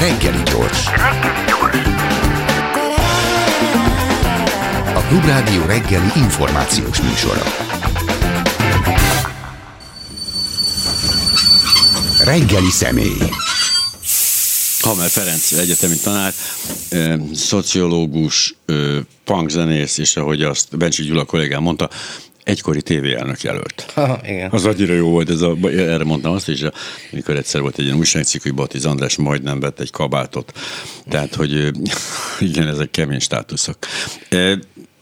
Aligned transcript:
Reggeli 0.00 0.42
gyors. 0.42 0.86
A 4.94 5.00
Klubrádió 5.08 5.64
reggeli 5.66 6.10
információs 6.16 7.00
műsora. 7.00 7.42
Reggeli 12.24 12.70
személy. 12.70 13.16
Hamer 14.80 15.08
Ferenc 15.08 15.52
egyetemi 15.52 15.96
tanár, 15.96 16.32
szociológus, 17.34 18.54
punkzenész, 19.24 19.98
és 19.98 20.16
ahogy 20.16 20.42
azt 20.42 20.76
Bencsi 20.76 21.02
Gyula 21.02 21.24
kollégám 21.24 21.62
mondta, 21.62 21.90
egykori 22.48 22.82
tévéelnök 22.82 23.42
jelölt. 23.42 23.86
Ha, 23.98 24.20
igen. 24.24 24.50
Az 24.50 24.64
annyira 24.64 24.94
jó 24.94 25.08
volt, 25.10 25.30
ez 25.30 25.40
a, 25.40 25.56
erre 25.62 26.04
mondtam 26.04 26.32
azt 26.32 26.48
is, 26.48 26.60
amikor 27.12 27.36
egyszer 27.36 27.60
volt 27.60 27.78
egy 27.78 27.84
ilyen 27.84 27.96
újságcikk, 27.96 28.42
hogy 28.42 28.54
Batiz 28.54 28.84
András 28.84 29.16
majdnem 29.16 29.60
vett 29.60 29.80
egy 29.80 29.90
kabátot. 29.90 30.52
Tehát, 31.08 31.34
hogy 31.34 31.72
igen, 32.50 32.66
ezek 32.66 32.90
kemény 32.90 33.18
státuszok. 33.18 33.76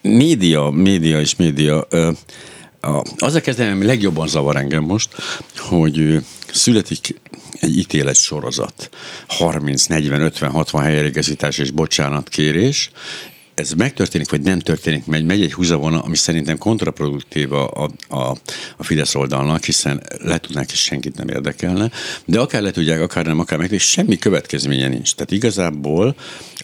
Média, 0.03 0.71
média 0.71 1.21
és 1.21 1.37
média. 1.37 1.87
az 3.17 3.35
a 3.35 3.41
kezdem, 3.41 3.73
ami 3.73 3.85
legjobban 3.85 4.29
zavar 4.29 4.57
engem 4.57 4.85
most, 4.85 5.09
hogy 5.57 6.25
születik 6.53 7.21
egy 7.61 7.79
ítélet 7.79 8.17
sorozat, 8.17 8.91
30, 9.27 9.87
40, 9.87 10.21
50, 10.21 10.51
60 10.51 10.83
helyreigazítás 10.83 11.59
és 11.59 11.71
bocsánatkérés, 11.71 12.91
ez 13.57 13.73
megtörténik, 13.73 14.31
vagy 14.31 14.41
nem 14.41 14.59
történik, 14.59 15.07
megy, 15.07 15.25
megy 15.25 15.43
egy 15.43 15.53
húzavona, 15.53 16.03
ami 16.03 16.17
szerintem 16.17 16.59
kontraproduktív 16.59 17.53
a, 17.53 17.71
a, 17.71 17.91
a, 18.09 18.37
a 18.77 18.85
Fidesz 18.85 19.15
oldalnak, 19.15 19.65
hiszen 19.65 20.03
le 20.19 20.39
tudnák, 20.39 20.73
és 20.73 20.83
senkit 20.83 21.17
nem 21.17 21.29
érdekelne, 21.29 21.91
de 22.25 22.41
akár 22.41 22.63
le 22.63 22.71
tudják, 22.71 23.01
akár 23.01 23.27
nem, 23.27 23.41
akár 23.41 23.59
meg, 23.59 23.73
és 23.73 23.83
semmi 23.83 24.19
következménye 24.19 24.89
nincs. 24.89 25.15
Tehát 25.15 25.31
igazából 25.31 26.17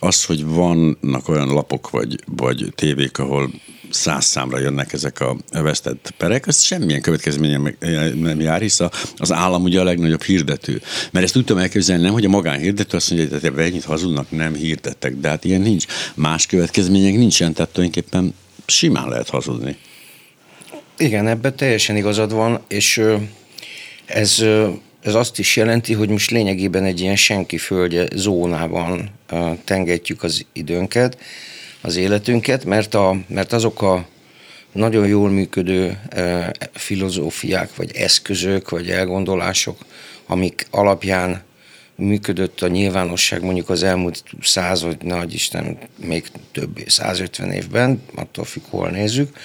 az, 0.03 0.25
hogy 0.25 0.45
vannak 0.45 1.29
olyan 1.29 1.49
lapok 1.49 1.91
vagy, 1.91 2.21
vagy 2.27 2.73
tévék, 2.75 3.19
ahol 3.19 3.51
száz 3.91 4.25
számra 4.25 4.59
jönnek 4.59 4.93
ezek 4.93 5.21
a 5.21 5.37
vesztett 5.51 6.15
perek, 6.17 6.47
az 6.47 6.61
semmilyen 6.61 7.01
következménye 7.01 7.75
nem 8.15 8.41
jár, 8.41 8.61
hisz 8.61 8.81
az 9.17 9.33
állam 9.33 9.63
ugye 9.63 9.81
a 9.81 9.85
legnagyobb 9.85 10.23
hirdető. 10.23 10.83
Mert 11.11 11.25
ezt 11.25 11.35
tudtam 11.35 11.59
elképzelni, 11.59 12.03
nem, 12.03 12.13
hogy 12.13 12.25
a 12.25 12.29
magánhirdető 12.29 12.97
azt 12.97 13.11
mondja, 13.11 13.39
hogy 13.41 13.59
ennyit 13.59 13.85
hazudnak, 13.85 14.31
nem 14.31 14.55
hirdettek, 14.55 15.17
de 15.17 15.29
hát 15.29 15.45
ilyen 15.45 15.61
nincs. 15.61 15.85
Más 16.15 16.47
következmények 16.47 17.15
nincsen, 17.15 17.53
tehát 17.53 17.73
tulajdonképpen 17.73 18.35
simán 18.67 19.09
lehet 19.09 19.29
hazudni. 19.29 19.77
Igen, 20.99 21.27
ebben 21.27 21.57
teljesen 21.57 21.97
igazad 21.97 22.33
van, 22.33 22.61
és 22.69 23.03
ez, 24.05 24.45
ez 25.03 25.15
azt 25.15 25.39
is 25.39 25.57
jelenti, 25.57 25.93
hogy 25.93 26.09
most 26.09 26.31
lényegében 26.31 26.85
egy 26.85 27.01
ilyen 27.01 27.17
senki 27.17 27.59
földje 27.59 28.09
zónában 28.15 29.11
tengetjük 29.65 30.23
az 30.23 30.47
időnket, 30.53 31.19
az 31.81 31.97
életünket, 31.97 32.65
mert, 32.65 32.95
a, 32.95 33.17
mert 33.27 33.53
azok 33.53 33.83
a 33.83 34.07
nagyon 34.73 35.07
jól 35.07 35.31
működő 35.31 36.01
filozófiák, 36.73 37.77
vagy 37.77 37.97
eszközök, 37.97 38.71
vagy 38.71 38.91
elgondolások, 38.91 39.85
amik 40.27 40.67
alapján 40.71 41.43
működött 41.95 42.61
a 42.61 42.69
nyilvánosság 42.69 43.43
mondjuk 43.43 43.69
az 43.69 43.83
elmúlt 43.83 44.23
száz, 44.43 44.83
vagy 44.83 44.97
nagy 45.03 45.35
Isten, 45.35 45.79
még 45.97 46.27
több, 46.53 46.79
150 46.87 47.51
évben, 47.53 48.03
attól 48.15 48.45
függ, 48.45 48.63
hol 48.69 48.89
nézzük, 48.89 49.37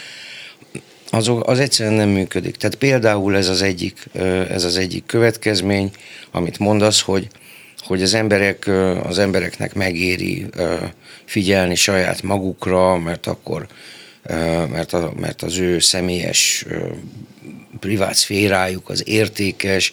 azok, 1.09 1.47
az 1.47 1.59
egyszerűen 1.59 1.95
nem 1.95 2.09
működik. 2.09 2.55
Tehát 2.55 2.75
például 2.75 3.35
ez 3.35 3.47
az 3.47 3.61
egyik, 3.61 4.09
ez 4.49 4.63
az 4.63 4.77
egyik 4.77 5.05
következmény, 5.05 5.91
amit 6.31 6.59
mondasz, 6.59 7.01
hogy, 7.01 7.27
hogy 7.79 8.01
az, 8.01 8.13
emberek, 8.13 8.67
az 9.03 9.19
embereknek 9.19 9.73
megéri 9.73 10.45
figyelni 11.25 11.75
saját 11.75 12.21
magukra, 12.21 12.97
mert 12.97 13.27
akkor 13.27 13.67
mert, 14.71 14.93
a, 14.93 15.13
mert 15.19 15.41
az 15.41 15.57
ő 15.57 15.79
személyes 15.79 16.65
privát 17.79 18.15
szférájuk 18.15 18.89
az 18.89 19.07
értékes, 19.07 19.91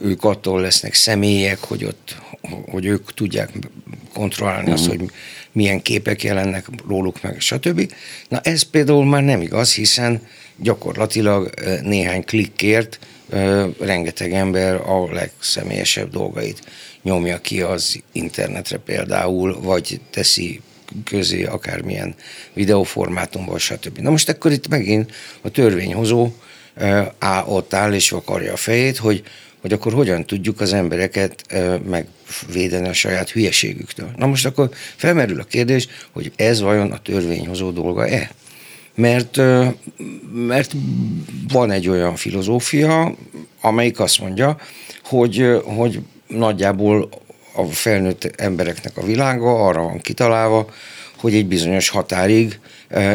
ők 0.00 0.24
attól 0.24 0.60
lesznek 0.60 0.94
személyek, 0.94 1.58
hogy 1.58 1.84
ott, 1.84 2.16
hogy 2.70 2.86
ők 2.86 3.14
tudják 3.14 3.50
kontrollálni 4.12 4.70
azt, 4.70 4.86
hogy 4.86 5.00
milyen 5.54 5.82
képek 5.82 6.22
jelennek 6.22 6.66
róluk 6.88 7.22
meg, 7.22 7.40
stb. 7.40 7.92
Na 8.28 8.40
ez 8.40 8.62
például 8.62 9.04
már 9.04 9.22
nem 9.22 9.40
igaz, 9.40 9.74
hiszen 9.74 10.26
gyakorlatilag 10.56 11.50
néhány 11.82 12.24
klikkért 12.24 12.98
rengeteg 13.80 14.32
ember 14.32 14.74
a 14.74 15.12
legszemélyesebb 15.12 16.10
dolgait 16.10 16.62
nyomja 17.02 17.40
ki 17.40 17.62
az 17.62 18.02
internetre 18.12 18.76
például, 18.76 19.60
vagy 19.60 20.00
teszi 20.10 20.60
közé 21.04 21.44
akármilyen 21.44 22.14
videóformátumban, 22.52 23.58
stb. 23.58 23.98
Na 23.98 24.10
most 24.10 24.28
akkor 24.28 24.52
itt 24.52 24.68
megint 24.68 25.12
a 25.40 25.50
törvényhozó 25.50 26.28
ö, 26.74 27.02
á, 27.18 27.44
ott 27.44 27.74
áll 27.74 27.92
és 27.92 28.10
vakarja 28.10 28.52
a 28.52 28.56
fejét, 28.56 28.96
hogy, 28.96 29.22
hogy 29.64 29.72
akkor 29.72 29.92
hogyan 29.92 30.24
tudjuk 30.24 30.60
az 30.60 30.72
embereket 30.72 31.44
megvédeni 31.88 32.88
a 32.88 32.92
saját 32.92 33.30
hülyeségüktől. 33.30 34.10
Na 34.16 34.26
most 34.26 34.46
akkor 34.46 34.70
felmerül 34.96 35.40
a 35.40 35.44
kérdés, 35.44 35.88
hogy 36.12 36.32
ez 36.36 36.60
vajon 36.60 36.90
a 36.90 36.98
törvényhozó 36.98 37.70
dolga-e? 37.70 38.30
Mert, 38.94 39.40
mert 40.32 40.72
van 41.52 41.70
egy 41.70 41.88
olyan 41.88 42.16
filozófia, 42.16 43.16
amelyik 43.60 44.00
azt 44.00 44.20
mondja, 44.20 44.56
hogy, 45.04 45.60
hogy 45.64 46.00
nagyjából 46.26 47.08
a 47.54 47.64
felnőtt 47.64 48.32
embereknek 48.36 48.96
a 48.96 49.04
világa 49.04 49.66
arra 49.66 49.82
van 49.82 49.98
kitalálva, 49.98 50.70
hogy 51.16 51.34
egy 51.34 51.46
bizonyos 51.46 51.88
határig 51.88 52.58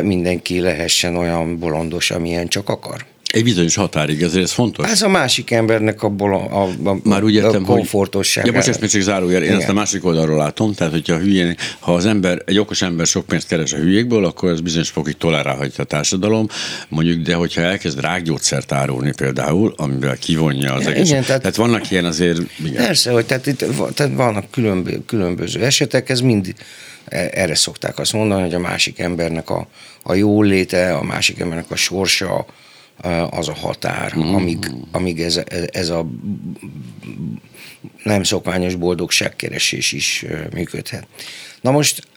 mindenki 0.01 0.59
lehessen 0.59 1.15
olyan 1.15 1.59
bolondos, 1.59 2.11
amilyen 2.11 2.47
csak 2.47 2.69
akar. 2.69 3.05
Egy 3.33 3.43
bizonyos 3.43 3.75
határig, 3.75 4.21
ezért 4.21 4.43
ez 4.43 4.51
fontos. 4.51 4.89
Ez 4.91 5.01
a 5.01 5.07
másik 5.09 5.51
embernek 5.51 6.03
a, 6.03 6.09
bolon, 6.09 6.45
a, 6.45 6.89
a, 6.89 6.97
Már 7.03 7.23
úgy 7.23 7.33
értem, 7.33 7.63
a 7.63 7.65
komfortosság. 7.65 8.45
Ja, 8.45 8.51
most 8.51 8.67
ezt 8.67 8.81
még 8.81 8.89
csak 8.89 9.01
zárójel, 9.01 9.41
én 9.41 9.47
Igen. 9.47 9.59
ezt 9.59 9.69
a 9.69 9.73
másik 9.73 10.05
oldalról 10.05 10.37
látom, 10.37 10.73
tehát 10.73 10.93
hogyha 10.93 11.17
hülyén, 11.17 11.55
ha 11.79 11.93
az 11.93 12.05
ember, 12.05 12.41
egy 12.45 12.57
okos 12.59 12.81
ember 12.81 13.05
sok 13.05 13.25
pénzt 13.25 13.47
keres 13.47 13.73
a 13.73 13.77
hülyékből, 13.77 14.25
akkor 14.25 14.49
ez 14.51 14.61
bizonyos 14.61 14.89
fokig 14.89 15.17
tolerálhatja 15.17 15.83
a 15.83 15.87
társadalom, 15.87 16.47
mondjuk, 16.87 17.21
de 17.21 17.33
hogyha 17.33 17.61
elkezd 17.61 17.99
rákgyógyszert 17.99 18.71
árulni 18.71 19.13
például, 19.17 19.73
amivel 19.77 20.17
kivonja 20.17 20.73
az 20.73 20.81
Igen, 20.81 20.93
egész. 20.93 21.09
tehát- 21.09 21.25
tehát, 21.25 21.41
tehát 21.41 21.57
vannak 21.57 21.91
ilyen 21.91 22.05
azért, 22.05 22.39
igen. 22.65 22.85
Persze, 22.85 23.11
hogy 23.11 23.25
tehát 23.25 23.47
itt 23.47 23.65
tehát 23.93 24.15
vannak 24.15 24.51
különböző, 24.51 25.01
különböző 25.05 25.63
esetek, 25.63 26.09
ez 26.09 26.19
mind 26.19 26.53
e- 27.05 27.29
erre 27.33 27.55
szokták 27.55 27.99
azt 27.99 28.13
mondani, 28.13 28.41
hogy 28.41 28.53
a 28.53 28.59
másik 28.59 28.99
embernek 28.99 29.49
a, 29.49 29.67
a 30.03 30.13
jóléte, 30.13 30.93
a 30.93 31.03
másik 31.03 31.39
embernek 31.39 31.71
a 31.71 31.75
sorsa, 31.75 32.45
az 33.29 33.47
a 33.47 33.53
határ, 33.53 34.13
Mm. 34.17 34.33
amíg, 34.33 34.71
amíg 34.91 35.21
ez, 35.21 35.41
ez 35.71 35.89
a 35.89 36.09
nem 38.03 38.23
szokványos 38.23 38.75
boldogságkeresés 38.75 39.91
is 39.91 40.25
működhet. 40.53 41.07
Na 41.61 41.71
most 41.71 42.07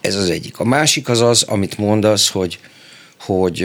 ez 0.00 0.14
az 0.14 0.30
egyik. 0.30 0.58
A 0.58 0.64
másik 0.64 1.08
az 1.08 1.20
az, 1.20 1.42
amit 1.42 1.78
mondasz, 1.78 2.28
hogy, 2.28 2.58
hogy 3.20 3.62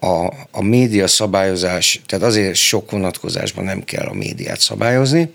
a, 0.00 0.26
a 0.50 0.62
média 0.62 1.06
szabályozás, 1.06 2.00
tehát 2.06 2.24
azért 2.24 2.54
sok 2.54 2.90
vonatkozásban 2.90 3.64
nem 3.64 3.84
kell 3.84 4.06
a 4.06 4.14
médiát 4.14 4.60
szabályozni, 4.60 5.30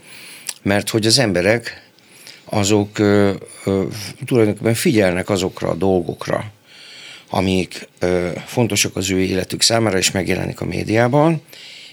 mert 0.62 0.90
hogy 0.90 1.06
az 1.06 1.20
emberek 1.20 1.92
azok 2.46 3.00
ö, 3.00 3.34
ö, 3.66 3.84
tulajdonképpen 4.26 4.74
figyelnek 4.74 5.30
azokra 5.30 5.70
a 5.70 5.76
dolgokra, 5.76 6.52
amik 7.30 7.88
ö, 8.00 8.30
fontosak 8.46 8.96
az 8.96 9.10
ő 9.10 9.20
életük 9.20 9.62
számára, 9.62 9.98
és 9.98 10.12
megjelenik 10.12 10.62
a 10.62 10.66
médiában, 10.66 11.42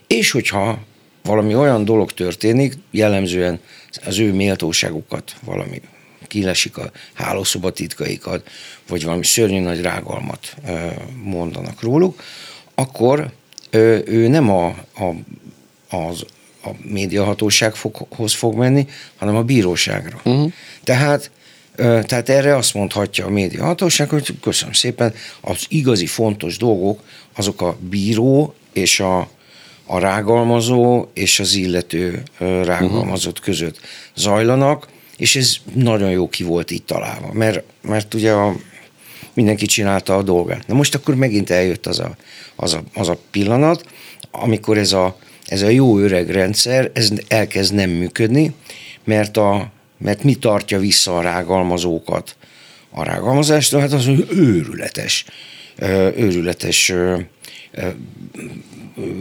és 0.06 0.30
hogyha 0.30 0.78
valami 1.22 1.54
olyan 1.54 1.84
dolog 1.84 2.12
történik, 2.12 2.74
jellemzően 2.90 3.60
az 4.04 4.18
ő 4.18 4.32
méltóságukat 4.32 5.36
valami 5.44 5.80
kilesik 6.26 6.76
a 6.76 6.90
hálószoba 7.12 7.70
titkaikat, 7.70 8.48
vagy 8.88 9.04
valami 9.04 9.24
szörnyű 9.24 9.60
nagy 9.60 9.80
rágalmat 9.80 10.56
ö, 10.66 10.86
mondanak 11.22 11.82
róluk, 11.82 12.22
akkor 12.74 13.32
ö, 13.70 13.98
ő 14.04 14.28
nem 14.28 14.50
a, 14.50 14.66
a, 14.94 15.14
az, 15.96 16.24
a 16.64 16.70
médiahatósághoz 16.82 18.34
fog 18.34 18.54
menni, 18.54 18.86
hanem 19.16 19.36
a 19.36 19.42
bíróságra. 19.42 20.20
Uh-huh. 20.24 20.52
Tehát 20.84 21.30
Tehát 21.76 22.28
erre 22.28 22.56
azt 22.56 22.74
mondhatja 22.74 23.26
a 23.26 23.30
médiahatóság, 23.30 24.08
hogy 24.08 24.40
köszönöm 24.40 24.72
szépen, 24.72 25.14
az 25.40 25.64
igazi 25.68 26.06
fontos 26.06 26.56
dolgok 26.56 27.00
azok 27.36 27.62
a 27.62 27.76
bíró 27.80 28.54
és 28.72 29.00
a, 29.00 29.28
a 29.86 29.98
rágalmazó 29.98 31.06
és 31.14 31.40
az 31.40 31.54
illető 31.54 32.22
rágalmazott 32.38 33.40
között 33.40 33.80
zajlanak, 34.14 34.88
és 35.16 35.36
ez 35.36 35.56
nagyon 35.74 36.10
jó 36.10 36.28
ki 36.28 36.42
volt 36.42 36.70
így 36.70 36.82
találva, 36.82 37.32
mert, 37.32 37.62
mert 37.82 38.14
ugye 38.14 38.32
a, 38.32 38.54
mindenki 39.32 39.66
csinálta 39.66 40.16
a 40.16 40.22
dolgát. 40.22 40.66
Na 40.66 40.74
most 40.74 40.94
akkor 40.94 41.14
megint 41.14 41.50
eljött 41.50 41.86
az 41.86 41.98
a, 41.98 42.16
az 42.56 42.74
a, 42.74 42.82
az 42.94 43.08
a 43.08 43.18
pillanat, 43.30 43.84
amikor 44.30 44.78
ez 44.78 44.92
a, 44.92 45.18
ez 45.46 45.62
a 45.62 45.68
jó 45.68 45.98
öreg 45.98 46.30
rendszer 46.30 46.90
ez 46.94 47.12
elkezd 47.28 47.74
nem 47.74 47.90
működni, 47.90 48.54
mert, 49.04 49.36
a, 49.36 49.72
mert 50.04 50.22
mi 50.22 50.34
tartja 50.34 50.78
vissza 50.78 51.18
a 51.18 51.22
rágalmazókat 51.22 52.36
a 52.90 53.02
rágalmazástól? 53.02 53.80
Hát 53.80 53.92
az, 53.92 54.06
őrületes, 54.30 55.24
őrületes 56.16 56.92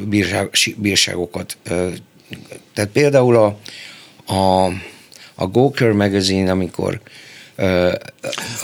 bírság, 0.06 0.50
bírságokat. 0.76 1.58
Tehát 2.74 2.92
például 2.92 3.36
a, 3.36 3.58
a, 4.34 4.66
a 5.36 5.48
Gawker 5.48 5.92
magazine, 5.92 6.52
amikor, 6.52 7.02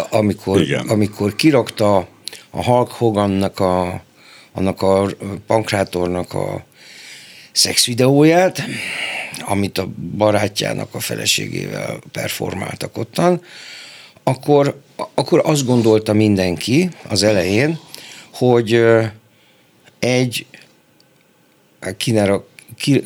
amikor, 0.10 0.62
amikor 0.88 1.36
kirakta 1.36 2.08
a 2.50 2.64
Hulk 2.64 2.92
Hogannak 2.92 3.60
a, 3.60 4.04
annak 4.52 4.82
a 4.82 5.10
pankrátornak 5.48 6.34
a 6.34 6.66
szexvideóját, 7.52 8.64
amit 9.50 9.78
a 9.78 9.90
barátjának 10.18 10.96
a 10.96 11.00
feleségével 11.00 12.00
performáltak 12.12 12.98
ottan, 12.98 13.42
akkor, 14.24 14.82
akkor 15.14 15.42
azt 15.46 15.66
gondolta 15.66 16.14
mindenki 16.14 16.90
az 17.08 17.24
elején, 17.24 17.80
hogy 18.34 18.86
egy 20.00 20.46
kinerak, 21.98 22.48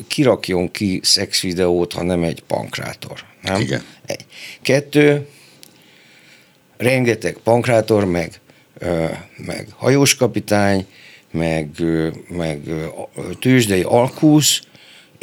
kirakjon 0.06 0.70
ki 0.70 1.00
szexvideót, 1.02 1.92
ha 1.92 2.02
nem 2.02 2.22
egy 2.22 2.42
pankrátor. 2.42 3.24
Nem? 3.42 3.60
Igen. 3.60 3.84
Egy. 4.06 4.24
Kettő, 4.62 5.28
rengeteg 6.76 7.36
pankrátor, 7.42 8.04
meg, 8.04 8.40
meg 9.36 9.68
hajóskapitány, 9.76 10.86
meg, 11.30 11.68
meg 12.28 12.60
tőzsdei 13.40 13.82
alkusz, 13.82 14.62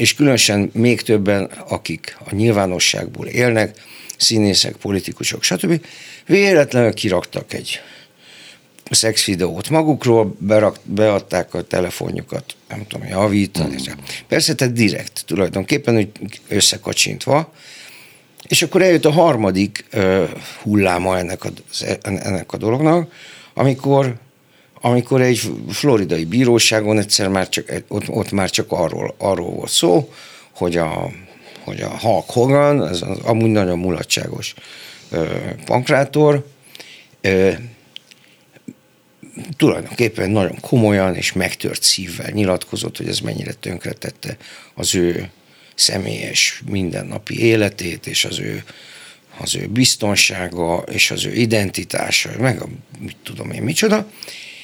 és 0.01 0.13
különösen 0.15 0.69
még 0.73 1.01
többen, 1.01 1.43
akik 1.67 2.17
a 2.25 2.35
nyilvánosságból 2.35 3.27
élnek, 3.27 3.81
színészek, 4.17 4.75
politikusok, 4.75 5.43
stb. 5.43 5.85
Véletlenül 6.25 6.93
kiraktak 6.93 7.53
egy 7.53 7.81
szexvideót 8.89 9.69
magukról, 9.69 10.35
berak, 10.37 10.79
beadták 10.83 11.53
a 11.53 11.61
telefonjukat, 11.61 12.55
nem 12.69 12.87
tudom, 12.87 13.07
javítani. 13.07 13.75
Mm. 13.75 13.93
Persze, 14.27 14.55
tehát 14.55 14.73
direkt 14.73 15.23
tulajdonképpen, 15.25 15.93
hogy 15.93 16.09
összekacsintva, 16.47 17.53
és 18.47 18.61
akkor 18.61 18.81
eljött 18.81 19.05
a 19.05 19.11
harmadik 19.11 19.85
uh, 19.93 20.29
hulláma 20.61 21.17
ennek 21.17 21.43
a, 21.43 21.49
ennek 22.01 22.53
a 22.53 22.57
dolognak, 22.57 23.11
amikor 23.53 24.15
amikor 24.81 25.21
egy 25.21 25.41
floridai 25.69 26.25
bíróságon 26.25 26.97
egyszer 26.97 27.27
már 27.27 27.49
csak, 27.49 27.83
ott, 27.87 28.09
ott 28.09 28.31
már 28.31 28.49
csak 28.49 28.71
arról, 28.71 29.15
arról 29.17 29.49
volt 29.49 29.69
szó, 29.69 30.13
hogy 30.51 30.77
a, 30.77 31.11
hogy 31.63 31.81
a 31.81 31.99
Hulk 31.99 32.29
Hogan, 32.29 32.87
ez 32.87 33.01
az 33.01 33.17
amúgy 33.19 33.49
nagyon 33.49 33.79
mulatságos 33.79 34.53
ö, 35.09 35.25
pankrátor, 35.65 36.45
ö, 37.21 37.51
tulajdonképpen 39.57 40.29
nagyon 40.29 40.59
komolyan 40.59 41.15
és 41.15 41.33
megtört 41.33 41.83
szívvel 41.83 42.29
nyilatkozott, 42.31 42.97
hogy 42.97 43.07
ez 43.07 43.19
mennyire 43.19 43.53
tönkretette 43.53 44.37
az 44.73 44.95
ő 44.95 45.29
személyes 45.75 46.61
mindennapi 46.65 47.39
életét, 47.39 48.07
és 48.07 48.25
az 48.25 48.39
ő, 48.39 48.63
az 49.37 49.55
ő 49.55 49.67
biztonsága, 49.67 50.83
és 50.91 51.11
az 51.11 51.25
ő 51.25 51.33
identitása, 51.33 52.29
meg 52.39 52.61
a 52.61 52.67
mit 52.99 53.17
tudom 53.23 53.51
én 53.51 53.61
micsoda, 53.61 54.11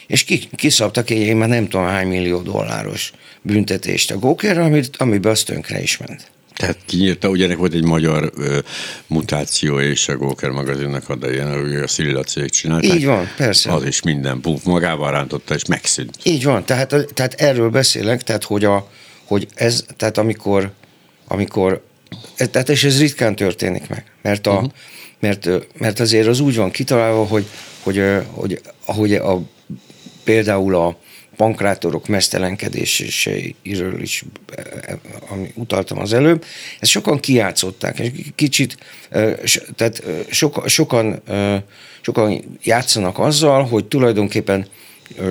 és 0.07 0.25
kiszabtak 0.55 1.09
egy, 1.09 1.17
én 1.17 1.35
már 1.35 1.49
nem 1.49 1.67
tudom 1.67 1.85
hány 1.85 2.07
millió 2.07 2.41
dolláros 2.41 3.11
büntetést 3.41 4.11
a 4.11 4.17
Gókerre, 4.17 4.63
amit, 4.63 4.97
amiben 4.97 5.31
az 5.31 5.43
tönkre 5.43 5.81
is 5.81 5.97
ment. 5.97 6.31
Tehát 6.55 6.77
kinyírta, 6.85 7.29
ugye 7.29 7.45
ennek 7.45 7.57
volt 7.57 7.73
egy 7.73 7.83
magyar 7.83 8.31
ö, 8.37 8.59
mutáció, 9.07 9.79
és 9.79 10.07
a 10.07 10.17
Góker 10.17 10.49
magazinnak 10.49 11.09
a 11.09 11.17
ilyen, 11.31 11.81
a 11.83 11.87
Szilila 11.87 12.23
cég 12.23 12.49
csinálták. 12.49 12.93
Így 12.93 13.05
van, 13.05 13.29
persze. 13.37 13.71
Az 13.71 13.85
is 13.85 14.01
minden 14.01 14.41
puf, 14.41 14.63
magával 14.63 15.11
rántotta, 15.11 15.53
és 15.53 15.65
megszűnt. 15.65 16.17
Így 16.23 16.43
van, 16.43 16.65
tehát, 16.65 16.95
tehát 17.13 17.33
erről 17.33 17.69
beszélek, 17.69 18.23
tehát 18.23 18.43
hogy, 18.43 18.63
a, 18.63 18.89
hogy 19.23 19.47
ez, 19.53 19.85
tehát 19.97 20.17
amikor, 20.17 20.71
amikor 21.27 21.85
tehát 22.51 22.69
és 22.69 22.83
ez 22.83 22.99
ritkán 22.99 23.35
történik 23.35 23.87
meg, 23.89 24.11
mert, 24.21 24.47
a, 24.47 24.53
uh-huh. 24.53 24.71
mert, 25.19 25.49
mert 25.77 25.99
azért 25.99 26.27
az 26.27 26.39
úgy 26.39 26.55
van 26.55 26.71
kitalálva, 26.71 27.25
hogy, 27.25 27.45
hogy, 27.83 28.03
hogy, 28.31 28.61
hogy 28.85 29.13
a 29.13 29.41
például 30.27 30.75
a 30.75 30.97
pankrátorok 31.35 32.07
mesztelenkedéseiről 32.07 34.01
is, 34.01 34.23
ami 35.29 35.51
utaltam 35.53 35.99
az 35.99 36.13
előbb, 36.13 36.45
ezt 36.79 36.91
sokan 36.91 37.19
kiátszották, 37.19 37.99
és 37.99 38.11
kicsit, 38.35 38.77
tehát 39.75 40.03
soka, 40.29 40.67
sokan, 40.67 41.21
sokan 42.01 42.57
játszanak 42.63 43.19
azzal, 43.19 43.63
hogy 43.63 43.85
tulajdonképpen 43.85 44.67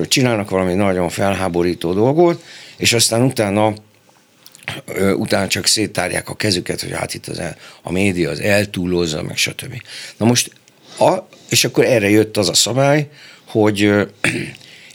csinálnak 0.08 0.50
valami 0.50 0.74
nagyon 0.74 1.08
felháborító 1.08 1.92
dolgot, 1.92 2.42
és 2.76 2.92
aztán 2.92 3.22
utána 3.22 3.74
utána 5.16 5.48
csak 5.48 5.66
széttárják 5.66 6.28
a 6.28 6.34
kezüket, 6.34 6.80
hogy 6.80 6.92
hát 6.92 7.14
itt 7.14 7.26
az 7.26 7.38
el, 7.38 7.56
a 7.82 7.92
média 7.92 8.30
az 8.30 8.40
eltúlozza, 8.40 9.22
meg 9.22 9.36
stb. 9.36 9.82
Na 10.16 10.26
most, 10.26 10.50
a, 10.98 11.14
és 11.48 11.64
akkor 11.64 11.84
erre 11.84 12.10
jött 12.10 12.36
az 12.36 12.48
a 12.48 12.54
szabály, 12.54 13.08
hogy 13.46 13.92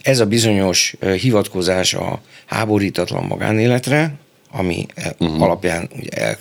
ez 0.02 0.20
a 0.20 0.26
bizonyos 0.26 0.94
hivatkozás 1.20 1.94
a 1.94 2.20
háborítatlan 2.46 3.24
magánéletre, 3.24 4.14
ami 4.50 4.86
uh-huh. 5.18 5.42
alapján 5.42 5.88
ugye 5.96 6.10
el, 6.10 6.38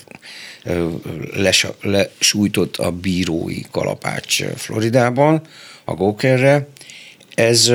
les, 1.33 1.67
lesújtott 1.81 2.77
a 2.77 2.91
bírói 2.91 3.61
kalapács 3.71 4.43
Floridában, 4.43 5.41
a 5.83 5.93
Gókerre, 5.93 6.67
ez, 7.35 7.71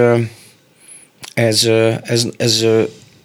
ez, 1.35 1.65
ez, 2.03 2.27
ez, 2.37 2.65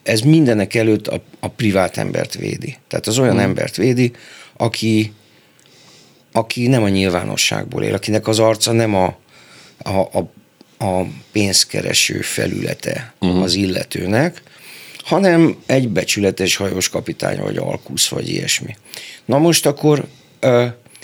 ez 0.04 0.22
mindenek 0.22 0.76
előtt 0.76 1.08
a, 1.08 1.22
a 1.40 1.48
privát 1.48 1.98
embert 1.98 2.34
védi. 2.34 2.78
Tehát 2.88 3.08
az 3.08 3.20
olyan 3.20 3.34
uh-huh. 3.34 3.48
embert 3.48 3.76
védi, 3.76 4.12
aki, 4.58 5.14
aki 6.32 6.68
nem 6.68 6.84
a 6.84 6.90
nyilvánosságból 6.90 7.84
él, 7.84 7.94
akinek 7.94 8.28
az 8.28 8.40
arca 8.40 8.72
nem 8.72 8.96
a, 8.96 9.18
a, 9.78 10.00
a 10.00 10.32
a 10.82 11.06
pénzkereső 11.32 12.22
felülete 12.22 13.14
uh-huh. 13.20 13.42
az 13.42 13.54
illetőnek, 13.54 14.42
hanem 14.98 15.56
egy 15.66 15.90
becsületes 15.90 16.56
hajós 16.56 16.90
kapitány, 16.90 17.40
vagy 17.40 17.58
alkusz, 17.58 18.08
vagy 18.08 18.30
ilyesmi. 18.30 18.76
Na 19.26 19.38
most 19.38 19.66
akkor, 19.66 20.08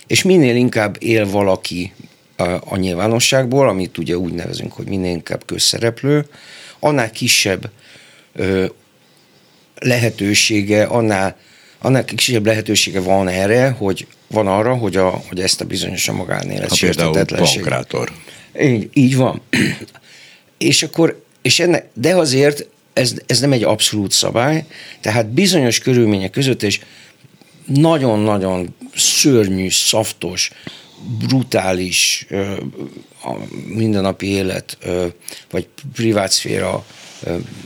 és 0.08 0.24
minél 0.24 0.56
inkább 0.56 0.98
él 1.00 1.30
valaki 1.30 1.94
a 2.60 2.76
nyilvánosságból, 2.76 3.70
amit 3.70 3.98
ugye 3.98 4.18
úgy 4.18 4.34
nevezünk, 4.34 4.74
hogy 4.74 4.88
minél 4.88 5.12
inkább 5.12 5.46
közszereplő, 5.46 6.28
annál 6.80 7.12
kisebb 7.12 7.70
lehetősége, 9.76 10.84
annál, 10.84 11.38
annál 11.80 12.06
kisebb 12.06 12.46
lehetősége 12.46 13.00
van 13.00 13.28
erre, 13.28 13.70
hogy 13.70 14.08
van 14.28 14.48
arra, 14.48 14.76
hogy, 14.76 14.96
a, 14.96 15.10
hogy 15.28 15.40
ezt 15.40 15.62
a 15.62 15.66
bizonyos 15.66 16.08
a 16.08 16.14
magánélet 16.14 16.74
sértetetlenséget. 16.74 17.88
Így, 18.62 18.90
így 18.94 19.16
van. 19.16 19.42
és 20.58 20.84
akkor, 20.84 21.24
és 21.42 21.60
ennek, 21.60 21.90
de 21.94 22.16
azért 22.16 22.68
ez, 22.94 23.14
ez 23.26 23.40
nem 23.40 23.52
egy 23.52 23.64
abszolút 23.64 24.12
szabály, 24.12 24.66
tehát 25.02 25.28
bizonyos 25.28 25.80
körülmények 25.80 26.32
között, 26.32 26.64
és 26.64 26.80
nagyon-nagyon 27.66 28.76
szörnyű, 28.96 29.70
szaftos, 29.70 30.52
brutális 31.28 32.28
a 33.24 33.34
mindennapi 33.68 34.28
élet, 34.28 34.78
vagy 35.52 35.68
privátszféra 35.94 36.86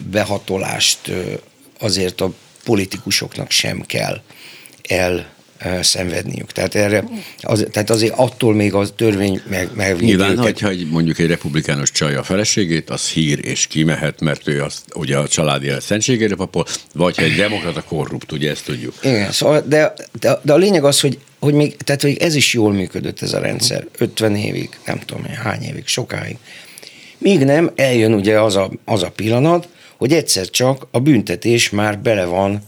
behatolást 0.09 1.11
azért 1.79 2.21
a 2.21 2.33
politikusoknak 2.63 3.51
sem 3.51 3.81
kell 3.81 4.21
el 4.87 5.29
szenvedniük. 5.81 6.51
Tehát, 6.51 6.75
erre, 6.75 7.03
az, 7.41 7.65
tehát 7.71 7.89
azért 7.89 8.13
attól 8.15 8.53
még 8.53 8.73
a 8.73 8.89
törvény 8.89 9.41
meg, 9.49 9.69
megvédi 9.75 10.05
Nyilván, 10.05 10.31
őket. 10.31 10.43
hogyha 10.43 10.69
egy, 10.69 10.87
mondjuk 10.89 11.19
egy 11.19 11.27
republikánus 11.27 11.91
csaj 11.91 12.15
a 12.15 12.23
feleségét, 12.23 12.89
az 12.89 13.09
hír 13.09 13.45
és 13.45 13.67
kimehet, 13.67 14.21
mert 14.21 14.47
ő 14.47 14.61
azt, 14.61 14.81
ugye 14.93 15.17
a 15.17 15.27
családi 15.27 15.65
élet 15.65 15.81
szentségére 15.81 16.35
papol, 16.35 16.65
vagy 16.93 17.15
ha 17.15 17.23
egy 17.23 17.35
demokrata 17.35 17.83
korrupt, 17.83 18.31
ugye 18.31 18.49
ezt 18.49 18.65
tudjuk. 18.65 18.93
Igen, 19.01 19.31
szóval, 19.31 19.63
de, 19.67 19.93
de, 20.19 20.39
de 20.43 20.53
a 20.53 20.57
lényeg 20.57 20.83
az, 20.83 20.99
hogy, 20.99 21.19
hogy 21.39 21.53
még, 21.53 21.77
tehát 21.77 22.01
hogy 22.01 22.17
ez 22.17 22.35
is 22.35 22.53
jól 22.53 22.73
működött 22.73 23.21
ez 23.21 23.33
a 23.33 23.39
rendszer, 23.39 23.87
50 23.97 24.35
évig, 24.35 24.69
nem 24.85 24.99
tudom 24.99 25.25
hány 25.25 25.63
évig, 25.63 25.87
sokáig. 25.87 26.37
Míg 27.17 27.43
nem, 27.43 27.71
eljön 27.75 28.13
ugye 28.13 28.39
az 28.39 28.55
a, 28.55 28.71
az 28.85 29.03
a 29.03 29.11
pillanat, 29.11 29.67
hogy 29.97 30.13
egyszer 30.13 30.49
csak 30.49 30.87
a 30.91 30.99
büntetés 30.99 31.69
már 31.69 31.99
bele 31.99 32.25
van 32.25 32.61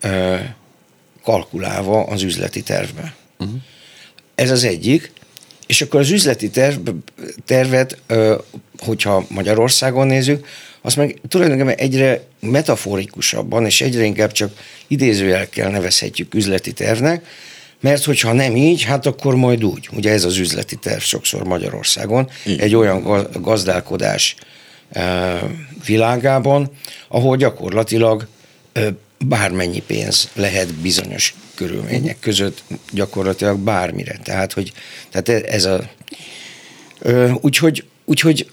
ö, 0.00 0.36
kalkulálva 1.22 2.04
az 2.04 2.22
üzleti 2.22 2.62
tervbe. 2.62 3.14
Uh-huh. 3.38 3.56
Ez 4.34 4.50
az 4.50 4.64
egyik, 4.64 5.12
és 5.66 5.80
akkor 5.82 6.00
az 6.00 6.10
üzleti 6.10 6.50
terv, 6.50 6.88
tervet, 7.44 7.96
hogyha 8.78 9.24
Magyarországon 9.28 10.06
nézzük, 10.06 10.46
azt 10.82 10.96
meg 10.96 11.20
tulajdonképpen 11.28 11.76
egyre 11.76 12.24
metaforikusabban, 12.40 13.64
és 13.66 13.80
egyre 13.80 14.04
inkább 14.04 14.32
csak 14.32 14.52
idézőjelkel 14.86 15.70
nevezhetjük 15.70 16.34
üzleti 16.34 16.72
tervnek, 16.72 17.26
mert 17.80 18.04
hogyha 18.04 18.32
nem 18.32 18.56
így, 18.56 18.82
hát 18.82 19.06
akkor 19.06 19.34
majd 19.34 19.64
úgy. 19.64 19.88
Ugye 19.92 20.10
ez 20.10 20.24
az 20.24 20.36
üzleti 20.36 20.76
terv 20.76 21.00
sokszor 21.00 21.44
Magyarországon, 21.44 22.30
Igen. 22.44 22.58
egy 22.58 22.74
olyan 22.74 23.02
ga- 23.02 23.40
gazdálkodás 23.40 24.36
világában, 25.86 26.70
ahol 27.08 27.36
gyakorlatilag 27.36 28.26
bármennyi 29.26 29.82
pénz 29.86 30.30
lehet 30.34 30.74
bizonyos 30.74 31.34
körülmények 31.54 32.18
között 32.20 32.62
gyakorlatilag 32.92 33.58
bármire. 33.58 34.18
Tehát, 34.22 34.52
hogy 34.52 34.72
tehát 35.10 35.28
e- 35.28 35.54
ez 35.54 35.64
a... 35.64 35.90
Ö, 36.98 37.30
úgyhogy, 37.40 37.84
úgyhogy 38.04 38.50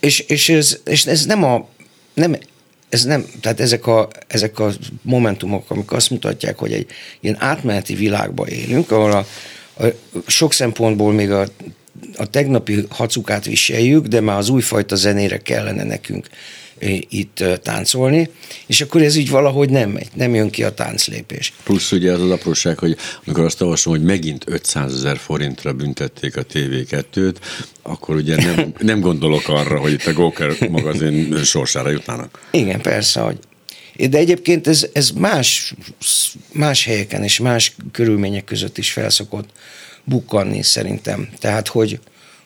és, 0.00 0.18
és, 0.18 0.48
ez, 0.48 0.78
és 0.84 1.06
ez 1.06 1.24
nem 1.24 1.44
a 1.44 1.68
nem, 2.14 2.36
ez 2.88 3.04
nem, 3.04 3.26
tehát 3.40 3.60
ezek 3.60 3.86
a, 3.86 4.08
ezek 4.26 4.58
a 4.58 4.72
momentumok, 5.02 5.70
amik 5.70 5.92
azt 5.92 6.10
mutatják, 6.10 6.58
hogy 6.58 6.72
egy 6.72 6.86
ilyen 7.20 7.36
átmeneti 7.38 7.94
világban 7.94 8.48
élünk, 8.48 8.90
ahol 8.90 9.12
a, 9.12 9.26
a, 9.84 9.86
sok 10.26 10.52
szempontból 10.52 11.12
még 11.12 11.30
a, 11.30 11.46
a 12.16 12.26
tegnapi 12.26 12.84
hacukát 12.88 13.44
viseljük, 13.44 14.06
de 14.06 14.20
már 14.20 14.38
az 14.38 14.48
újfajta 14.48 14.96
zenére 14.96 15.38
kellene 15.38 15.84
nekünk 15.84 16.28
itt 17.08 17.44
táncolni, 17.62 18.30
és 18.66 18.80
akkor 18.80 19.02
ez 19.02 19.16
így 19.16 19.30
valahogy 19.30 19.70
nem 19.70 19.90
megy, 19.90 20.08
nem 20.14 20.34
jön 20.34 20.50
ki 20.50 20.64
a 20.64 20.74
tánclépés. 20.74 21.52
Plusz 21.64 21.92
ugye 21.92 22.12
az 22.12 22.22
az 22.22 22.30
apróság, 22.30 22.78
hogy 22.78 22.96
amikor 23.24 23.44
azt 23.44 23.62
olvasom, 23.62 23.92
hogy 23.92 24.02
megint 24.02 24.44
500 24.46 24.94
ezer 24.94 25.16
forintra 25.16 25.72
büntették 25.72 26.36
a 26.36 26.44
TV2-t, 26.44 27.34
akkor 27.82 28.16
ugye 28.16 28.36
nem, 28.36 28.72
nem 28.78 29.00
gondolok 29.00 29.48
arra, 29.48 29.78
hogy 29.78 29.92
itt 29.92 30.06
a 30.06 30.12
Gawker 30.12 30.68
magazin 30.70 31.44
sorsára 31.44 31.90
jutnának. 31.90 32.48
Igen, 32.50 32.80
persze, 32.80 33.20
hogy 33.20 33.38
de 34.06 34.18
egyébként 34.18 34.66
ez, 34.66 34.86
ez 34.92 35.10
más, 35.10 35.74
más 36.52 36.84
helyeken 36.84 37.22
és 37.22 37.38
más 37.38 37.76
körülmények 37.92 38.44
között 38.44 38.78
is 38.78 38.92
felszokott 38.92 39.48
bukkanni 40.04 40.62
szerintem. 40.62 41.28
Tehát, 41.38 41.68
hogy, 41.68 42.00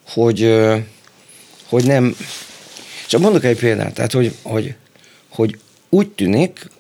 hogy, 0.06 0.54
hogy 1.68 1.84
nem... 1.84 2.16
Csak 3.12 3.21
mondok 3.21 3.45
egy 3.45 3.59
példát, 3.59 3.95
tehát, 3.95 4.12
hogy, 4.12 4.35
hogy, 4.42 4.75
hogy 5.28 5.59
úgy 5.88 6.09
tűnik, 6.09 6.71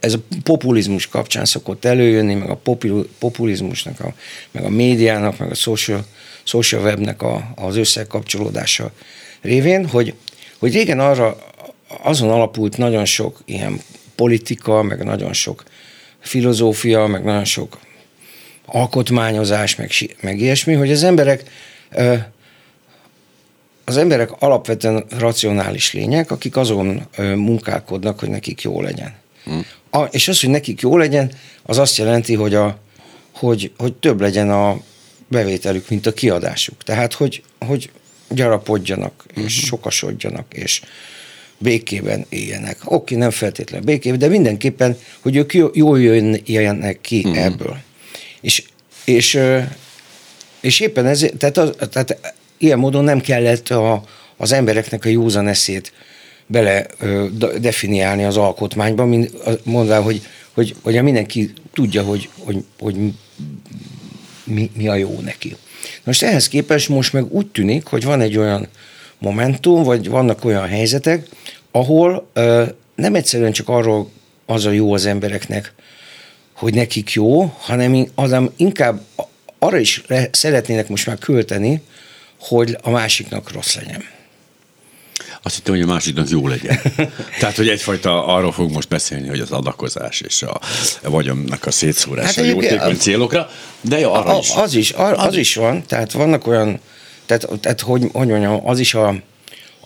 ez 0.00 0.12
a 0.14 0.18
populizmus 0.42 1.08
kapcsán 1.08 1.44
szokott 1.44 1.84
előjönni, 1.84 2.34
meg 2.34 2.50
a 2.50 2.56
popul- 2.56 3.08
populizmusnak, 3.18 4.00
a, 4.00 4.14
meg 4.50 4.64
a 4.64 4.68
médiának, 4.68 5.38
meg 5.38 5.50
a 5.50 5.54
social, 5.54 6.04
social 6.42 6.82
webnek 6.82 7.22
a, 7.22 7.52
az 7.56 7.76
összekapcsolódása 7.76 8.92
révén, 9.40 9.88
hogy, 9.88 10.14
hogy 10.58 10.72
régen 10.72 11.00
arra 11.00 11.38
azon 12.02 12.30
alapult 12.30 12.76
nagyon 12.76 13.04
sok 13.04 13.42
ilyen 13.44 13.80
politika, 14.14 14.82
meg 14.82 15.04
nagyon 15.04 15.32
sok 15.32 15.62
filozófia, 16.20 17.06
meg 17.06 17.24
nagyon 17.24 17.44
sok 17.44 17.78
alkotmányozás, 18.66 19.76
meg, 19.76 19.90
meg 20.20 20.40
ilyesmi, 20.40 20.74
hogy 20.74 20.90
az 20.90 21.02
emberek 21.02 21.42
az 23.88 23.96
emberek 23.96 24.30
alapvetően 24.38 25.04
racionális 25.18 25.92
lények, 25.92 26.30
akik 26.30 26.56
azon 26.56 27.08
munkálkodnak, 27.18 28.18
hogy 28.18 28.28
nekik 28.28 28.62
jó 28.62 28.82
legyen. 28.82 29.14
Hmm. 29.44 29.66
A, 29.90 30.02
és 30.02 30.28
az, 30.28 30.40
hogy 30.40 30.50
nekik 30.50 30.80
jó 30.80 30.96
legyen, 30.96 31.32
az 31.62 31.78
azt 31.78 31.96
jelenti, 31.96 32.34
hogy, 32.34 32.54
a, 32.54 32.78
hogy, 33.32 33.72
hogy 33.76 33.94
több 33.94 34.20
legyen 34.20 34.50
a 34.50 34.80
bevételük, 35.28 35.88
mint 35.88 36.06
a 36.06 36.12
kiadásuk. 36.12 36.82
Tehát, 36.84 37.12
hogy, 37.12 37.42
hogy 37.58 37.90
gyarapodjanak, 38.28 39.24
és 39.34 39.52
sokasodjanak, 39.52 40.54
és 40.54 40.80
békében 41.58 42.26
éljenek. 42.28 42.78
Oké, 42.84 43.14
nem 43.14 43.30
feltétlenül 43.30 43.86
békében, 43.86 44.18
de 44.18 44.28
mindenképpen, 44.28 44.98
hogy 45.20 45.36
ők 45.36 45.54
jó- 45.54 45.70
jól 45.72 46.00
jöjjenek 46.00 47.00
ki 47.00 47.18
uh-huh. 47.18 47.44
ebből. 47.44 47.76
És, 48.40 48.64
és, 49.04 49.38
és 50.60 50.80
éppen 50.80 51.06
ezért, 51.06 51.36
tehát, 51.36 51.56
az, 51.56 51.72
tehát 51.90 52.36
ilyen 52.58 52.78
módon 52.78 53.04
nem 53.04 53.20
kellett 53.20 53.68
a, 53.68 54.02
az 54.36 54.52
embereknek 54.52 55.04
a 55.04 55.08
józan 55.08 55.48
eszét 55.48 55.92
bele 56.46 56.86
ö, 56.98 57.26
definiálni 57.60 58.24
az 58.24 58.36
alkotmányban, 58.36 59.08
mind, 59.08 59.30
a- 59.44 59.50
mondván, 59.62 60.02
hogy, 60.02 60.22
hogy, 60.52 60.74
hogy 60.82 61.02
mindenki 61.02 61.52
tudja, 61.72 62.02
hogy, 62.02 62.28
hogy, 62.38 62.64
hogy 62.78 62.96
mi, 64.44 64.70
mi 64.74 64.88
a 64.88 64.94
jó 64.94 65.20
neki. 65.24 65.56
Most 66.04 66.22
ehhez 66.22 66.48
képest 66.48 66.88
most 66.88 67.12
meg 67.12 67.32
úgy 67.32 67.46
tűnik, 67.46 67.86
hogy 67.86 68.04
van 68.04 68.20
egy 68.20 68.36
olyan 68.36 68.68
momentum, 69.18 69.82
vagy 69.82 70.08
vannak 70.08 70.44
olyan 70.44 70.66
helyzetek, 70.66 71.28
ahol 71.70 72.28
ö, 72.32 72.64
nem 72.94 73.14
egyszerűen 73.14 73.52
csak 73.52 73.68
arról 73.68 74.10
az 74.46 74.66
a 74.66 74.70
jó 74.70 74.92
az 74.92 75.06
embereknek, 75.06 75.72
hogy 76.52 76.74
nekik 76.74 77.12
jó, 77.12 77.52
hanem 77.58 78.06
hanem 78.14 78.50
inkább 78.56 79.00
arra 79.58 79.78
is 79.78 80.02
le- 80.06 80.28
szeretnének 80.32 80.88
most 80.88 81.06
már 81.06 81.18
költeni, 81.18 81.82
hogy 82.40 82.76
a 82.82 82.90
másiknak 82.90 83.52
rossz 83.52 83.74
legyen. 83.74 84.04
Azt 85.42 85.54
hittem, 85.54 85.74
hogy 85.74 85.82
a 85.82 85.86
másiknak 85.86 86.28
jó 86.28 86.48
legyen. 86.48 86.80
Tehát, 87.40 87.56
hogy 87.56 87.68
egyfajta 87.68 88.26
arról 88.26 88.52
fog 88.52 88.70
most 88.70 88.88
beszélni, 88.88 89.28
hogy 89.28 89.40
az 89.40 89.50
adakozás 89.50 90.20
és 90.20 90.42
a 90.42 90.60
vagyonnak 91.02 91.66
a 91.66 91.70
szétszórása 91.70 92.40
Hát 92.40 92.50
jótékony 92.50 92.94
a- 92.94 92.96
célokra, 92.96 93.50
de 93.80 93.98
jó, 93.98 94.12
arra 94.12 94.36
A, 94.36 94.38
is. 94.38 94.50
az 94.50 94.74
is, 94.74 94.92
az, 94.92 95.12
az 95.16 95.36
is 95.36 95.54
van, 95.54 95.86
tehát 95.86 96.12
vannak 96.12 96.46
olyan, 96.46 96.80
tehát, 97.26 97.48
tehát 97.60 97.80
hogy, 97.80 98.08
hogy 98.12 98.26
mondjam, 98.28 98.66
az 98.66 98.78
is 98.78 98.94
a, 98.94 99.14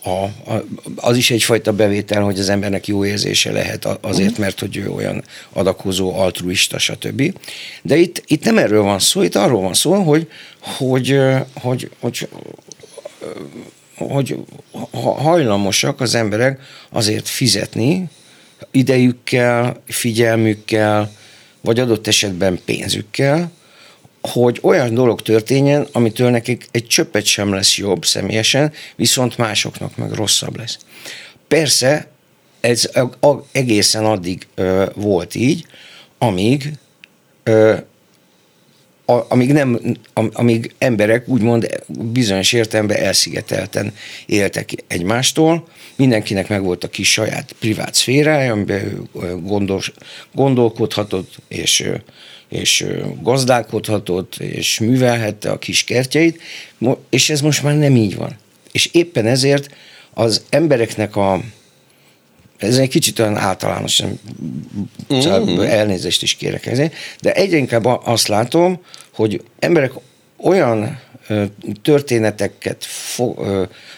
a, 0.03 0.11
a, 0.53 0.65
az 0.97 1.17
is 1.17 1.31
egyfajta 1.31 1.73
bevétel, 1.73 2.23
hogy 2.23 2.39
az 2.39 2.49
embernek 2.49 2.87
jó 2.87 3.05
érzése 3.05 3.53
lehet 3.53 3.85
azért, 4.01 4.39
mert 4.39 4.61
hogy 4.61 4.77
ő 4.77 4.91
olyan 4.91 5.25
adakozó, 5.53 6.15
altruista, 6.19 6.79
stb. 6.79 7.39
De 7.83 7.97
itt, 7.97 8.23
itt 8.27 8.45
nem 8.45 8.59
erről 8.59 8.83
van 8.83 8.99
szó, 8.99 9.23
itt 9.23 9.35
arról 9.35 9.61
van 9.61 9.75
szó, 9.75 9.95
hogy, 9.95 10.29
hogy, 10.61 11.19
hogy, 11.55 11.91
hogy, 12.01 12.29
hogy 13.97 14.37
ha- 14.91 15.21
hajlamosak 15.21 16.01
az 16.01 16.15
emberek 16.15 16.61
azért 16.91 17.29
fizetni 17.29 18.09
idejükkel, 18.71 19.83
figyelmükkel, 19.87 21.11
vagy 21.61 21.79
adott 21.79 22.07
esetben 22.07 22.61
pénzükkel, 22.65 23.51
hogy 24.23 24.59
olyan 24.63 24.95
dolog 24.95 25.23
történjen, 25.23 25.87
amitől 25.93 26.31
nekik 26.31 26.67
egy 26.71 26.87
csöppet 26.87 27.25
sem 27.25 27.53
lesz 27.53 27.77
jobb 27.77 28.05
személyesen, 28.05 28.73
viszont 28.97 29.39
másoknak 29.39 29.97
meg 29.97 30.13
rosszabb 30.13 30.57
lesz. 30.57 30.79
Persze 31.49 32.07
ez 32.61 32.91
egészen 33.53 34.05
addig 34.05 34.47
volt 34.95 35.35
így, 35.35 35.67
amíg 36.19 36.73
amíg, 39.29 39.53
nem, 39.53 39.81
am, 40.13 40.31
amíg 40.33 40.75
emberek 40.79 41.29
úgymond 41.29 41.83
bizonyos 41.89 42.53
értelemben 42.53 42.97
elszigetelten 42.97 43.95
éltek 44.27 44.71
egymástól, 44.87 45.69
mindenkinek 45.97 46.49
megvolt 46.49 46.85
a 46.85 46.89
kis 46.89 47.13
saját 47.13 47.55
privát 47.59 47.95
szférája, 47.95 48.53
amiben 48.53 49.09
gondos, 49.43 49.93
gondolkodhatott, 50.33 51.37
és, 51.49 51.85
és 52.53 52.87
gazdálkodhatott, 53.23 54.37
és 54.37 54.79
művelhette 54.79 55.51
a 55.51 55.59
kis 55.59 55.85
kertjeit, 55.85 56.41
és 57.11 57.31
ez 57.31 57.41
most 57.41 57.63
már 57.63 57.77
nem 57.77 57.97
így 57.97 58.17
van. 58.17 58.39
És 58.73 58.89
éppen 58.93 59.27
ezért 59.27 59.75
az 60.15 60.43
embereknek 60.51 61.17
a, 61.17 61.41
ez 62.59 62.79
egy 62.79 62.89
kicsit 62.89 63.19
olyan 63.19 63.37
általános, 63.37 64.03
mm-hmm. 65.13 65.61
elnézést 65.61 66.23
is 66.23 66.35
kérek 66.35 66.67
ezért, 66.67 66.95
de 67.21 67.33
egyre 67.33 67.57
inkább 67.57 67.85
azt 67.85 68.29
látom, 68.29 68.81
hogy 69.13 69.43
emberek 69.59 69.93
olyan 70.37 71.01
történeteket, 71.83 72.87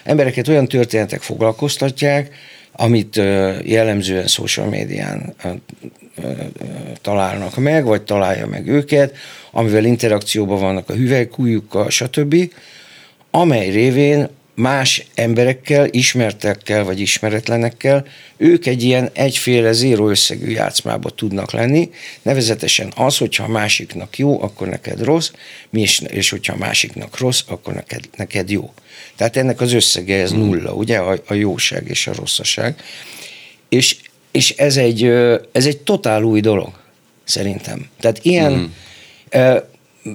embereket 0.03 0.47
olyan 0.47 0.67
történetek 0.67 1.21
foglalkoztatják, 1.21 2.35
amit 2.71 3.15
jellemzően 3.63 4.27
social 4.27 4.67
médián 4.67 5.35
találnak 7.01 7.57
meg, 7.57 7.85
vagy 7.85 8.01
találja 8.01 8.47
meg 8.47 8.67
őket, 8.67 9.15
amivel 9.51 9.85
interakcióban 9.85 10.59
vannak 10.59 10.89
a 10.89 10.93
hüvelykújukkal, 10.93 11.89
stb., 11.89 12.53
amely 13.31 13.69
révén 13.69 14.29
más 14.55 15.05
emberekkel, 15.15 15.87
ismertekkel 15.91 16.83
vagy 16.83 16.99
ismeretlenekkel, 16.99 18.05
ők 18.37 18.65
egy 18.65 18.83
ilyen 18.83 19.09
egyféle 19.13 19.71
zéró 19.71 20.09
összegű 20.09 20.49
játszmába 20.49 21.09
tudnak 21.09 21.51
lenni, 21.51 21.89
nevezetesen 22.21 22.91
az, 22.95 23.17
hogyha 23.17 23.43
a 23.43 23.47
másiknak 23.47 24.17
jó, 24.17 24.41
akkor 24.41 24.67
neked 24.67 25.03
rossz, 25.03 25.31
is, 25.71 25.99
és 25.99 26.29
hogyha 26.29 26.53
a 26.53 26.57
másiknak 26.57 27.17
rossz, 27.17 27.41
akkor 27.47 27.73
neked, 27.73 28.09
neked 28.15 28.49
jó. 28.49 28.73
Tehát 29.15 29.37
ennek 29.37 29.61
az 29.61 29.73
összege 29.73 30.21
ez 30.21 30.31
nulla, 30.31 30.73
ugye, 30.73 30.97
a, 30.97 31.19
a 31.27 31.33
jóság 31.33 31.89
és 31.89 32.07
a 32.07 32.13
rosszaság. 32.13 32.83
És, 33.69 33.95
és 34.35 34.51
ez, 34.51 34.77
egy, 34.77 35.03
ez 35.51 35.65
egy 35.65 35.77
totál 35.77 36.23
új 36.23 36.39
dolog, 36.39 36.69
szerintem. 37.23 37.87
Tehát 37.99 38.19
ilyen, 38.21 38.51
mm. 38.51 39.55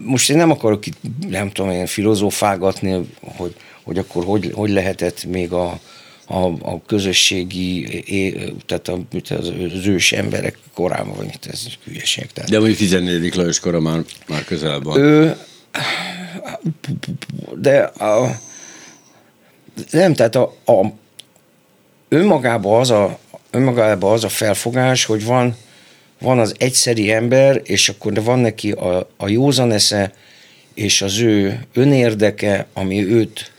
most 0.05 0.31
én 0.31 0.37
nem 0.37 0.50
akarok 0.50 0.87
itt, 0.87 0.97
nem 1.29 1.50
tudom, 1.50 1.71
én 1.71 1.87
filozófálgatni, 1.87 3.00
hogy, 3.21 3.55
hogy 3.83 3.99
akkor 3.99 4.25
hogy, 4.25 4.50
hogy 4.55 4.71
lehetett 4.71 5.25
még 5.25 5.53
a, 5.53 5.81
a, 6.27 6.45
a 6.61 6.83
közösségi, 6.87 7.87
tehát 8.67 8.89
a, 8.89 8.99
az 9.75 9.87
ős 9.87 10.12
emberek 10.12 10.59
korában, 10.75 11.17
vagy 11.17 11.27
mit 11.27 11.49
ez 11.53 11.67
hülyeség. 11.85 12.27
Tehát. 12.27 12.50
De 12.50 12.59
mondjuk 12.59 12.79
14. 12.79 13.35
Lajos 13.37 13.61
kora 13.61 13.81
már, 13.81 14.00
már 14.29 14.45
közel 14.45 14.81
van. 14.81 14.99
Ő, 14.99 15.37
de 17.55 17.79
a, 17.81 18.41
nem, 19.91 20.15
tehát 20.15 20.37
a, 20.37 20.57
a 20.67 20.87
önmagában 22.09 22.81
az 22.81 22.91
a, 22.91 23.19
önmagában 23.50 24.12
az 24.12 24.25
a 24.25 24.28
felfogás, 24.28 25.04
hogy 25.04 25.25
van, 25.25 25.57
van 26.21 26.38
az 26.38 26.54
egyszeri 26.59 27.12
ember, 27.12 27.61
és 27.64 27.88
akkor 27.88 28.23
van 28.23 28.38
neki 28.38 28.71
a, 28.71 29.11
a 29.16 29.28
józan 29.28 29.73
esze, 29.73 30.12
és 30.75 31.02
az 31.02 31.19
ő 31.19 31.66
önérdeke, 31.73 32.66
ami 32.73 33.04
őt 33.07 33.52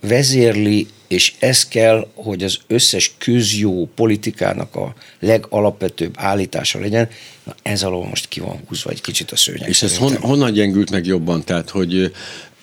vezérli, 0.00 0.86
és 1.08 1.32
ez 1.38 1.68
kell, 1.68 2.08
hogy 2.14 2.42
az 2.42 2.58
összes 2.66 3.14
közjó 3.18 3.88
politikának 3.94 4.76
a 4.76 4.94
legalapvetőbb 5.20 6.14
állítása 6.16 6.78
legyen. 6.78 7.08
Na 7.44 7.54
ez 7.62 7.82
alól 7.82 8.06
most 8.06 8.28
ki 8.28 8.40
van 8.40 8.60
húzva 8.68 8.90
egy 8.90 9.00
kicsit 9.00 9.30
a 9.30 9.36
szőnyeg. 9.36 9.68
És 9.68 9.82
ez 9.82 9.96
hon, 9.96 10.16
honnan 10.16 10.52
gyengült 10.52 10.90
meg 10.90 11.06
jobban? 11.06 11.44
Tehát, 11.44 11.70
hogy 11.70 12.12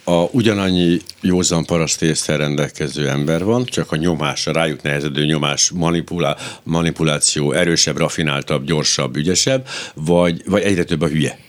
a 0.10 0.30
ugyanannyi 0.32 1.02
józan 1.22 1.66
parasztésztel 1.66 2.38
rendelkező 2.38 3.10
ember 3.10 3.44
van, 3.44 3.66
csak 3.66 3.92
a 3.92 3.96
nyomás, 3.96 4.48
a 4.48 4.52
rájuk 4.52 4.82
nehezedő 4.82 5.26
nyomás, 5.26 5.70
manipulá, 5.70 6.36
manipuláció 6.64 7.52
erősebb, 7.52 7.98
rafináltabb, 7.98 8.66
gyorsabb, 8.66 9.16
ügyesebb, 9.16 9.68
vagy, 9.94 10.42
vagy 10.46 10.62
egyre 10.62 10.84
több 10.84 11.02
a 11.02 11.08
hülye? 11.08 11.40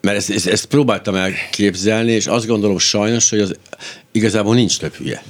Mert 0.00 0.16
ezt, 0.16 0.30
ezt, 0.30 0.46
ezt 0.46 0.66
próbáltam 0.66 1.14
elképzelni, 1.14 2.12
és 2.12 2.26
azt 2.26 2.46
gondolom 2.46 2.78
sajnos, 2.78 3.30
hogy 3.30 3.40
az 3.40 3.54
igazából 4.12 4.54
nincs 4.54 4.78
több 4.78 4.94
hülye. 4.94 5.22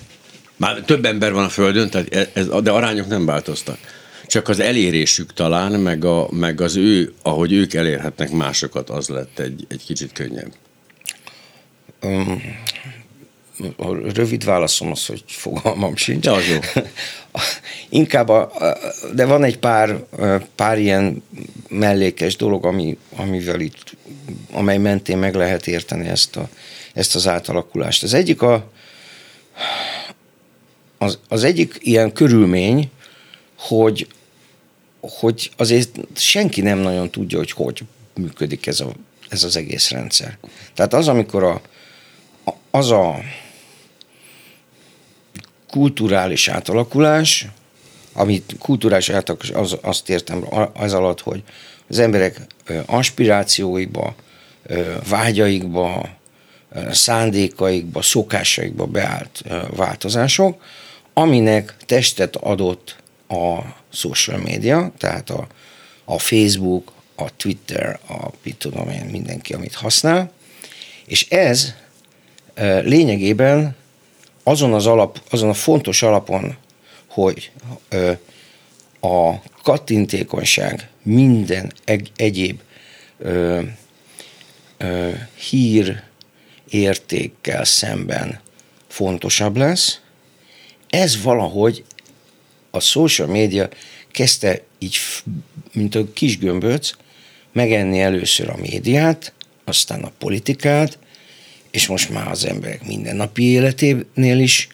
Már 0.57 0.81
több 0.81 1.05
ember 1.05 1.33
van 1.33 1.45
a 1.45 1.49
Földön, 1.49 1.91
tehát 1.91 2.15
e- 2.15 2.31
ez, 2.33 2.49
de 2.63 2.71
arányok 2.71 3.09
nem 3.09 3.27
változtak. 3.27 3.79
Csak 4.27 4.49
az 4.49 4.61
elérésük 4.61 5.33
talán, 5.33 5.73
meg, 5.73 6.05
a, 6.05 6.29
meg 6.31 6.61
az 6.61 6.77
ő, 6.77 7.13
ahogy 7.23 7.53
ők 7.53 7.75
elérhetnek 7.75 8.31
másokat, 8.31 8.91
az 8.91 9.09
lett 9.09 9.39
egy, 9.39 9.67
egy 9.69 9.85
kicsit 9.85 10.13
könnyebb. 10.13 10.53
A 13.77 13.95
rövid 14.13 14.45
válaszom 14.45 14.91
az, 14.91 15.07
hogy 15.07 15.23
fogalmam 15.27 15.97
sincs. 15.97 16.25
De 16.25 16.31
az 16.31 16.49
jó. 16.49 16.83
Inkább, 17.89 18.29
a, 18.29 18.53
de 19.15 19.25
van 19.25 19.45
egy 19.45 19.59
pár, 19.59 20.05
pár 20.55 20.79
ilyen 20.79 21.23
mellékes 21.69 22.37
dolog, 22.37 22.65
ami, 22.65 22.99
amivel 23.17 23.61
itt, 23.61 23.97
amely 24.53 24.79
mentén 24.79 25.19
meg 25.19 25.35
lehet 25.35 25.67
érteni 25.67 26.09
ezt, 26.09 26.37
a, 26.37 26.49
ezt 26.93 27.15
az 27.15 27.27
átalakulást. 27.27 28.03
Az 28.03 28.15
egyik 28.15 28.43
a, 28.43 28.71
az, 30.99 31.19
az 31.29 31.45
egyik 31.45 31.79
ilyen 31.81 32.13
körülmény, 32.13 32.91
hogy, 33.59 34.07
hogy 35.01 35.51
azért 35.57 35.99
senki 36.15 36.61
nem 36.61 36.79
nagyon 36.79 37.11
tudja, 37.11 37.39
hogy 37.39 37.51
hogy 37.51 37.83
működik 38.15 38.67
ez, 38.67 38.81
a, 38.81 38.93
ez 39.29 39.45
az 39.45 39.57
egész 39.57 39.91
rendszer. 39.91 40.39
Tehát 40.75 40.95
az, 40.95 41.09
amikor 41.09 41.45
a, 41.45 41.61
az 42.77 42.91
a 42.91 43.21
kulturális 45.71 46.49
átalakulás, 46.49 47.47
amit 48.13 48.57
kulturális 48.59 49.09
átalakulás, 49.09 49.57
az, 49.57 49.79
azt 49.83 50.09
értem 50.09 50.45
az 50.73 50.93
alatt, 50.93 51.21
hogy 51.21 51.43
az 51.89 51.99
emberek 51.99 52.41
aspirációikba, 52.87 54.15
vágyaikba, 55.09 56.09
szándékaikba, 56.91 58.03
szokásaikba 58.03 58.87
beállt 58.87 59.43
változások, 59.71 60.63
aminek 61.13 61.77
testet 61.87 62.37
adott 62.37 62.97
a 63.29 63.59
social 63.93 64.39
media, 64.39 64.93
tehát 64.99 65.31
a, 65.31 65.47
a 66.05 66.19
Facebook, 66.19 66.93
a 67.15 67.37
Twitter, 67.37 67.99
a 68.09 68.31
mit 68.43 68.57
tudom 68.57 68.89
én, 68.89 69.05
mindenki, 69.11 69.53
amit 69.53 69.75
használ, 69.75 70.33
és 71.07 71.29
ez 71.29 71.75
lényegében 72.83 73.77
azon 74.43 74.75
az 74.75 74.87
alap, 74.87 75.21
azon 75.31 75.49
a 75.49 75.55
fontos 75.55 76.03
alapon, 76.03 76.57
hogy 77.07 77.51
a 79.01 79.35
kattintékonyság 79.63 80.89
minden 81.03 81.73
egyéb 82.17 82.61
hír 85.51 86.03
értékkel 86.69 87.65
szemben 87.65 88.41
fontosabb 88.89 89.57
lesz. 89.57 90.01
Ez 90.89 91.23
valahogy 91.23 91.85
a 92.71 92.81
social 92.81 93.29
media 93.29 93.69
kezdte 94.11 94.63
így, 94.79 94.99
mint 95.73 95.95
a 95.95 96.13
kis 96.13 96.39
gömböc, 96.39 96.91
megenni 97.53 98.01
először 98.01 98.49
a 98.49 98.57
médiát, 98.57 99.33
aztán 99.65 100.03
a 100.03 100.13
politikát, 100.19 100.99
és 101.77 101.87
most 101.87 102.11
már 102.11 102.31
az 102.31 102.47
emberek 102.47 102.87
mindennapi 102.87 103.43
életénél 103.43 104.39
is 104.39 104.69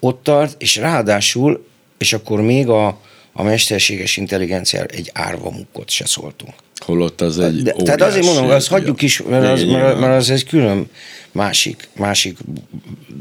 ott 0.00 0.22
tart, 0.22 0.62
és 0.62 0.76
ráadásul, 0.76 1.66
és 1.98 2.12
akkor 2.12 2.40
még 2.40 2.68
a, 2.68 3.00
a 3.32 3.42
mesterséges 3.42 4.16
intelligencia 4.16 4.84
egy 4.84 5.10
árva 5.14 5.50
mukkot 5.50 5.90
se 5.90 6.06
szóltunk. 6.06 6.54
Holott 6.76 7.20
az 7.20 7.38
egy 7.38 7.62
De, 7.62 7.72
Tehát 7.72 8.02
azért 8.02 8.24
mondom, 8.24 8.50
azt 8.50 8.68
hagyjuk 8.68 9.02
is, 9.02 9.22
mert 9.22 9.44
az, 9.44 9.64
mert, 9.64 9.98
mert 9.98 10.16
az 10.16 10.30
egy 10.30 10.44
külön 10.44 10.90
másik, 11.32 11.88
másik, 11.96 12.38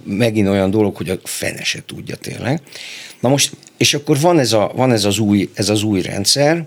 megint 0.03 0.47
olyan 0.47 0.71
dolog, 0.71 0.95
hogy 0.95 1.09
a 1.09 1.19
fene 1.23 1.63
se 1.63 1.79
tudja 1.85 2.15
tényleg. 2.15 2.61
Na 3.19 3.29
most, 3.29 3.51
és 3.77 3.93
akkor 3.93 4.19
van 4.19 4.39
ez, 4.39 4.53
a, 4.53 4.71
van 4.75 4.91
ez, 4.91 5.05
az, 5.05 5.19
új, 5.19 5.49
ez 5.53 5.69
az 5.69 5.83
új 5.83 6.01
rendszer, 6.01 6.65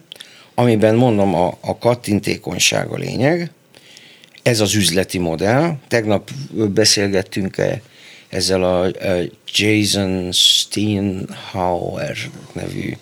amiben 0.55 0.95
mondom 0.95 1.35
a, 1.35 1.59
a 1.61 1.79
kattintékonyság 1.79 2.89
a 2.89 2.97
lényeg, 2.97 3.51
ez 4.43 4.61
az 4.61 4.75
üzleti 4.75 5.19
modell. 5.19 5.77
Tegnap 5.89 6.31
beszélgettünk 6.53 7.59
-e 7.59 7.83
ezzel 8.29 8.65
a, 8.65 8.91
Jason 9.53 10.33
Steinhauer 10.33 12.17
nevű 12.53 12.97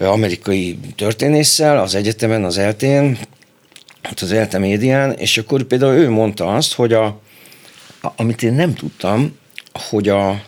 amerikai 0.00 0.78
történésszel 0.96 1.78
az 1.78 1.94
egyetemen, 1.94 2.44
az 2.44 2.58
eltén, 2.58 3.18
az 4.20 4.32
ELTE 4.32 4.58
médián, 4.58 5.12
és 5.12 5.38
akkor 5.38 5.62
például 5.62 5.94
ő 5.94 6.10
mondta 6.10 6.54
azt, 6.54 6.72
hogy 6.72 6.92
a, 6.92 7.20
amit 8.16 8.42
én 8.42 8.52
nem 8.52 8.74
tudtam, 8.74 9.38
hogy 9.72 10.08
a, 10.08 10.42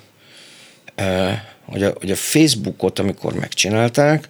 hogy 1.64 1.82
a, 1.82 1.92
hogy 2.00 2.10
a 2.10 2.16
Facebookot, 2.16 2.98
amikor 2.98 3.34
megcsinálták, 3.34 4.28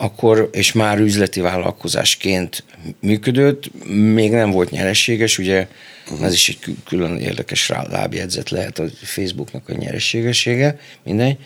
akkor, 0.00 0.48
és 0.52 0.72
már 0.72 0.98
üzleti 0.98 1.40
vállalkozásként 1.40 2.64
működött, 3.00 3.84
még 3.88 4.30
nem 4.30 4.50
volt 4.50 4.70
nyereséges, 4.70 5.38
ugye 5.38 5.66
uh-huh. 6.10 6.26
ez 6.26 6.32
is 6.32 6.48
egy 6.48 6.76
külön 6.84 7.18
érdekes 7.18 7.68
lábjegyzet 7.68 8.50
lehet 8.50 8.78
a 8.78 8.84
Facebooknak 9.02 9.68
a 9.68 9.72
nyereségessége, 9.72 10.78
mindegy. 11.04 11.36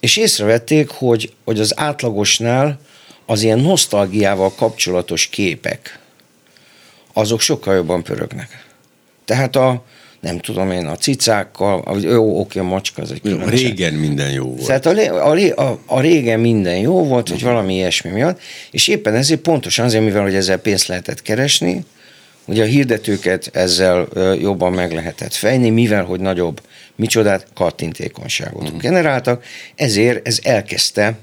És 0.00 0.16
észrevették, 0.16 0.88
hogy, 0.88 1.32
hogy 1.44 1.60
az 1.60 1.78
átlagosnál 1.78 2.80
az 3.26 3.42
ilyen 3.42 3.58
nosztalgiával 3.58 4.54
kapcsolatos 4.54 5.26
képek, 5.26 5.98
azok 7.12 7.40
sokkal 7.40 7.74
jobban 7.74 8.02
pörögnek. 8.02 8.64
Tehát 9.24 9.56
a, 9.56 9.84
nem 10.22 10.38
tudom 10.38 10.70
én, 10.70 10.86
a 10.86 10.96
cicákkal, 10.96 11.98
jó, 12.00 12.40
oké, 12.40 12.58
a 12.58 12.62
macska, 12.62 13.02
az 13.02 13.12
egy 13.12 13.20
különbség. 13.20 13.66
Régen 13.66 13.94
minden 13.94 14.30
jó 14.30 14.44
volt. 14.44 14.66
Tehát 14.66 14.86
a, 14.86 15.30
a, 15.30 15.62
a, 15.62 15.80
a 15.86 16.00
régen 16.00 16.40
minden 16.40 16.76
jó 16.76 17.04
volt, 17.04 17.28
vagy 17.28 17.42
valami 17.42 17.74
ilyesmi 17.74 18.10
miatt, 18.10 18.40
és 18.70 18.88
éppen 18.88 19.14
ezért 19.14 19.40
pontosan 19.40 19.84
azért, 19.84 20.04
mivel 20.04 20.22
hogy 20.22 20.34
ezzel 20.34 20.56
pénzt 20.56 20.86
lehetett 20.86 21.22
keresni, 21.22 21.84
ugye 22.46 22.62
a 22.62 22.66
hirdetőket 22.66 23.50
ezzel 23.52 24.08
jobban 24.40 24.72
meg 24.72 24.92
lehetett 24.92 25.34
fejni, 25.34 25.70
mivel 25.70 26.04
hogy 26.04 26.20
nagyobb, 26.20 26.60
micsodát, 26.96 27.46
kattintékonyságot 27.54 28.72
mm. 28.72 28.78
generáltak, 28.78 29.44
ezért 29.74 30.26
ez 30.26 30.38
elkezdte 30.42 31.14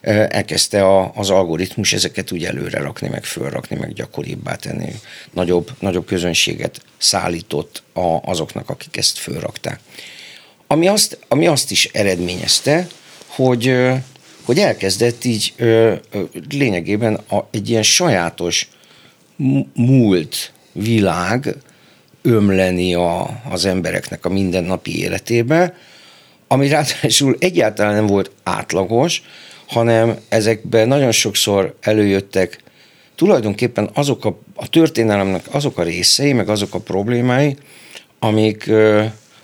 elkezdte 0.00 0.84
a, 0.84 1.12
az 1.14 1.30
algoritmus 1.30 1.92
ezeket 1.92 2.32
úgy 2.32 2.44
előre 2.44 2.78
rakni, 2.78 3.08
meg 3.08 3.24
fölrakni, 3.24 3.76
meg 3.76 3.92
gyakoribbá 3.92 4.54
tenni. 4.54 4.92
Nagyobb, 5.32 5.70
nagyobb 5.78 6.06
közönséget 6.06 6.80
szállított 6.98 7.82
a, 7.92 8.18
azoknak, 8.22 8.70
akik 8.70 8.96
ezt 8.96 9.18
fölrakták. 9.18 9.80
Ami 10.66 10.88
azt, 10.88 11.18
ami 11.28 11.46
azt 11.46 11.70
is 11.70 11.84
eredményezte, 11.84 12.86
hogy, 13.26 13.76
hogy 14.42 14.58
elkezdett 14.58 15.24
így 15.24 15.54
lényegében 16.50 17.14
a, 17.14 17.48
egy 17.50 17.70
ilyen 17.70 17.82
sajátos 17.82 18.68
múlt 19.74 20.52
világ 20.72 21.56
ömleni 22.22 22.94
a, 22.94 23.40
az 23.50 23.64
embereknek 23.64 24.24
a 24.24 24.28
mindennapi 24.28 24.98
életébe, 24.98 25.74
ami 26.46 26.68
ráadásul 26.68 27.36
egyáltalán 27.38 27.94
nem 27.94 28.06
volt 28.06 28.30
átlagos, 28.42 29.22
hanem 29.68 30.16
ezekben 30.28 30.88
nagyon 30.88 31.12
sokszor 31.12 31.74
előjöttek 31.80 32.58
tulajdonképpen 33.14 33.90
azok 33.94 34.24
a, 34.24 34.38
a 34.54 34.68
történelemnek 34.68 35.44
azok 35.50 35.78
a 35.78 35.82
részei, 35.82 36.32
meg 36.32 36.48
azok 36.48 36.74
a 36.74 36.78
problémái, 36.78 37.56
amik, 38.18 38.70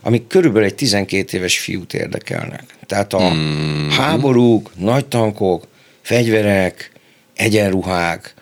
amik 0.02 0.26
körülbelül 0.26 0.68
egy 0.68 0.74
12 0.74 1.36
éves 1.36 1.58
fiút 1.58 1.94
érdekelnek. 1.94 2.64
Tehát 2.86 3.12
a 3.12 3.30
hmm. 3.30 3.90
háborúk, 3.90 4.70
nagy 4.76 5.06
tankok, 5.06 5.66
fegyverek, 6.02 6.90
egyenruhák, 7.34 8.34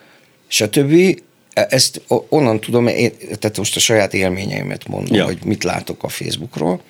stb. 0.47 1.21
Ezt 1.53 2.01
onnan 2.29 2.59
tudom, 2.59 2.87
én, 2.87 3.11
tehát 3.39 3.57
most 3.57 3.75
a 3.75 3.79
saját 3.79 4.13
élményeimet 4.13 4.87
mondom, 4.87 5.15
ja. 5.15 5.25
hogy 5.25 5.37
mit 5.45 5.63
látok 5.63 6.03
a 6.03 6.09
Facebookról. 6.09 6.81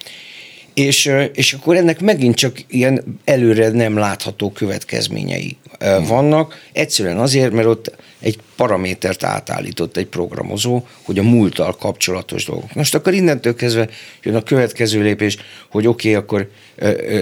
És, 0.74 1.12
és 1.34 1.54
akkor 1.54 1.76
ennek 1.76 2.00
megint 2.00 2.36
csak 2.36 2.58
ilyen 2.68 3.20
előre 3.26 3.70
nem 3.70 3.98
látható 3.98 4.52
következményei 4.52 5.58
hmm. 5.80 6.06
vannak. 6.06 6.56
Egyszerűen 6.72 7.18
azért, 7.18 7.52
mert 7.52 7.68
ott 7.68 7.96
egy 8.20 8.40
paramétert 8.56 9.24
átállított 9.24 9.98
egy 9.98 10.06
programozó, 10.06 10.82
hogy 11.04 11.20
a 11.20 11.24
múlttal 11.24 11.76
kapcsolatos 11.76 12.46
dolgok. 12.46 12.74
Most 12.74 12.96
akkor 12.96 13.14
innentől 13.14 13.56
kezdve 13.56 13.90
jön 14.24 14.36
a 14.36 14.44
következő 14.44 15.02
lépés, 15.02 15.38
hogy 15.70 15.88
oké, 15.88 16.16
okay, 16.16 16.22
akkor 16.22 16.50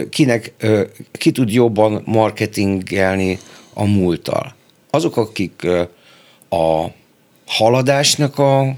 kinek, 0.09 0.53
ki 1.11 1.31
tud 1.31 1.51
jobban 1.51 2.01
marketingelni 2.05 3.39
a 3.73 3.85
múlttal. 3.85 4.55
Azok, 4.89 5.17
akik 5.17 5.67
a 6.49 6.85
haladásnak 7.45 8.39
a 8.39 8.75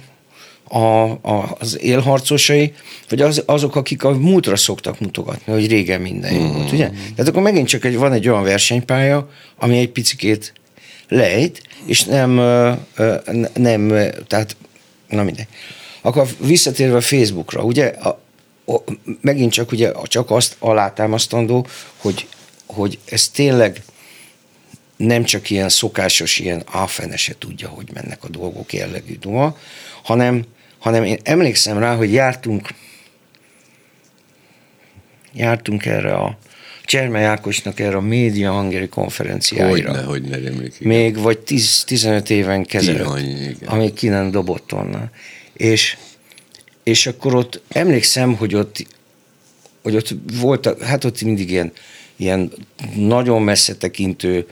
a, 0.73 1.09
a, 1.21 1.55
az 1.59 1.81
élharcosai, 1.81 2.73
vagy 3.09 3.21
az, 3.21 3.43
azok, 3.45 3.75
akik 3.75 4.03
a 4.03 4.11
múltra 4.11 4.55
szoktak 4.55 4.99
mutogatni, 4.99 5.53
hogy 5.53 5.67
régen 5.67 6.01
minden 6.01 6.33
jó 6.33 6.51
volt, 6.51 6.71
ugye? 6.71 6.89
Tehát 6.89 7.27
akkor 7.27 7.41
megint 7.41 7.67
csak 7.67 7.85
egy, 7.85 7.97
van 7.97 8.11
egy 8.11 8.27
olyan 8.29 8.43
versenypálya, 8.43 9.29
ami 9.57 9.77
egy 9.77 9.89
picikét 9.89 10.53
lejt, 11.07 11.61
és 11.85 12.03
nem, 12.03 12.31
nem 13.53 13.87
tehát, 14.27 14.55
na 15.07 15.23
mindegy. 15.23 15.47
Akkor 16.01 16.27
visszatérve 16.39 16.95
a 16.95 17.01
Facebookra, 17.01 17.63
ugye, 17.63 17.85
a, 17.85 18.21
a, 18.65 18.83
megint 19.21 19.51
csak 19.51 19.71
ugye 19.71 19.91
csak 20.03 20.31
azt 20.31 20.55
alátámasztandó, 20.59 21.67
hogy, 21.97 22.27
hogy 22.65 22.99
ez 23.05 23.29
tényleg 23.29 23.83
nem 24.97 25.23
csak 25.23 25.49
ilyen 25.49 25.69
szokásos, 25.69 26.39
ilyen 26.39 26.63
áfene 26.71 27.15
se 27.17 27.35
tudja, 27.39 27.67
hogy 27.67 27.87
mennek 27.93 28.23
a 28.23 28.29
dolgok 28.29 28.73
jellegű 28.73 29.17
duma, 29.17 29.57
hanem, 30.03 30.45
hanem 30.83 31.03
én 31.03 31.17
emlékszem 31.23 31.77
rá, 31.77 31.95
hogy 31.95 32.13
jártunk 32.13 32.69
jártunk 35.33 35.85
erre 35.85 36.13
a 36.13 36.37
Cserme 36.85 37.23
Ákosnak 37.23 37.79
erre 37.79 37.95
a 37.95 38.01
média 38.01 38.51
hangeri 38.51 38.87
konferenciáira. 38.87 39.89
Hogyne, 39.89 40.03
hogy 40.03 40.21
ne 40.21 40.35
emlékszik. 40.35 40.85
Még 40.85 41.17
vagy 41.17 41.39
10-15 41.47 42.29
éven 42.29 42.65
kezelőtt, 42.65 43.65
amíg 43.65 43.93
ki 43.93 44.07
nem 44.07 44.31
dobott 44.31 44.73
onnan. 44.73 45.11
És, 45.53 45.97
és 46.83 47.07
akkor 47.07 47.35
ott 47.35 47.61
emlékszem, 47.67 48.35
hogy 48.35 48.55
ott, 48.55 48.85
hogy 49.81 49.95
ott 49.95 50.09
volt, 50.33 50.83
hát 50.83 51.03
ott 51.03 51.21
mindig 51.21 51.49
ilyen, 51.49 51.71
ilyen 52.15 52.51
nagyon 52.95 53.41
messze 53.41 53.75
tekintő 53.75 54.47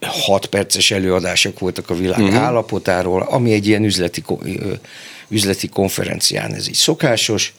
hat 0.00 0.46
perces 0.46 0.90
előadások 0.90 1.58
voltak 1.58 1.90
a 1.90 1.94
világ 1.94 2.20
uh-huh. 2.20 2.36
állapotáról, 2.36 3.22
ami 3.22 3.52
egy 3.52 3.66
ilyen 3.66 3.84
üzleti, 3.84 4.22
üzleti 5.32 5.68
konferencián 5.68 6.54
ez 6.54 6.68
így 6.68 6.74
szokásos, 6.74 7.52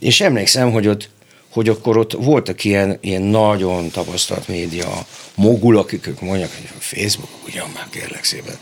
és 0.00 0.20
emlékszem, 0.20 0.72
hogy 0.72 0.86
ott 0.86 1.08
hogy 1.54 1.68
akkor 1.68 1.96
ott 1.96 2.12
voltak 2.12 2.64
ilyen, 2.64 2.98
ilyen 3.00 3.22
nagyon 3.22 3.90
tapasztalt 3.90 4.48
média 4.48 5.06
mogul, 5.34 5.78
akik 5.78 6.06
ők 6.06 6.20
mondják, 6.20 6.50
hogy 6.56 6.68
a 6.68 6.80
Facebook, 6.80 7.30
ugyan 7.46 7.70
már 7.74 7.88
kérlek 7.90 8.24
szépen, 8.24 8.58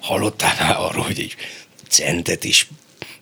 hallottál 0.00 0.54
már 0.60 0.76
arról, 0.78 1.04
hogy 1.04 1.18
egy 1.18 1.36
centet 1.88 2.44
is 2.44 2.68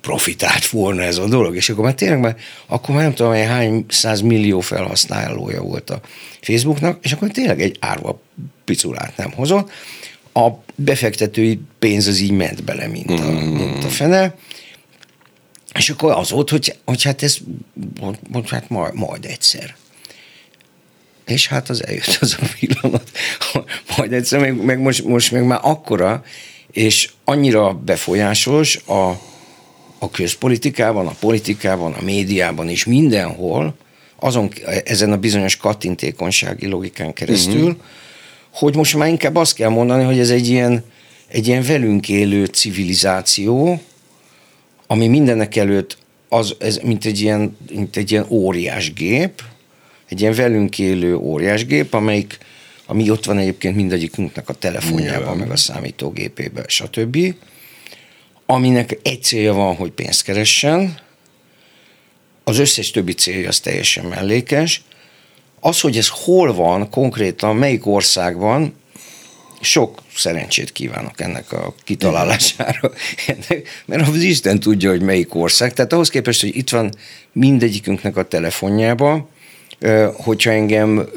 profitált 0.01 0.66
volna 0.66 1.03
ez 1.03 1.18
a 1.18 1.27
dolog, 1.27 1.57
és 1.57 1.68
akkor 1.68 1.85
már 1.85 1.94
tényleg 1.94 2.20
már, 2.20 2.37
akkor 2.66 2.94
már 2.94 3.05
nem 3.05 3.14
tudom, 3.14 3.33
hogy 3.33 3.44
hány 3.44 3.85
száz 3.88 4.20
millió 4.20 4.61
felhasználója 4.61 5.62
volt 5.62 5.90
a 5.90 6.01
Facebooknak, 6.40 7.05
és 7.05 7.12
akkor 7.12 7.29
tényleg 7.29 7.61
egy 7.61 7.77
árva 7.81 8.20
piculát 8.64 9.16
nem 9.16 9.33
hozott. 9.33 9.70
A 10.33 10.49
befektetői 10.75 11.61
pénz 11.79 12.07
az 12.07 12.18
így 12.18 12.31
ment 12.31 12.64
bele, 12.64 12.87
mint 12.87 13.11
a, 13.11 13.31
mint 13.31 13.85
a 13.85 13.88
fene, 13.88 14.35
és 15.75 15.91
akkor 15.91 16.13
az 16.13 16.31
volt, 16.31 16.51
hogy, 16.51 16.77
hogy 16.85 17.03
hát 17.03 17.23
ez, 17.23 17.37
hogy 18.33 18.51
hát 18.51 18.69
majd, 18.69 18.95
majd 18.95 19.25
egyszer. 19.25 19.75
És 21.27 21.47
hát 21.47 21.71
az 21.71 21.87
eljött 21.87 22.19
az 22.21 22.37
a 22.41 22.47
pillanat, 22.59 23.11
majd 23.97 24.13
egyszer, 24.13 24.41
meg, 24.41 24.65
meg 24.65 24.81
most, 24.81 25.05
most 25.05 25.33
meg 25.33 25.45
már 25.45 25.61
akkora, 25.63 26.25
és 26.73 27.11
annyira 27.25 27.73
befolyásos 27.73 28.77
a, 28.77 29.09
a 29.99 30.11
közpolitikában, 30.11 31.07
a 31.07 31.15
politikában, 31.21 31.93
a 31.93 32.03
médiában 32.03 32.69
és 32.69 32.85
mindenhol, 32.85 33.77
azon, 34.17 34.53
ezen 34.85 35.13
a 35.13 35.17
bizonyos 35.17 35.57
kattintékonysági 35.57 36.67
logikán 36.67 37.13
keresztül, 37.13 37.63
uh-huh. 37.63 37.77
hogy 38.53 38.77
most 38.77 38.97
már 38.97 39.09
inkább 39.09 39.37
azt 39.37 39.55
kell 39.55 39.69
mondani, 39.69 40.05
hogy 40.05 40.19
ez 40.19 40.31
egy 40.31 40.49
ilyen, 40.49 40.85
egy 41.29 41.47
ilyen 41.47 41.63
velünk 41.63 42.09
élő 42.09 42.45
civilizáció, 42.45 43.81
ami 44.87 45.07
mindenek 45.07 45.57
előtt 45.57 45.97
az, 46.29 46.55
ez 46.59 46.79
mint 46.83 47.05
egy 47.05 47.20
ilyen, 47.20 47.57
mint 47.70 47.97
egy 47.97 48.11
ilyen 48.11 48.27
óriás 48.29 48.92
gép, 48.92 49.42
egy 50.09 50.20
ilyen 50.20 50.35
velünk 50.35 50.79
élő 50.79 51.16
óriás 51.16 51.66
gép, 51.66 51.94
amelyik, 51.94 52.38
ami 52.87 53.11
ott 53.11 53.25
van 53.25 53.38
egyébként 53.38 53.77
mindegyikünknek 53.77 54.49
a 54.49 54.55
telefonjában, 54.55 55.37
meg 55.37 55.51
a 55.51 55.57
számítógépében, 55.57 56.64
stb., 56.68 57.35
aminek 58.47 58.99
egy 59.03 59.23
célja 59.23 59.53
van, 59.53 59.77
hogy 59.77 59.90
pénzt 59.90 60.23
keressen, 60.23 61.03
az 62.44 62.59
összes 62.59 62.90
többi 62.90 63.12
célja 63.12 63.49
az 63.49 63.61
teljesen 63.61 64.05
mellékes. 64.05 64.83
Az, 65.61 65.81
hogy 65.81 65.97
ez 65.97 66.09
hol 66.09 66.55
van 66.55 66.90
konkrétan, 66.90 67.57
melyik 67.57 67.87
országban, 67.87 68.75
sok 69.64 70.03
szerencsét 70.16 70.72
kívánok 70.72 71.20
ennek 71.20 71.53
a 71.53 71.74
kitalálására, 71.85 72.90
mert 73.87 74.09
az 74.09 74.22
Isten 74.22 74.61
tudja, 74.61 74.90
hogy 74.90 75.03
melyik 75.03 75.35
ország. 75.35 75.72
Tehát 75.72 75.92
ahhoz 75.92 76.09
képest, 76.11 76.40
hogy 76.40 76.57
itt 76.57 76.70
van 76.70 76.92
mindegyikünknek 77.33 78.16
a 78.16 78.29
telefonjában, 78.29 79.29
hogyha 80.12 80.50
engem, 80.50 81.09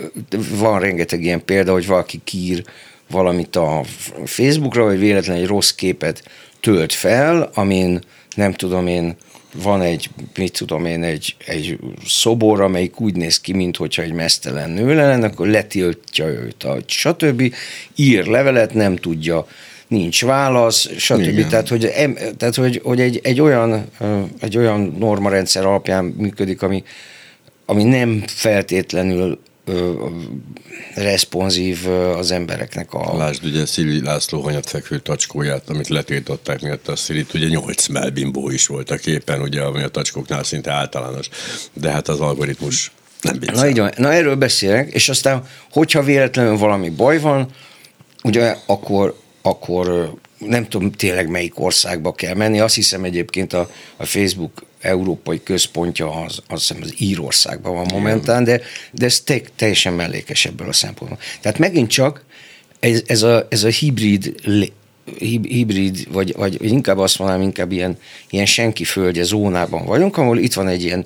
van 0.49 0.79
rengeteg 0.79 1.23
ilyen 1.23 1.45
példa, 1.45 1.71
hogy 1.71 1.87
valaki 1.87 2.21
kír 2.23 2.63
valamit 3.09 3.55
a 3.55 3.83
Facebookra, 4.25 4.83
vagy 4.83 4.99
véletlenül 4.99 5.41
egy 5.41 5.47
rossz 5.47 5.71
képet 5.71 6.23
tölt 6.59 6.93
fel, 6.93 7.49
amin 7.53 8.01
nem 8.35 8.53
tudom 8.53 8.87
én, 8.87 9.15
van 9.63 9.81
egy, 9.81 10.09
mit 10.37 10.57
tudom 10.57 10.85
én, 10.85 11.03
egy, 11.03 11.35
egy 11.45 11.79
szobor, 12.05 12.61
amelyik 12.61 12.99
úgy 12.99 13.15
néz 13.15 13.39
ki, 13.39 13.53
mintha 13.53 14.01
egy 14.01 14.13
mesztelen 14.13 14.69
nő 14.69 14.95
lenne, 14.95 15.25
akkor 15.25 15.47
letiltja 15.47 16.25
őt, 16.25 16.63
a, 16.63 16.77
stb. 16.85 17.53
Ír 17.95 18.25
levelet, 18.25 18.73
nem 18.73 18.95
tudja, 18.95 19.47
nincs 19.87 20.25
válasz, 20.25 20.89
stb. 20.97 21.19
Igen. 21.19 21.49
Tehát, 21.49 21.67
hogy, 21.67 21.91
tehát, 22.37 22.55
hogy, 22.55 22.81
hogy 22.83 23.01
egy, 23.01 23.19
egy, 23.23 23.41
olyan, 23.41 23.85
egy 24.39 24.57
olyan 24.57 24.95
normarendszer 24.99 25.65
alapján 25.65 26.05
működik, 26.05 26.61
ami, 26.61 26.83
ami 27.65 27.83
nem 27.83 28.23
feltétlenül 28.27 29.39
responsív 30.95 31.87
az 32.17 32.31
embereknek 32.31 32.93
a... 32.93 33.17
Lásd 33.17 33.45
ugye 33.45 33.65
Szili 33.65 34.01
László 34.01 34.41
hanyatfekvő 34.41 34.99
tacskóját, 34.99 35.69
amit 35.69 35.87
letiltották 35.87 36.61
miatt 36.61 36.87
a 36.87 36.95
Szilit, 36.95 37.33
ugye 37.33 37.47
nyolc 37.47 37.87
melbimbó 37.87 38.49
is 38.49 38.67
volt 38.67 38.91
a 38.91 38.95
képen, 38.95 39.41
ugye, 39.41 39.61
ami 39.61 39.83
a 39.83 39.87
tacskóknál 39.87 40.43
szinte 40.43 40.71
általános, 40.71 41.29
de 41.73 41.91
hát 41.91 42.07
az 42.07 42.19
algoritmus 42.19 42.91
nem 43.21 43.39
viccal. 43.39 43.55
Na 43.55 43.67
így 43.67 43.77
van, 43.77 43.91
na 43.97 44.13
erről 44.13 44.35
beszélek, 44.35 44.93
és 44.93 45.09
aztán, 45.09 45.43
hogyha 45.71 46.03
véletlenül 46.03 46.57
valami 46.57 46.89
baj 46.89 47.19
van, 47.19 47.47
ugye 48.23 48.55
akkor, 48.65 49.15
akkor 49.41 50.13
nem 50.37 50.67
tudom 50.67 50.91
tényleg 50.91 51.29
melyik 51.29 51.59
országba 51.59 52.13
kell 52.13 52.33
menni, 52.33 52.59
azt 52.59 52.75
hiszem 52.75 53.03
egyébként 53.03 53.53
a, 53.53 53.69
a 53.97 54.05
Facebook 54.05 54.65
európai 54.81 55.43
központja 55.43 56.11
az, 56.11 56.41
azt 56.47 56.67
hiszem 56.67 56.81
az 56.81 56.93
Írországban 56.97 57.73
van 57.73 57.85
momentán, 57.91 58.43
de, 58.43 58.61
de 58.91 59.05
ez 59.05 59.19
te, 59.19 59.41
teljesen 59.55 59.93
mellékes 59.93 60.45
ebből 60.45 60.67
a 60.67 60.73
szempontból. 60.73 61.19
Tehát 61.41 61.59
megint 61.59 61.89
csak 61.89 62.25
ez, 62.79 63.01
ez, 63.05 63.23
a, 63.23 63.47
ez 63.49 63.63
a 63.63 63.69
hibrid 63.69 64.35
hibrid, 65.19 66.11
vagy, 66.11 66.35
vagy 66.35 66.63
inkább 66.63 66.97
azt 66.97 67.19
mondanám, 67.19 67.43
inkább 67.43 67.71
ilyen, 67.71 67.97
ilyen 68.29 68.45
senki 68.45 68.83
földje 68.83 69.23
zónában 69.23 69.85
vagyunk, 69.85 70.17
ahol 70.17 70.37
itt 70.37 70.53
van 70.53 70.67
egy 70.67 70.83
ilyen 70.83 71.05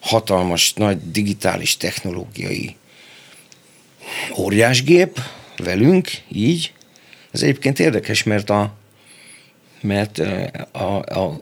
hatalmas, 0.00 0.72
nagy 0.72 1.10
digitális 1.10 1.76
technológiai 1.76 2.76
óriásgép 4.36 5.20
velünk, 5.56 6.10
így. 6.32 6.72
Ez 7.30 7.42
egyébként 7.42 7.78
érdekes, 7.78 8.22
mert 8.22 8.50
a, 8.50 8.74
mert 9.80 10.18
a, 10.72 10.98
a, 10.98 11.40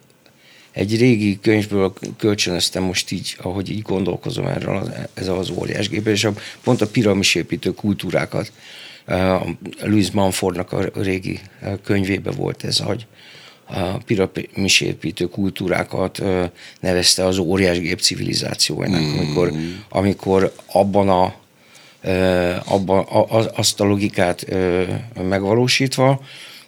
egy 0.77 0.99
régi 0.99 1.39
könyvből 1.41 1.93
kölcsönöztem 2.17 2.83
most 2.83 3.11
így, 3.11 3.37
ahogy 3.39 3.71
így 3.71 3.83
gondolkozom 3.83 4.47
erről, 4.47 4.77
az, 4.77 4.91
ez 5.15 5.29
az 5.29 5.51
óriás 5.51 5.89
gép, 5.89 6.07
és 6.07 6.25
a, 6.25 6.33
pont 6.63 6.81
a 6.81 6.87
piramisépítő 6.87 7.75
kultúrákat, 7.75 8.53
uh, 9.07 9.49
Louis 9.81 10.11
Manfordnak 10.11 10.73
a 10.73 10.89
régi 10.95 11.41
könyvébe 11.83 12.31
volt 12.31 12.65
ez, 12.65 12.79
hogy, 12.79 13.07
a 13.69 13.99
piramisépítő 14.07 15.25
kultúrákat 15.29 16.23
nevezte 16.81 17.25
az 17.25 17.39
óriásgép 17.39 18.01
civilizációjának, 18.01 19.01
mm. 19.01 19.19
amikor, 19.19 19.53
amikor 19.89 20.53
abban 20.73 21.09
a 21.09 21.35
abban 22.65 23.07
azt 23.55 23.81
a 23.81 23.85
logikát 23.85 24.47
megvalósítva, 25.23 26.21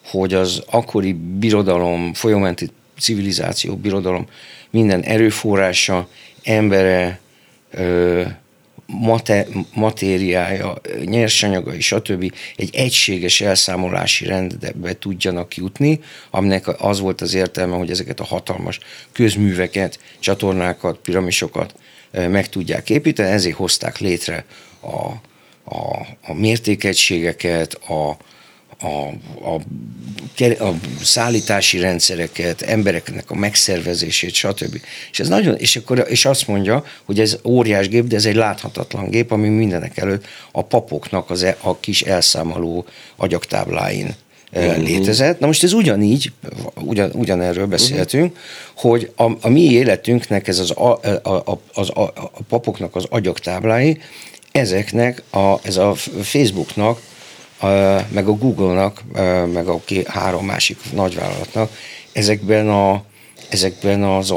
hogy 0.04 0.34
az 0.34 0.62
akkori 0.70 1.12
birodalom, 1.12 2.14
folyamenti 2.14 2.70
civilizáció, 2.98 3.76
birodalom 3.76 4.26
minden 4.70 5.02
erőforrása, 5.02 6.08
embere, 6.42 7.20
matériája, 9.74 10.80
nyersanyaga 11.04 11.74
és 11.74 11.86
stb. 11.86 12.32
egy 12.56 12.70
egységes 12.74 13.40
elszámolási 13.40 14.24
rendbe 14.24 14.98
tudjanak 14.98 15.56
jutni, 15.56 16.00
aminek 16.30 16.82
az 16.82 17.00
volt 17.00 17.20
az 17.20 17.34
értelme, 17.34 17.76
hogy 17.76 17.90
ezeket 17.90 18.20
a 18.20 18.24
hatalmas 18.24 18.78
közműveket, 19.12 19.98
csatornákat, 20.18 20.98
piramisokat 20.98 21.74
meg 22.12 22.48
tudják 22.48 22.90
építeni, 22.90 23.30
ezért 23.30 23.56
hozták 23.56 23.98
létre 23.98 24.44
a, 24.80 24.96
a, 25.74 26.06
a 26.22 26.34
mértékegységeket, 26.34 27.74
a, 27.74 28.16
a, 28.78 29.08
a, 29.48 30.64
a 30.64 30.74
szállítási 31.02 31.78
rendszereket, 31.78 32.62
embereknek 32.62 33.30
a 33.30 33.34
megszervezését, 33.34 34.34
stb. 34.34 34.80
És 35.10 35.20
ez 35.20 35.28
nagyon, 35.28 35.56
és 35.56 35.76
akkor 35.76 36.06
és 36.08 36.24
azt 36.24 36.46
mondja, 36.46 36.84
hogy 37.04 37.20
ez 37.20 37.38
óriás 37.44 37.88
gép, 37.88 38.06
de 38.06 38.16
ez 38.16 38.24
egy 38.24 38.34
láthatatlan 38.34 39.08
gép, 39.10 39.30
ami 39.30 39.48
mindenek 39.48 39.96
előtt 39.96 40.24
a 40.52 40.62
papoknak 40.62 41.30
az, 41.30 41.42
e, 41.42 41.56
a 41.60 41.78
kis 41.78 42.02
elszámoló 42.02 42.86
agyaktábláin 43.16 44.14
uh-huh. 44.52 44.84
létezett. 44.84 45.38
Na 45.38 45.46
most 45.46 45.62
ez 45.62 45.72
ugyanígy, 45.72 46.32
ugyan, 46.74 47.10
ugyanerről 47.14 47.66
beszéltünk, 47.66 48.32
uh-huh. 48.32 48.90
hogy 48.90 49.12
a, 49.16 49.30
a 49.40 49.48
mi 49.48 49.62
életünknek 49.62 50.48
ez 50.48 50.58
az 50.58 50.70
a, 50.70 51.00
a, 51.22 51.30
a, 51.30 51.60
az 51.74 51.90
a, 51.90 52.02
a 52.02 52.30
papoknak 52.48 52.96
az 52.96 53.06
agyaktáblái, 53.10 54.00
ezeknek, 54.52 55.22
a, 55.30 55.54
ez 55.62 55.76
a 55.76 55.94
Facebooknak 56.22 57.00
meg 58.08 58.28
a 58.28 58.32
Google-nak, 58.32 59.02
meg 59.52 59.68
a 59.68 59.80
három 60.06 60.44
másik 60.44 60.78
nagyvállalatnak 60.92 61.70
ezekben, 62.12 62.68
a, 62.68 63.04
ezekben 63.50 64.02
az 64.02 64.30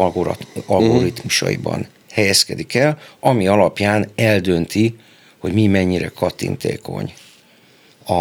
algoritmusaiban 0.65 1.87
helyezkedik 2.11 2.75
el, 2.75 2.99
ami 3.19 3.47
alapján 3.47 4.09
eldönti, 4.15 4.95
hogy 5.39 5.53
mi 5.53 5.67
mennyire 5.67 6.07
kattintékony 6.07 7.13
a, 8.05 8.13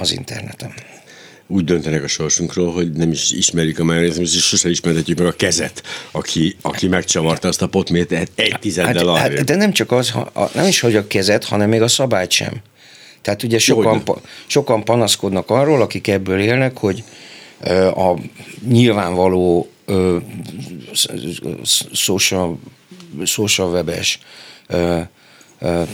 az 0.00 0.12
interneten 0.12 0.72
úgy 1.48 1.64
döntenek 1.64 2.02
a 2.02 2.06
sorsunkról, 2.06 2.72
hogy 2.72 2.92
nem 2.92 3.10
is 3.10 3.30
ismerik 3.30 3.80
a 3.80 3.84
majonézmus, 3.84 4.34
és 4.34 4.42
sose 4.42 4.70
ismerhetjük 4.70 5.18
meg 5.18 5.26
a 5.26 5.32
kezet, 5.32 5.82
aki, 6.10 6.56
aki 6.62 6.88
megcsavarta 6.88 7.48
azt 7.48 7.62
a 7.62 7.66
potmét 7.66 8.12
egy 8.34 8.56
tizeddel 8.60 9.06
hát, 9.06 9.18
hát, 9.18 9.44
De 9.44 9.56
nem 9.56 9.72
csak 9.72 9.92
az, 9.92 10.12
nem 10.54 10.66
is, 10.66 10.80
hogy 10.80 10.96
a 10.96 11.06
kezet, 11.06 11.44
hanem 11.44 11.68
még 11.68 11.82
a 11.82 11.88
szabályt 11.88 12.30
sem. 12.30 12.52
Tehát 13.22 13.42
ugye 13.42 13.58
sokan, 13.58 14.02
Jó, 14.06 14.20
sokan 14.46 14.84
panaszkodnak 14.84 15.50
arról, 15.50 15.82
akik 15.82 16.08
ebből 16.08 16.40
élnek, 16.40 16.76
hogy 16.78 17.04
a 17.94 18.14
nyilvánvaló 18.68 19.70
social, 21.92 22.58
social 23.24 23.70
webes 23.70 24.18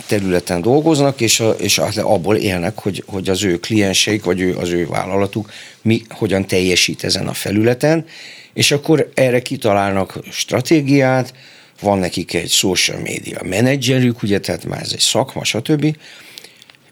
területen 0.06 0.60
dolgoznak, 0.62 1.20
és, 1.20 1.40
a, 1.40 1.50
és 1.50 1.78
abból 1.78 2.36
élnek, 2.36 2.78
hogy, 2.78 3.02
hogy 3.06 3.28
az 3.28 3.44
ő 3.44 3.58
klienseik, 3.58 4.24
vagy 4.24 4.40
ő, 4.40 4.56
az 4.56 4.68
ő 4.70 4.86
vállalatuk 4.86 5.50
mi, 5.82 6.02
hogyan 6.08 6.46
teljesít 6.46 7.04
ezen 7.04 7.26
a 7.26 7.32
felületen, 7.32 8.04
és 8.54 8.70
akkor 8.70 9.10
erre 9.14 9.42
kitalálnak 9.42 10.18
stratégiát, 10.30 11.34
van 11.80 11.98
nekik 11.98 12.34
egy 12.34 12.50
social 12.50 13.00
media 13.00 13.40
menedzserük, 13.44 14.22
ugye, 14.22 14.40
tehát 14.40 14.64
már 14.64 14.80
ez 14.80 14.92
egy 14.92 15.00
szakma, 15.00 15.44
stb., 15.44 15.96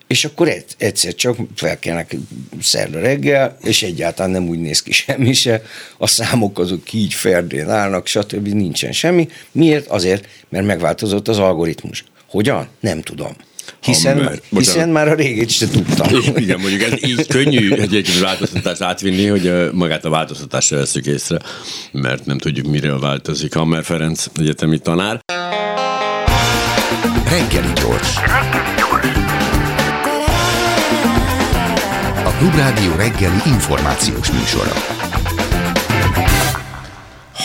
és 0.06 0.24
akkor 0.24 0.52
egyszer 0.78 1.14
csak 1.14 1.36
felkelnek 1.54 2.16
szerda 2.60 3.00
reggel, 3.00 3.56
és 3.62 3.82
egyáltalán 3.82 4.30
nem 4.30 4.48
úgy 4.48 4.58
néz 4.58 4.82
ki 4.82 4.92
semmi 4.92 5.32
se, 5.32 5.62
a 5.96 6.06
számok 6.06 6.58
azok 6.58 6.92
így 6.92 7.14
ferdén 7.14 7.70
állnak, 7.70 8.06
stb. 8.06 8.46
nincsen 8.46 8.92
semmi. 8.92 9.28
Miért? 9.52 9.86
Azért, 9.86 10.28
mert 10.48 10.66
megváltozott 10.66 11.28
az 11.28 11.38
algoritmus. 11.38 12.04
Hogyan? 12.32 12.66
Nem 12.80 13.02
tudom. 13.02 13.32
Hiszen, 13.80 14.16
ha, 14.16 14.22
mert, 14.22 14.42
hiszen 14.50 14.88
már 14.88 15.08
a 15.08 15.14
régét 15.14 15.50
sem 15.50 15.68
tudtam. 15.70 16.08
Igen, 16.44 16.60
mondjuk 16.60 16.82
ez 16.82 17.04
így 17.04 17.26
könnyű 17.26 17.72
egy 17.72 18.20
változtatást 18.20 18.80
átvinni, 18.80 19.26
hogy 19.26 19.72
magát 19.72 20.04
a 20.04 20.10
változtatást 20.10 20.70
veszük 20.70 21.06
észre, 21.06 21.38
mert 21.92 22.26
nem 22.26 22.38
tudjuk, 22.38 22.66
mire 22.66 22.98
változik. 22.98 23.54
Hammer 23.54 23.84
Ferenc 23.84 24.26
egyetemi 24.36 24.78
tanár. 24.78 25.20
Reggeli 27.28 27.72
gyors. 27.74 28.16
A 32.24 32.30
Klubrádió 32.38 32.94
reggeli 32.96 33.40
információs 33.46 34.30
műsora. 34.30 34.72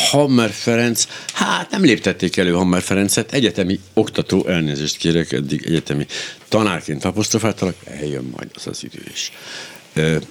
Hammer 0.09 0.49
Ferenc, 0.49 1.07
hát 1.33 1.71
nem 1.71 1.83
léptették 1.83 2.37
elő 2.37 2.51
Hammer 2.51 2.81
Ferencet, 2.81 3.33
egyetemi 3.33 3.79
oktató, 3.93 4.47
elnézést 4.47 4.97
kérek, 4.97 5.31
eddig 5.31 5.65
egyetemi 5.65 6.05
tanárként 6.47 7.05
apostrofáltalak, 7.05 7.75
eljön 7.85 8.33
majd 8.35 8.49
az 8.53 8.67
az 8.67 8.83
idő 8.83 9.03
is 9.13 9.31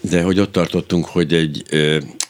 de 0.01 0.23
hogy 0.23 0.41
ott 0.41 0.53
tartottunk, 0.53 1.05
hogy 1.05 1.35
egy, 1.35 1.63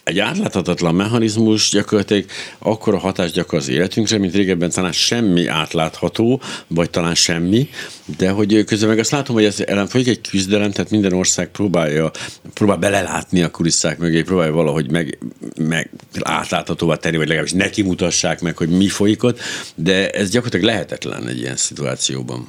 egy 0.07 0.19
átláthatatlan 0.19 0.95
mechanizmus 0.95 1.71
gyakorlatilag 1.71 2.25
akkor 2.59 2.95
a 2.95 2.99
hatást 2.99 3.35
gyakor 3.35 3.59
az 3.59 3.69
életünkre, 3.69 4.19
mint 4.19 4.35
régebben 4.35 4.71
talán 4.71 4.93
semmi 4.93 5.47
átlátható, 5.47 6.41
vagy 6.67 6.91
talán 6.91 7.15
semmi, 7.15 7.69
de 8.19 8.31
hogy 8.31 8.65
közben 8.65 8.89
meg 8.89 8.99
azt 8.99 9.11
látom, 9.11 9.35
hogy 9.35 9.45
ez 9.45 9.61
ellen 9.61 9.87
folyik 9.87 10.09
egy 10.09 10.21
küzdelem, 10.29 10.71
tehát 10.71 10.91
minden 10.91 11.13
ország 11.13 11.49
próbálja, 11.49 12.11
próbál 12.55 12.77
belelátni 12.77 13.43
a 13.43 13.51
kulisszák 13.51 13.99
mögé, 13.99 14.23
próbálja 14.23 14.53
valahogy 14.53 14.91
meg, 14.91 15.19
meg 15.59 15.91
átláthatóvá 16.23 16.95
tenni, 16.95 17.17
vagy 17.17 17.29
legalábbis 17.29 17.53
neki 17.53 17.83
mutassák 17.83 18.41
meg, 18.41 18.57
hogy 18.57 18.69
mi 18.69 18.89
folyik 18.89 19.23
ott, 19.23 19.41
de 19.75 20.11
ez 20.11 20.31
gyakorlatilag 20.31 20.67
lehetetlen 20.67 21.29
egy 21.29 21.39
ilyen 21.39 21.57
szituációban 21.57 22.49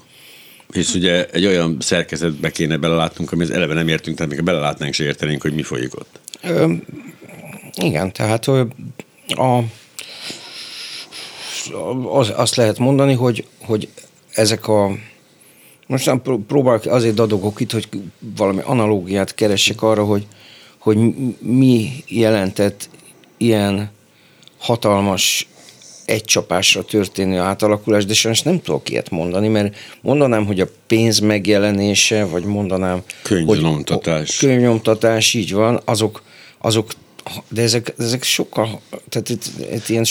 hisz 0.73 0.93
ugye 0.93 1.25
egy 1.25 1.45
olyan 1.45 1.77
szerkezetbe 1.79 2.51
kéne 2.51 2.77
belelátnunk, 2.77 3.31
amihez 3.31 3.51
eleve 3.51 3.73
nem 3.73 3.87
értünk, 3.87 4.17
tehát 4.17 4.31
még 4.31 4.43
belelátnánk, 4.43 4.93
se 4.93 5.03
értenénk, 5.03 5.41
hogy 5.41 5.53
mi 5.53 5.63
folyik 5.63 5.95
ott. 5.95 6.19
Igen, 7.77 8.13
tehát 8.13 8.45
a, 8.45 8.67
az, 12.11 12.31
azt 12.35 12.55
lehet 12.55 12.77
mondani, 12.77 13.13
hogy, 13.13 13.45
hogy 13.65 13.89
ezek 14.33 14.67
a 14.67 14.91
most 15.87 16.05
nem 16.05 16.21
próbálok 16.47 16.85
azért 16.85 17.15
dadogok 17.15 17.59
itt, 17.59 17.71
hogy 17.71 17.87
valami 18.37 18.61
analógiát 18.63 19.35
keressek 19.35 19.81
arra, 19.81 20.03
hogy, 20.03 20.27
hogy 20.77 20.97
mi 21.39 21.89
jelentett 22.07 22.89
ilyen 23.37 23.91
hatalmas 24.57 25.47
egy 26.05 26.23
csapásra 26.23 26.83
történő 26.83 27.39
átalakulás, 27.39 28.05
de 28.05 28.13
sajnos 28.13 28.41
nem 28.41 28.61
tudok 28.61 28.89
ilyet 28.89 29.09
mondani, 29.09 29.47
mert 29.47 29.75
mondanám, 30.01 30.45
hogy 30.45 30.59
a 30.59 30.67
pénz 30.87 31.19
megjelenése, 31.19 32.25
vagy 32.25 32.43
mondanám, 32.43 33.01
könyvnyomtatás. 33.21 34.39
Hogy 34.39 34.49
könyvnyomtatás, 34.49 35.33
így 35.33 35.53
van, 35.53 35.81
azok, 35.85 36.23
azok 36.57 36.91
de 37.49 37.61
ezek, 37.61 37.93
ezek 37.97 38.23
sokkal, 38.23 38.81
tehát 39.09 39.29
itt, 39.29 39.43
itt 39.73 39.89
ilyen, 39.89 40.05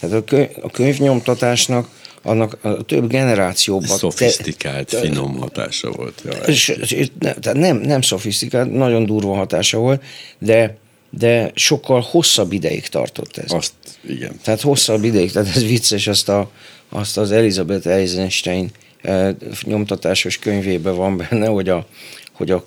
tehát 0.00 0.16
a, 0.16 0.24
könyv, 0.24 0.48
a 0.62 0.70
könyvnyomtatásnak 0.70 1.88
annak 2.22 2.58
a 2.60 2.82
több 2.82 3.08
generációban... 3.08 3.96
Szofisztikált, 3.96 4.88
te, 4.88 4.98
finom 4.98 5.36
hatása 5.36 5.90
volt. 5.90 6.22
És, 6.46 6.68
és, 6.68 7.10
nem, 7.18 7.58
nem, 7.58 7.76
nem 7.76 8.00
szofisztikált, 8.00 8.72
nagyon 8.72 9.06
durva 9.06 9.34
hatása 9.34 9.78
volt, 9.78 10.02
de 10.38 10.80
de 11.18 11.50
sokkal 11.54 12.00
hosszabb 12.00 12.52
ideig 12.52 12.86
tartott 12.86 13.36
ez. 13.36 13.52
Azt, 13.52 13.72
igen. 14.08 14.40
Tehát 14.42 14.60
hosszabb 14.60 15.04
ideig, 15.04 15.32
tehát 15.32 15.56
ez 15.56 15.64
vicces, 15.64 16.06
azt, 16.06 16.28
a, 16.28 16.50
azt 16.88 17.18
az 17.18 17.32
Elizabeth 17.32 17.86
Eisenstein 17.86 18.70
eh, 19.02 19.34
nyomtatásos 19.62 20.38
könyvében 20.38 20.96
van 20.96 21.16
benne, 21.16 21.46
hogy 21.46 21.68
a, 21.68 21.86
hogy, 22.32 22.50
a, 22.50 22.66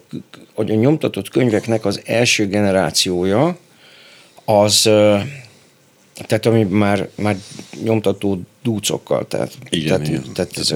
hogy 0.54 0.72
a 0.72 0.76
nyomtatott 0.76 1.30
könyveknek 1.30 1.86
az 1.86 2.02
első 2.06 2.48
generációja 2.48 3.58
az, 4.46 4.88
eh, 4.88 5.28
tehát 6.14 6.46
ami 6.46 6.64
már, 6.64 7.10
már 7.16 7.38
nyomtató 7.84 8.42
dúcokkal, 8.64 9.28
tehát, 9.28 9.52
igen, 9.70 9.88
tehát, 9.88 10.08
igen. 10.08 10.34
tehát 10.34 10.58
ez 10.58 10.76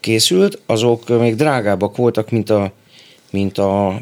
készült, 0.00 0.58
azok 0.66 1.08
még 1.20 1.34
drágábbak 1.34 1.96
voltak, 1.96 2.30
mint 2.30 2.50
a, 2.50 2.72
mint 3.30 3.58
a 3.58 4.00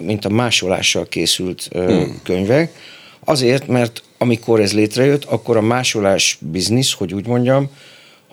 mint 0.00 0.24
a 0.24 0.28
másolással 0.28 1.06
készült 1.08 1.68
hmm. 1.72 2.20
könyvek. 2.22 2.72
Azért, 3.24 3.66
mert 3.66 4.02
amikor 4.18 4.60
ez 4.60 4.72
létrejött, 4.72 5.24
akkor 5.24 5.56
a 5.56 5.60
másolás 5.60 6.38
biznisz, 6.40 6.92
hogy 6.92 7.14
úgy 7.14 7.26
mondjam, 7.26 7.70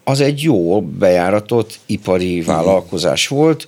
az 0.03 0.21
egy 0.21 0.41
jó 0.41 0.81
bejáratott 0.81 1.79
ipari 1.85 2.35
hmm. 2.35 2.45
vállalkozás 2.45 3.27
volt, 3.27 3.67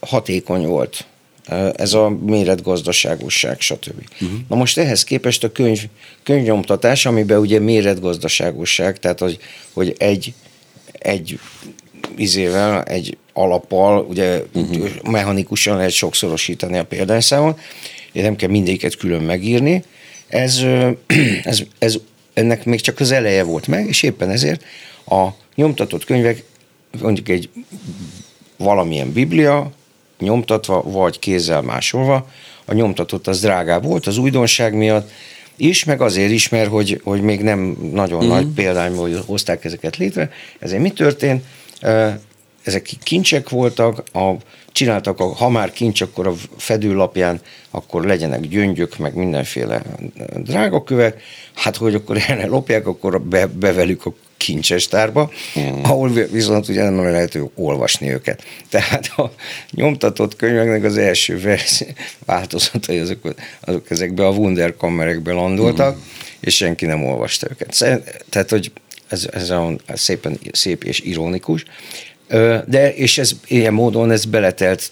hatékony 0.00 0.66
volt 0.66 1.06
ez 1.74 1.92
a 1.92 2.08
méretgazdaságosság, 2.08 3.60
stb. 3.60 4.02
Uh-huh. 4.20 4.38
Na 4.48 4.56
most 4.56 4.78
ehhez 4.78 5.04
képest 5.04 5.44
a 5.44 5.52
könyv, 5.52 5.84
könyvnyomtatás, 6.22 7.06
amiben 7.06 7.38
ugye 7.38 7.58
méretgazdaságosság, 7.58 8.98
tehát 8.98 9.18
hogy, 9.18 9.38
hogy 9.72 9.94
egy, 9.98 10.34
egy 10.92 11.38
izével, 12.16 12.82
egy 12.82 13.16
alappal, 13.32 14.06
ugye 14.08 14.42
uh-huh. 14.54 14.88
mechanikusan 15.10 15.76
lehet 15.76 15.90
sokszorosítani 15.90 16.78
a 16.78 16.84
példányszámot, 16.84 17.60
nem 18.12 18.36
kell 18.36 18.48
mindéket 18.48 18.96
külön 18.96 19.22
megírni, 19.22 19.84
ez, 20.28 20.62
ez, 21.42 21.62
ez, 21.78 21.98
ennek 22.34 22.64
még 22.64 22.80
csak 22.80 23.00
az 23.00 23.10
eleje 23.10 23.42
volt 23.42 23.66
meg, 23.66 23.86
és 23.86 24.02
éppen 24.02 24.30
ezért 24.30 24.64
a 25.06 25.28
nyomtatott 25.54 26.04
könyvek, 26.04 26.44
mondjuk 27.00 27.28
egy 27.28 27.48
valamilyen 28.56 29.12
biblia, 29.12 29.72
nyomtatva, 30.18 30.82
vagy 30.82 31.18
kézzel 31.18 31.62
másolva, 31.62 32.28
a 32.64 32.74
nyomtatott 32.74 33.26
az 33.26 33.40
drágább 33.40 33.84
volt 33.84 34.06
az 34.06 34.18
újdonság 34.18 34.74
miatt, 34.74 35.10
is, 35.56 35.84
meg 35.84 36.00
azért 36.00 36.30
is, 36.30 36.48
mert 36.48 36.70
hogy, 36.70 37.00
hogy 37.04 37.20
még 37.20 37.42
nem 37.42 37.76
nagyon 37.92 38.18
uh-huh. 38.18 38.34
nagy 38.34 38.46
példányból 38.46 39.10
hozták 39.26 39.64
ezeket 39.64 39.96
létre. 39.96 40.30
Ezért 40.58 40.82
mi 40.82 40.90
történt? 40.90 41.44
Ezek 42.62 42.90
kincsek 43.02 43.48
voltak, 43.48 44.02
a, 44.12 44.32
csináltak, 44.78 45.20
a, 45.20 45.24
ha 45.24 45.48
már 45.48 45.72
kincs, 45.72 46.00
akkor 46.00 46.26
a 46.26 46.34
fedőlapján, 46.56 47.40
akkor 47.70 48.04
legyenek 48.04 48.40
gyöngyök, 48.40 48.98
meg 48.98 49.14
mindenféle 49.14 49.82
drágakövek. 50.36 51.22
Hát, 51.54 51.76
hogy 51.76 51.94
akkor 51.94 52.16
erre 52.28 52.46
lopják, 52.46 52.86
akkor 52.86 53.20
be, 53.20 53.46
bevelük 53.46 54.06
a 54.06 54.12
kincsestárba, 54.36 55.30
mm. 55.58 55.82
ahol 55.82 56.10
viszont 56.10 56.68
ugye 56.68 56.82
nem 56.82 57.02
lehet 57.02 57.38
olvasni 57.54 58.12
őket. 58.12 58.44
Tehát 58.68 59.06
a 59.16 59.32
nyomtatott 59.70 60.36
könyveknek 60.36 60.84
az 60.84 60.96
első 60.96 61.40
vers 61.40 61.84
változatai 62.24 62.98
azok, 62.98 63.34
azok 63.60 63.90
ezekbe 63.90 64.26
a 64.26 64.30
wunderkammerekbe 64.30 65.32
landoltak, 65.32 65.96
mm. 65.96 66.00
és 66.40 66.56
senki 66.56 66.86
nem 66.86 67.04
olvasta 67.04 67.46
őket. 67.50 68.02
Tehát, 68.28 68.50
hogy 68.50 68.72
ez, 69.08 69.28
ez 69.32 69.50
a 69.50 69.76
szépen, 69.94 70.38
szép 70.52 70.84
és 70.84 71.00
ironikus, 71.00 71.64
de 72.66 72.94
és 72.94 73.18
ez 73.18 73.32
ilyen 73.46 73.72
módon 73.72 74.10
ez 74.10 74.24
beletelt 74.24 74.90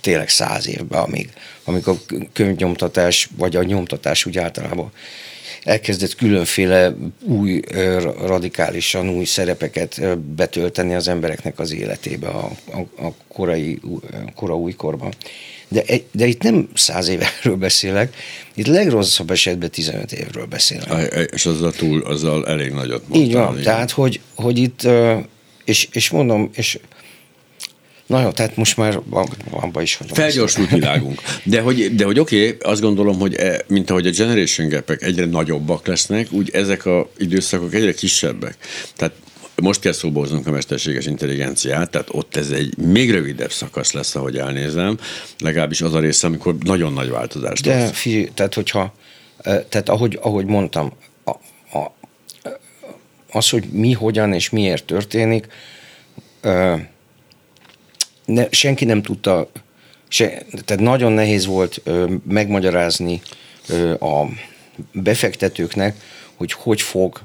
tényleg 0.00 0.28
száz 0.28 0.68
évbe, 0.68 0.98
amíg, 0.98 1.28
amíg 1.64 1.86
a 1.88 1.96
könyvnyomtatás, 2.32 3.28
vagy 3.36 3.56
a 3.56 3.62
nyomtatás 3.62 4.24
úgy 4.24 4.38
általában 4.38 4.92
elkezdett 5.66 6.14
különféle 6.14 6.94
új, 7.22 7.60
radikálisan 8.26 9.08
új 9.08 9.24
szerepeket 9.24 10.18
betölteni 10.18 10.94
az 10.94 11.08
embereknek 11.08 11.58
az 11.58 11.72
életébe 11.72 12.28
a, 12.28 12.50
a, 12.72 13.04
a 13.06 13.12
korai, 13.28 13.80
kora 14.34 14.56
újkorban. 14.56 15.12
De, 15.68 15.82
de 16.12 16.26
itt 16.26 16.42
nem 16.42 16.68
száz 16.74 17.08
évről 17.08 17.56
beszélek, 17.56 18.16
itt 18.54 18.66
legrosszabb 18.66 19.30
esetben 19.30 19.70
15 19.70 20.12
évről 20.12 20.46
beszélek. 20.46 21.14
És 21.32 21.46
azzal 21.46 21.72
túl, 21.72 22.02
azzal 22.02 22.46
elég 22.46 22.70
nagyot 22.72 23.08
mondtál. 23.08 23.20
Így 23.20 23.32
van, 23.32 23.60
tehát 23.62 23.90
hogy, 23.90 24.20
hogy 24.34 24.58
itt, 24.58 24.88
és, 25.66 25.88
és 25.92 26.10
mondom, 26.10 26.50
és 26.54 26.78
Na 28.06 28.20
jó, 28.20 28.30
tehát 28.30 28.56
most 28.56 28.76
már 28.76 29.00
abba 29.50 29.82
is 29.82 29.96
hagyom. 29.96 30.14
Felgyorsult 30.14 30.70
világunk. 30.70 31.20
De 31.42 31.60
hogy, 31.60 31.94
de 31.94 32.04
hogy 32.04 32.18
oké, 32.18 32.48
okay, 32.48 32.70
azt 32.72 32.80
gondolom, 32.80 33.18
hogy 33.18 33.34
e, 33.34 33.62
mint 33.66 33.90
ahogy 33.90 34.06
a 34.06 34.10
generation 34.10 34.68
gap 34.68 34.90
egyre 34.90 35.24
nagyobbak 35.24 35.86
lesznek, 35.86 36.32
úgy 36.32 36.50
ezek 36.50 36.86
a 36.86 37.10
időszakok 37.18 37.74
egyre 37.74 37.92
kisebbek. 37.92 38.56
Tehát 38.96 39.14
most 39.62 39.80
kell 39.80 39.92
szóba 39.92 40.20
hoznunk 40.20 40.46
a 40.46 40.50
mesterséges 40.50 41.06
intelligenciát, 41.06 41.90
tehát 41.90 42.08
ott 42.10 42.36
ez 42.36 42.50
egy 42.50 42.76
még 42.76 43.10
rövidebb 43.10 43.52
szakasz 43.52 43.92
lesz, 43.92 44.14
ahogy 44.14 44.36
elnézem, 44.36 44.98
legalábbis 45.38 45.80
az 45.80 45.94
a 45.94 46.00
része, 46.00 46.26
amikor 46.26 46.56
nagyon 46.58 46.92
nagy 46.92 47.10
változást 47.10 47.62
De 47.62 47.74
lesz. 47.74 47.90
Figyelj, 47.90 48.28
tehát 48.34 48.54
hogyha, 48.54 48.94
tehát 49.42 49.88
ahogy, 49.88 50.18
ahogy 50.22 50.46
mondtam, 50.46 50.92
az, 53.36 53.48
hogy 53.48 53.64
mi, 53.64 53.92
hogyan 53.92 54.32
és 54.32 54.50
miért 54.50 54.84
történik, 54.84 55.46
ne, 58.24 58.46
senki 58.50 58.84
nem 58.84 59.02
tudta, 59.02 59.50
se, 60.08 60.42
tehát 60.64 60.82
nagyon 60.82 61.12
nehéz 61.12 61.46
volt 61.46 61.82
megmagyarázni 62.28 63.20
a 64.00 64.24
befektetőknek, 64.92 65.96
hogy 66.34 66.52
hogy 66.52 66.80
fog, 66.80 67.20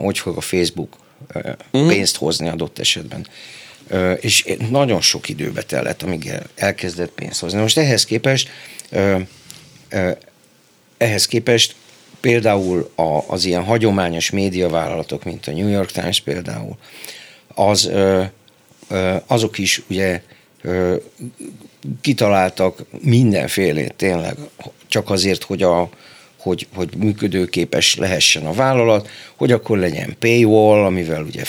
hogy 0.00 0.18
fog 0.18 0.36
a 0.36 0.40
Facebook 0.40 0.96
uh-huh. 1.34 1.88
pénzt 1.88 2.16
hozni 2.16 2.48
adott 2.48 2.78
esetben. 2.78 3.26
És 4.20 4.56
nagyon 4.70 5.00
sok 5.00 5.28
időbe 5.28 5.62
tellett, 5.62 6.02
amíg 6.02 6.32
elkezdett 6.54 7.10
pénzt 7.10 7.40
hozni. 7.40 7.60
Most 7.60 7.78
ehhez 7.78 8.04
képest 8.04 8.50
ehhez 10.96 11.26
képest 11.26 11.74
például 12.20 12.90
a, 12.94 13.18
az 13.26 13.44
ilyen 13.44 13.64
hagyományos 13.64 14.30
médiavállalatok, 14.30 15.24
mint 15.24 15.46
a 15.46 15.52
New 15.52 15.68
York 15.68 15.90
Times 15.90 16.20
például, 16.20 16.76
az 17.54 17.86
ö, 17.86 18.22
azok 19.26 19.58
is 19.58 19.82
ugye 19.88 20.22
kitaláltak 22.00 22.84
mindenfélét 23.00 23.94
tényleg, 23.94 24.36
csak 24.86 25.10
azért, 25.10 25.42
hogy, 25.42 25.62
a, 25.62 25.88
hogy, 26.38 26.66
hogy 26.74 26.88
működőképes 26.96 27.96
lehessen 27.96 28.46
a 28.46 28.52
vállalat, 28.52 29.08
hogy 29.36 29.52
akkor 29.52 29.78
legyen 29.78 30.16
paywall, 30.18 30.84
amivel 30.84 31.22
ugye 31.22 31.42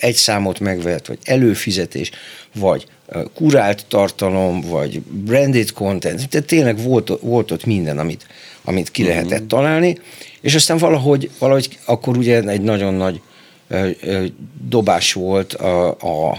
egy 0.00 0.14
számot 0.14 0.60
megvehet, 0.60 1.06
vagy 1.06 1.18
előfizetés, 1.24 2.10
vagy 2.54 2.86
kurált 3.34 3.86
tartalom, 3.88 4.60
vagy 4.60 5.00
branded 5.00 5.72
content, 5.72 6.28
tehát 6.28 6.46
tényleg 6.46 6.82
volt, 6.82 7.10
volt 7.20 7.50
ott 7.50 7.64
minden, 7.64 7.98
amit, 7.98 8.26
amit 8.66 8.90
ki 8.90 9.04
lehetett 9.04 9.32
uh-huh. 9.32 9.46
találni, 9.46 9.98
és 10.40 10.54
aztán 10.54 10.78
valahogy, 10.78 11.30
valahogy 11.38 11.78
akkor 11.84 12.16
ugye 12.16 12.42
egy 12.42 12.60
nagyon 12.60 12.94
nagy 12.94 13.20
dobás 14.68 15.12
volt 15.12 15.52
a, 15.52 15.88
a, 15.88 16.30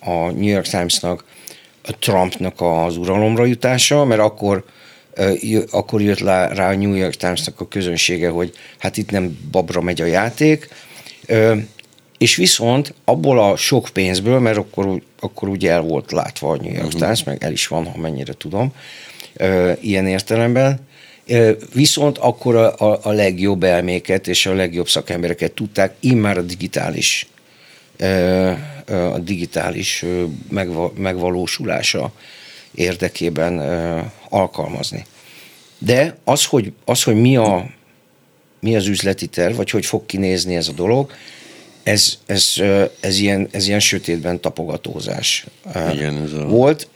a 0.00 0.30
New 0.30 0.48
York 0.48 0.66
Times-nak 0.66 1.24
a 1.86 1.98
Trumpnak 1.98 2.60
az 2.60 2.96
uralomra 2.96 3.44
jutása, 3.44 4.04
mert 4.04 4.20
akkor 4.20 4.64
akkor 5.70 6.02
jött 6.02 6.20
rá 6.20 6.70
a 6.70 6.76
New 6.76 6.94
York 6.94 7.14
Times-nak 7.14 7.60
a 7.60 7.68
közönsége, 7.68 8.28
hogy 8.28 8.52
hát 8.78 8.96
itt 8.96 9.10
nem 9.10 9.38
babra 9.50 9.80
megy 9.80 10.00
a 10.00 10.04
játék, 10.04 10.68
és 12.18 12.36
viszont 12.36 12.94
abból 13.04 13.38
a 13.38 13.56
sok 13.56 13.88
pénzből, 13.92 14.38
mert 14.38 14.56
akkor, 14.56 15.02
akkor 15.20 15.48
ugye 15.48 15.70
el 15.70 15.80
volt 15.80 16.12
látva 16.12 16.50
a 16.50 16.56
New 16.56 16.72
York 16.72 16.84
uh-huh. 16.84 17.00
Times, 17.00 17.24
meg 17.24 17.44
el 17.44 17.52
is 17.52 17.66
van, 17.66 17.86
ha 17.86 17.98
mennyire 17.98 18.32
tudom, 18.32 18.72
ilyen 19.80 20.06
értelemben, 20.06 20.80
Viszont 21.72 22.18
akkor 22.18 22.56
a, 22.56 22.74
a, 22.78 22.98
a 23.02 23.10
legjobb 23.10 23.62
elméket 23.62 24.28
és 24.28 24.46
a 24.46 24.54
legjobb 24.54 24.88
szakembereket 24.88 25.52
tudták 25.52 25.94
immár 26.00 26.38
a 26.38 26.42
digitális 26.42 27.28
a 28.86 29.18
digitális 29.18 30.04
megvalósulása 30.94 32.12
érdekében 32.74 33.58
alkalmazni. 34.28 35.06
De 35.78 36.16
az, 36.24 36.44
hogy, 36.44 36.72
az, 36.84 37.02
hogy 37.02 37.14
mi, 37.14 37.36
a, 37.36 37.66
mi 38.60 38.76
az 38.76 38.86
üzleti 38.86 39.26
terv, 39.26 39.56
vagy 39.56 39.70
hogy 39.70 39.86
fog 39.86 40.06
kinézni 40.06 40.56
ez 40.56 40.68
a 40.68 40.72
dolog, 40.72 41.12
ez, 41.82 42.18
ez, 42.26 42.54
ez, 43.00 43.18
ilyen, 43.18 43.48
ez 43.50 43.66
ilyen 43.66 43.80
sötétben 43.80 44.40
tapogatózás 44.40 45.46
Igen, 45.92 46.22
ez 46.22 46.32
a... 46.32 46.44
volt 46.44 46.88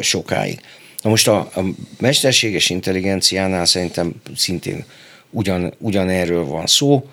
sokáig. 0.00 0.60
Na 1.02 1.10
most 1.10 1.28
a, 1.28 1.38
a 1.38 1.60
mesterséges 1.98 2.70
intelligenciánál 2.70 3.64
szerintem 3.64 4.12
szintén 4.36 4.84
ugyan, 5.30 5.74
ugyanerről 5.78 6.44
van 6.44 6.66
szó, 6.66 7.08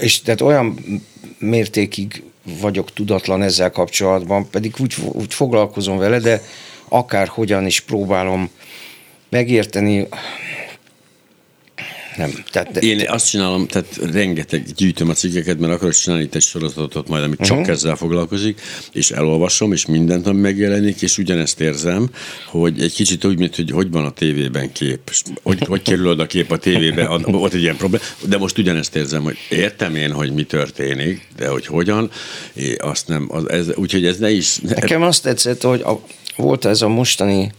és 0.00 0.20
tehát 0.20 0.40
olyan 0.40 0.78
mértékig 1.38 2.22
vagyok 2.60 2.92
tudatlan 2.92 3.42
ezzel 3.42 3.70
kapcsolatban, 3.70 4.50
pedig 4.50 4.74
úgy, 4.78 4.94
úgy 5.12 5.34
foglalkozom 5.34 5.98
vele, 5.98 6.18
de 6.18 6.42
akárhogyan 6.88 7.66
is 7.66 7.80
próbálom 7.80 8.50
megérteni, 9.28 10.06
nem. 12.16 12.44
Tehát, 12.50 12.76
Én 12.76 13.08
azt 13.08 13.28
csinálom, 13.28 13.66
tehát 13.66 13.98
rengeteg 14.12 14.64
gyűjtöm 14.76 15.08
a 15.08 15.12
cikkeket, 15.12 15.58
mert 15.58 15.72
akarok 15.72 15.94
csinálni 15.94 16.24
itt 16.24 16.34
egy 16.34 16.42
sorozatot 16.42 17.08
majd, 17.08 17.22
ami 17.22 17.32
uh-huh. 17.32 17.46
csak 17.46 17.58
mhm. 17.58 17.70
ezzel 17.70 17.96
foglalkozik, 17.96 18.60
és 18.92 19.10
elolvasom, 19.10 19.72
és 19.72 19.86
mindent, 19.86 20.26
ami 20.26 20.40
megjelenik, 20.40 21.02
és 21.02 21.18
ugyanezt 21.18 21.60
érzem, 21.60 22.10
hogy 22.46 22.80
egy 22.80 22.92
kicsit 22.94 23.24
úgy, 23.24 23.38
mint 23.38 23.56
hogy 23.56 23.70
hogy 23.70 23.90
van 23.90 24.04
a 24.04 24.10
tévében 24.10 24.72
kép, 24.72 25.10
hogy, 25.42 25.58
hogy 25.66 25.82
kerül 25.82 26.08
oda 26.08 26.22
a 26.22 26.26
kép 26.26 26.50
a 26.50 26.56
tévébe, 26.56 27.08
ott 27.24 27.54
egy 27.54 27.62
ilyen 27.62 27.76
probléma, 27.76 28.04
de 28.28 28.38
most 28.38 28.58
ugyanezt 28.58 28.96
érzem, 28.96 29.22
hogy 29.22 29.36
értem 29.48 29.94
én, 29.94 30.12
hogy 30.12 30.32
mi 30.32 30.42
történik, 30.42 31.28
de 31.36 31.48
hogy 31.48 31.66
hogyan, 31.66 32.10
azt 32.78 33.08
nem, 33.08 33.28
az, 33.30 33.50
ez, 33.50 33.74
úgyhogy 33.74 34.06
ez 34.06 34.18
ne 34.18 34.30
is... 34.30 34.56
Nekem 34.56 35.02
azt 35.02 35.22
tetszett, 35.22 35.62
hogy 35.62 35.80
a, 35.80 36.00
volt 36.36 36.64
ez 36.64 36.82
a 36.82 36.88
mostani 36.88 37.52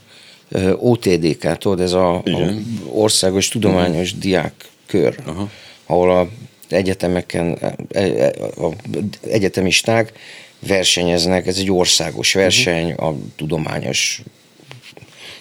OTDK, 0.76 1.58
tudod, 1.58 1.82
ez 1.82 1.94
a, 1.94 2.16
a 2.16 2.22
országos 2.92 3.48
tudományos 3.48 4.08
uh-huh. 4.08 4.24
diákkör, 4.24 5.16
uh-huh. 5.28 5.50
ahol 5.86 6.12
a 6.12 6.30
egyetemeken, 6.70 7.58
e, 7.92 8.00
e, 8.02 8.34
a 8.62 8.74
egyetemisták 9.30 10.14
versenyeznek, 10.60 11.48
ez 11.48 11.58
egy 11.58 11.72
országos 11.72 12.34
verseny 12.34 12.92
a 12.92 13.16
tudományos 13.36 14.22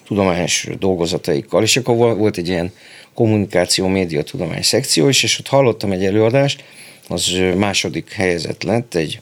tudományos 0.06 0.68
dolgozataikkal, 0.78 1.62
és 1.62 1.76
akkor 1.76 2.16
volt 2.16 2.36
egy 2.36 2.48
ilyen 2.48 2.72
kommunikáció, 3.14 3.86
média, 3.86 4.22
tudomány 4.22 4.62
szekció 4.62 5.08
is, 5.08 5.22
és 5.22 5.38
ott 5.38 5.46
hallottam 5.46 5.92
egy 5.92 6.04
előadást, 6.04 6.64
az 7.08 7.32
második 7.56 8.12
helyezett 8.12 8.62
lett 8.62 8.94
egy, 8.94 9.20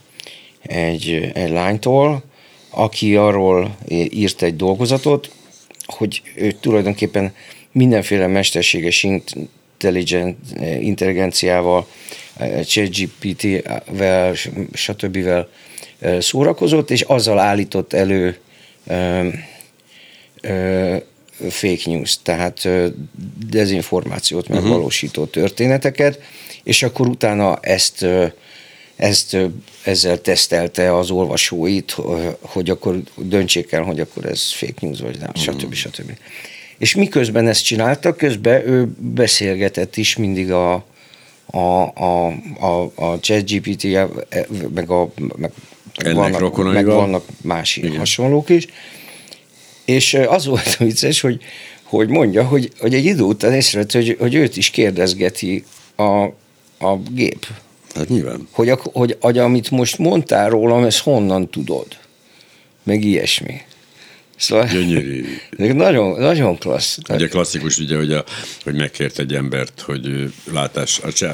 egy, 0.62 1.30
egy 1.35 1.51
lánytól, 1.51 2.22
aki 2.70 3.16
arról 3.16 3.76
írt 3.89 4.43
egy 4.43 4.57
dolgozatot, 4.57 5.30
hogy 5.87 6.22
ő 6.35 6.53
tulajdonképpen 6.53 7.35
mindenféle 7.72 8.26
mesterséges 8.26 9.03
intelligent, 9.03 10.37
intelligenciával, 10.80 11.87
ChatGPT-vel, 12.64 14.35
stb. 14.72 15.28
szórakozott, 16.18 16.91
és 16.91 17.01
azzal 17.01 17.39
állított 17.39 17.93
elő 17.93 18.39
ö, 18.87 19.28
ö, 20.41 20.97
fake 21.49 21.82
news, 21.85 22.18
tehát 22.22 22.68
dezinformációt 23.49 24.49
mhm. 24.49 24.59
megvalósító 24.59 25.22
uh-huh. 25.22 25.43
történeteket, 25.43 26.20
és 26.62 26.82
akkor 26.82 27.09
utána 27.09 27.59
ezt 27.61 28.07
ezt 28.97 29.36
ezzel 29.82 30.20
tesztelte 30.20 30.97
az 30.97 31.11
olvasóit, 31.11 31.97
hogy 32.40 32.70
akkor 32.70 33.03
döntsék 33.16 33.72
el, 33.72 33.82
hogy 33.82 34.01
akkor 34.01 34.24
ez 34.24 34.53
fake 34.53 34.74
news 34.80 35.01
vagy 35.01 35.18
nem, 35.18 35.30
stb. 35.34 35.66
Mm. 35.66 35.70
stb. 35.70 36.12
És 36.78 36.95
miközben 36.95 37.49
ezt 37.49 37.64
csinálta, 37.64 38.14
közben 38.14 38.68
ő 38.68 38.88
beszélgetett 38.99 39.97
is 39.97 40.16
mindig 40.16 40.53
a, 40.53 40.84
a, 41.47 41.92
a, 41.95 42.26
a, 42.61 42.92
a 42.95 43.20
ChatGPT, 43.20 43.82
meg, 44.74 44.90
a, 44.90 45.12
meg, 45.36 45.53
meg, 46.05 46.14
vannak, 46.14 46.72
meg 46.72 46.86
vannak 46.86 47.24
más 47.42 47.76
Igen. 47.76 47.97
hasonlók 47.97 48.49
is. 48.49 48.66
És 49.84 50.14
az 50.14 50.47
volt 50.47 50.76
a 50.78 50.84
vicces, 50.84 51.20
hogy, 51.20 51.42
hogy 51.82 52.09
mondja, 52.09 52.45
hogy, 52.45 52.72
hogy 52.78 52.95
egy 52.95 53.05
idő 53.05 53.22
után 53.22 53.53
észrevett, 53.53 53.92
hogy, 53.92 54.16
hogy 54.18 54.34
őt 54.34 54.57
is 54.57 54.70
kérdezgeti 54.70 55.64
a, 55.97 56.22
a 56.78 56.97
gép 57.11 57.47
Hát 57.95 58.09
nyilván. 58.09 58.49
Hogy, 58.51 58.70
hogy, 58.92 59.16
hogy 59.20 59.38
amit 59.38 59.70
most 59.70 59.99
mondtál 59.99 60.51
rólam, 60.51 60.84
ezt 60.84 61.03
honnan 61.03 61.51
tudod? 61.51 61.86
Meg 62.82 63.05
ilyesmi. 63.05 63.61
Szóval, 64.37 64.66
Gyönyörű. 64.66 65.24
Nagyon, 65.72 66.20
nagyon 66.20 66.59
klassz. 66.59 66.99
Ugye 67.09 67.28
klasszikus, 67.28 67.78
ugye, 67.78 67.97
hogy, 67.97 68.12
a, 68.12 68.24
hogy 68.64 68.74
megkért 68.74 69.18
egy 69.18 69.35
embert, 69.35 69.80
hogy 69.80 70.32
látás, 70.53 71.01
a, 71.20 71.26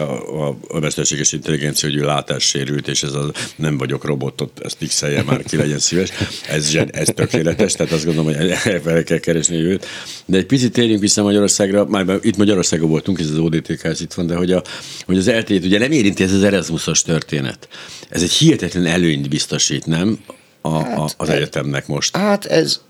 a, 0.47 0.57
a 0.69 0.79
mesterséges 0.79 1.33
intelligencia, 1.33 1.89
hogy 1.89 1.99
ő 1.99 2.05
látássérült, 2.05 2.89
és 2.89 3.03
ez 3.03 3.13
a 3.13 3.33
nem 3.57 3.79
vagyok 3.79 4.05
robotot, 4.05 4.61
ezt 4.63 4.77
x 4.87 5.03
már 5.27 5.43
ki 5.43 5.57
legyen 5.57 5.79
szíves. 5.79 6.11
Ez, 6.49 6.79
ez 6.91 7.09
tökéletes, 7.15 7.73
tehát 7.73 7.93
azt 7.93 8.05
gondolom, 8.05 8.35
hogy 8.35 8.53
fel 8.83 9.03
kell 9.03 9.19
keresni 9.19 9.57
őt. 9.57 9.87
De 10.27 10.37
egy 10.37 10.47
picit 10.47 10.73
térjünk 10.73 11.01
vissza 11.01 11.23
Magyarországra, 11.23 11.85
már 11.85 12.19
itt 12.23 12.37
Magyarországon 12.37 12.89
voltunk, 12.89 13.19
ez 13.21 13.31
az 13.31 13.39
ODTK, 13.39 13.85
ez 13.85 14.01
itt 14.01 14.13
van, 14.13 14.27
de 14.27 14.35
hogy, 14.35 14.53
a, 14.53 14.63
hogy 15.07 15.17
az 15.17 15.29
eltét 15.29 15.65
ugye 15.65 15.79
nem 15.79 15.93
érinti 15.93 16.23
ez 16.23 16.33
az 16.33 16.43
Erasmusos 16.43 17.03
történet. 17.03 17.69
Ez 18.09 18.23
egy 18.23 18.33
hihetetlen 18.33 18.87
előnyt 18.87 19.29
biztosít, 19.29 19.87
nem? 19.87 20.19
A, 20.61 20.79
hát, 20.79 20.99
a, 20.99 21.09
az 21.17 21.29
egyetemnek 21.29 21.87
most. 21.87 22.17
Hát 22.17 22.45
ez, 22.45 22.81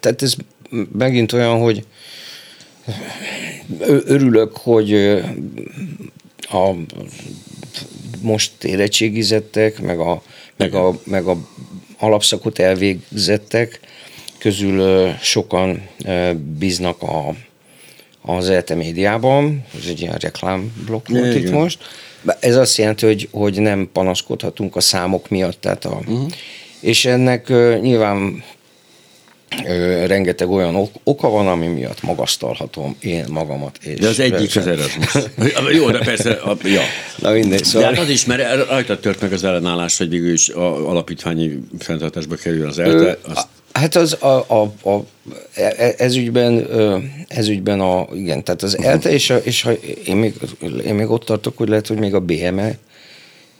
tehát 0.00 0.22
ez 0.22 0.34
megint 0.92 1.32
olyan, 1.32 1.58
hogy 1.58 1.84
örülök, 4.06 4.56
hogy 4.56 4.94
a 6.38 6.70
most 8.20 8.64
érettségizettek, 8.64 9.80
meg 9.80 9.98
a, 9.98 10.22
meg 10.56 10.74
a, 10.74 10.98
meg 11.04 11.26
a 11.26 11.36
alapszakot 11.98 12.58
elvégzettek 12.58 13.80
közül 14.38 15.08
sokan 15.22 15.88
bíznak 16.58 17.02
a, 17.02 17.34
az 18.22 18.48
ELTE 18.48 18.74
médiában, 18.74 19.64
ez 19.78 19.88
egy 19.88 20.00
ilyen 20.00 20.16
reklámblokk 20.16 21.08
volt 21.08 21.34
itt 21.34 21.50
most. 21.50 21.78
Ez 22.40 22.56
azt 22.56 22.76
jelenti, 22.76 23.06
hogy, 23.06 23.28
hogy 23.30 23.60
nem 23.60 23.88
panaszkodhatunk 23.92 24.76
a 24.76 24.80
számok 24.80 25.28
miatt, 25.28 25.60
tehát 25.60 25.84
a, 25.84 25.94
uh-huh. 25.94 26.30
és 26.80 27.04
ennek 27.04 27.48
nyilván 27.80 28.42
rengeteg 30.06 30.50
olyan 30.50 30.74
ok- 30.76 31.00
oka 31.04 31.28
van, 31.28 31.48
ami 31.48 31.66
miatt 31.66 32.02
magasztalhatom 32.02 32.96
én 33.00 33.24
magamat. 33.28 33.78
És 33.82 33.98
de 33.98 34.08
az 34.08 34.20
egyik 34.20 34.56
az 34.56 34.66
Erasmus. 34.66 35.14
Jó, 35.78 35.90
de 35.90 35.98
persze, 35.98 36.30
a, 36.30 36.56
ja. 36.62 36.82
Na 37.18 37.30
mindegy, 37.30 37.64
szóval... 37.64 37.90
De 37.90 37.96
hát 37.96 38.04
az 38.04 38.10
is, 38.10 38.24
mert 38.24 38.68
rajta 38.68 39.00
tört 39.00 39.20
meg 39.20 39.32
az 39.32 39.44
ellenállás, 39.44 39.98
hogy 39.98 40.08
végül 40.08 40.32
is 40.32 40.48
a 40.48 40.88
alapítványi 40.88 41.60
fenntartásba 41.78 42.34
kerül 42.34 42.66
az 42.66 42.78
ELTE. 42.78 43.18
Azt... 43.22 43.46
Hát 43.72 43.94
az 43.94 44.16
a, 44.22 44.44
a, 44.48 44.88
a, 44.90 45.04
e, 45.54 45.94
ez 45.98 46.16
ügyben, 46.16 46.66
ez 47.28 47.48
ügyben 47.48 47.80
a, 47.80 48.06
igen, 48.14 48.44
tehát 48.44 48.62
az 48.62 48.78
ELTE, 48.78 49.12
és, 49.12 49.30
a, 49.30 49.36
és 49.36 49.64
a, 49.64 49.70
én, 50.06 50.16
még, 50.16 50.34
én 50.86 50.94
még 50.94 51.10
ott 51.10 51.24
tartok, 51.24 51.56
hogy 51.56 51.68
lehet, 51.68 51.86
hogy 51.86 51.98
még 51.98 52.14
a 52.14 52.20
BME 52.20 52.78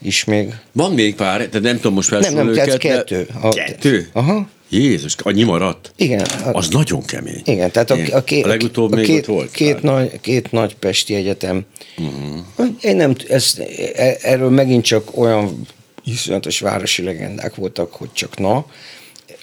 is 0.03 0.25
még. 0.25 0.55
Van 0.73 0.93
még 0.93 1.15
pár, 1.15 1.49
de 1.49 1.59
nem 1.59 1.77
tudom 1.77 1.95
most 1.95 2.09
felsorolni 2.09 2.37
Nem, 2.37 2.55
nem, 2.55 2.65
őket, 2.65 2.79
kettő. 2.79 3.27
De... 3.33 3.49
A, 3.49 3.49
kettő? 3.49 4.09
Aha. 4.13 4.49
Jézus, 4.75 5.15
annyi 5.19 5.43
maradt? 5.43 5.93
Igen. 5.97 6.27
Az 6.53 6.67
a, 6.71 6.77
nagyon 6.77 7.05
kemény. 7.05 7.43
Igen, 7.45 7.71
tehát 7.71 7.91
a, 7.91 7.95
a, 7.95 8.17
a, 8.17 8.43
a 8.43 8.47
legutóbb 8.47 8.93
a, 8.93 8.97
még 8.97 9.07
két, 9.07 9.19
ott 9.19 9.27
volt? 9.27 9.51
Két 9.51 9.83
nagy, 9.83 10.21
két 10.21 10.53
nagy 10.53 10.77
Pesti 10.77 11.15
Egyetem. 11.15 11.65
Uh-huh. 11.97 12.69
Én 12.81 12.97
nem, 12.97 13.15
ez, 13.29 13.55
e- 13.95 14.17
erről 14.23 14.51
megint 14.51 14.85
csak 14.85 15.19
olyan 15.19 15.67
iszonyatos 16.05 16.61
városi 16.61 17.03
legendák 17.03 17.55
voltak, 17.55 17.93
hogy 17.93 18.13
csak 18.13 18.39
na, 18.39 18.67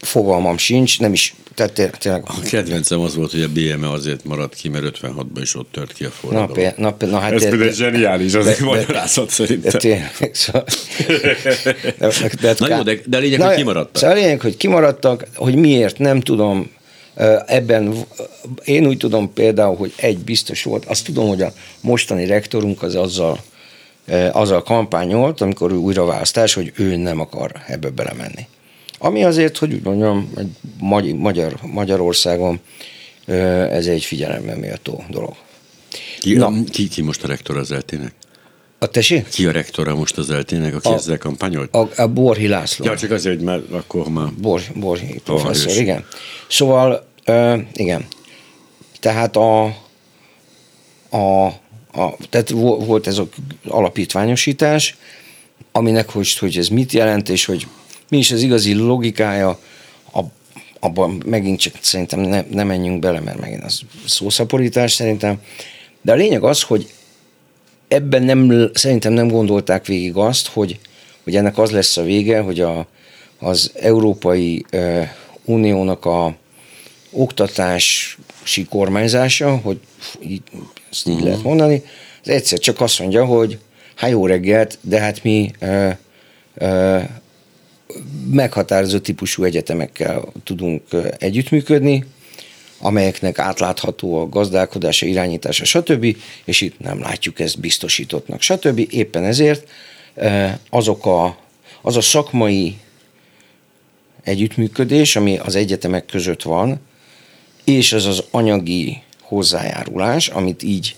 fogalmam 0.01 0.57
sincs, 0.57 0.99
nem 0.99 1.13
is, 1.13 1.35
tehát 1.55 1.97
tényleg... 1.99 2.23
A 2.25 2.39
kedvencem 2.49 2.99
az 2.99 3.15
volt, 3.15 3.31
hogy 3.31 3.41
a 3.41 3.47
BME 3.47 3.89
azért 3.89 4.25
maradt 4.25 4.55
ki, 4.55 4.69
mert 4.69 4.99
56-ban 5.01 5.39
is 5.41 5.55
ott 5.55 5.71
tört 5.71 5.93
ki 5.93 6.03
a 6.03 6.09
forradalom. 6.09 6.73
Na, 6.77 6.95
na, 6.99 7.07
na, 7.07 7.19
hát 7.19 7.31
Ez 7.31 7.49
például 7.49 7.71
zseniális, 7.71 8.33
az 8.33 8.47
egy 8.47 8.59
magyarázat 8.59 9.29
szerintem. 9.29 9.71
De 9.71 9.77
tényleg, 9.77 10.29
szóval... 10.33 10.65
De, 12.41 12.53
de, 12.53 12.55
na 12.57 12.75
jó, 12.75 12.81
de, 12.81 12.97
de 13.05 13.17
lényeg, 13.17 13.39
na, 13.39 13.47
hogy 13.47 13.55
kimaradtak. 13.55 13.95
Szóval 13.95 14.15
a 14.15 14.19
lényeg, 14.19 14.41
hogy 14.41 14.57
kimaradtak, 14.57 15.27
hogy 15.35 15.55
miért, 15.55 15.97
nem 15.97 16.19
tudom, 16.19 16.69
ebben 17.45 17.95
én 18.63 18.87
úgy 18.87 18.97
tudom 18.97 19.33
például, 19.33 19.75
hogy 19.75 19.93
egy 19.95 20.17
biztos 20.17 20.63
volt, 20.63 20.85
azt 20.85 21.05
tudom, 21.05 21.27
hogy 21.27 21.41
a 21.41 21.53
mostani 21.81 22.25
rektorunk 22.25 22.83
az 22.83 22.95
azzal 22.95 23.39
azzal 24.31 24.63
kampányolt, 24.63 25.41
amikor 25.41 25.71
ő 25.71 25.75
újraválasztás, 25.75 26.53
hogy 26.53 26.71
ő 26.75 26.95
nem 26.95 27.19
akar 27.19 27.51
ebbe 27.67 27.89
belemenni. 27.89 28.47
Ami 29.03 29.23
azért, 29.23 29.57
hogy 29.57 29.73
úgy 29.73 29.83
mondjam, 29.83 30.31
egy 30.35 31.15
magyar, 31.15 31.59
Magyarországon 31.61 32.59
ez 33.25 33.85
egy 33.87 34.03
figyelemmel 34.03 34.57
méltó 34.57 35.03
dolog. 35.09 35.35
Ki, 36.19 36.33
Na, 36.33 36.63
ki, 36.69 36.87
ki 36.87 37.01
most 37.01 37.23
a 37.23 37.27
rektor 37.27 37.57
az 37.57 37.71
eltének? 37.71 38.13
A 38.79 38.87
tesi? 38.87 39.23
Ki 39.31 39.45
a 39.45 39.51
rektora 39.51 39.95
most 39.95 40.17
az 40.17 40.29
eltének, 40.29 40.75
aki 40.75 40.87
a, 40.87 40.93
ezzel 40.93 41.17
kampányolt? 41.17 41.75
A, 41.75 41.89
a 41.95 42.07
Borhi 42.07 42.47
László. 42.47 42.85
Ja, 42.85 42.97
csak 42.97 43.11
azért, 43.11 43.41
már 43.41 43.61
akkor 43.71 44.07
már... 44.07 44.27
Bor, 44.33 44.61
Borhi 44.75 45.21
professzor, 45.23 45.77
igen. 45.77 46.05
Szóval, 46.49 47.07
uh, 47.27 47.59
igen. 47.73 48.05
Tehát 48.99 49.35
a, 49.35 49.63
a, 51.09 51.45
a 51.91 52.17
tehát 52.29 52.49
volt 52.49 53.07
ez 53.07 53.17
az 53.17 53.27
alapítványosítás, 53.67 54.97
aminek 55.71 56.09
hogy, 56.09 56.37
hogy 56.37 56.57
ez 56.57 56.67
mit 56.67 56.91
jelent, 56.91 57.29
és 57.29 57.45
hogy 57.45 57.67
mi 58.11 58.17
is 58.17 58.31
az 58.31 58.41
igazi 58.41 58.73
logikája, 58.73 59.59
abban 60.83 61.23
megint 61.25 61.59
csak 61.59 61.73
szerintem 61.81 62.19
ne, 62.19 62.43
ne 62.49 62.63
menjünk 62.63 62.99
bele, 62.99 63.19
mert 63.19 63.39
megint 63.39 63.63
az 63.63 63.81
szószaporítás 64.05 64.91
szerintem. 64.91 65.41
De 66.01 66.11
a 66.11 66.15
lényeg 66.15 66.43
az, 66.43 66.61
hogy 66.61 66.89
ebben 67.87 68.23
nem, 68.23 68.69
szerintem 68.73 69.13
nem 69.13 69.27
gondolták 69.27 69.85
végig 69.85 70.15
azt, 70.15 70.47
hogy, 70.47 70.79
hogy 71.23 71.35
ennek 71.35 71.57
az 71.57 71.71
lesz 71.71 71.97
a 71.97 72.03
vége, 72.03 72.39
hogy 72.39 72.59
a, 72.59 72.87
az 73.39 73.71
Európai 73.75 74.65
uh, 74.71 75.07
Uniónak 75.45 76.05
a 76.05 76.35
oktatási 77.11 78.65
kormányzása, 78.69 79.55
hogy 79.55 79.79
így, 80.21 80.41
ezt 80.91 81.07
így 81.07 81.13
uh-huh. 81.13 81.27
lehet 81.27 81.43
mondani, 81.43 81.83
az 82.23 82.29
egyszer 82.29 82.59
csak 82.59 82.81
azt 82.81 82.99
mondja, 82.99 83.25
hogy 83.25 83.57
hát 83.95 84.09
jó 84.09 84.25
reggelt, 84.25 84.77
de 84.81 84.99
hát 84.99 85.23
mi 85.23 85.51
uh, 85.61 85.93
uh, 86.61 87.03
meghatározó 88.31 88.99
típusú 88.99 89.43
egyetemekkel 89.43 90.31
tudunk 90.43 90.81
együttműködni, 91.17 92.05
amelyeknek 92.79 93.39
átlátható 93.39 94.19
a 94.21 94.29
gazdálkodása, 94.29 95.05
irányítása, 95.05 95.65
stb., 95.65 96.17
és 96.43 96.61
itt 96.61 96.79
nem 96.79 96.99
látjuk 96.99 97.39
ezt 97.39 97.59
biztosítottnak, 97.59 98.41
stb. 98.41 98.87
Éppen 98.89 99.23
ezért 99.23 99.67
azok 100.69 101.05
a, 101.05 101.37
az 101.81 101.95
a 101.95 102.01
szakmai 102.01 102.77
együttműködés, 104.23 105.15
ami 105.15 105.37
az 105.37 105.55
egyetemek 105.55 106.05
között 106.05 106.41
van, 106.41 106.79
és 107.63 107.93
az 107.93 108.05
az 108.05 108.23
anyagi 108.31 109.01
hozzájárulás, 109.21 110.27
amit 110.27 110.63
így 110.63 110.95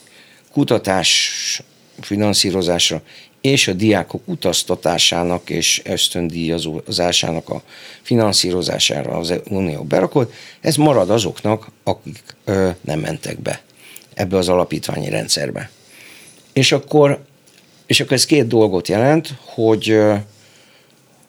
kutatás 0.52 1.62
finanszírozásra 2.02 3.02
és 3.44 3.68
a 3.68 3.74
diákok 3.74 4.22
utaztatásának 4.26 5.50
és 5.50 5.82
ösztöndíjazásának 5.86 7.50
a 7.50 7.62
finanszírozására 8.02 9.12
az 9.18 9.34
Unió 9.50 9.84
berakott, 9.84 10.34
ez 10.62 10.76
marad 10.76 11.10
azoknak, 11.10 11.68
akik 11.84 12.24
ö, 12.46 12.70
nem 12.82 13.00
mentek 13.00 13.40
be 13.40 13.62
ebbe 14.14 14.38
az 14.38 14.50
alapítványi 14.50 15.10
rendszerbe. 15.10 15.70
És 16.54 16.72
akkor, 16.72 17.24
és 17.86 18.00
akkor 18.00 18.14
ez 18.14 18.26
két 18.26 18.48
dolgot 18.48 18.88
jelent, 18.88 19.34
hogy 19.46 19.98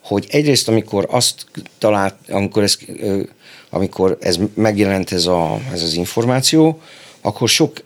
hogy 0.02 0.26
egyrészt, 0.30 0.68
amikor 0.68 1.06
azt 1.10 1.46
talált, 1.78 2.14
amikor 2.28 2.62
ez, 2.62 2.78
amikor 3.70 4.16
ez 4.20 4.38
megjelent 4.54 5.12
ez, 5.12 5.26
a, 5.26 5.60
ez 5.72 5.82
az 5.82 5.94
információ, 5.94 6.80
akkor 7.20 7.48
sok, 7.48 7.82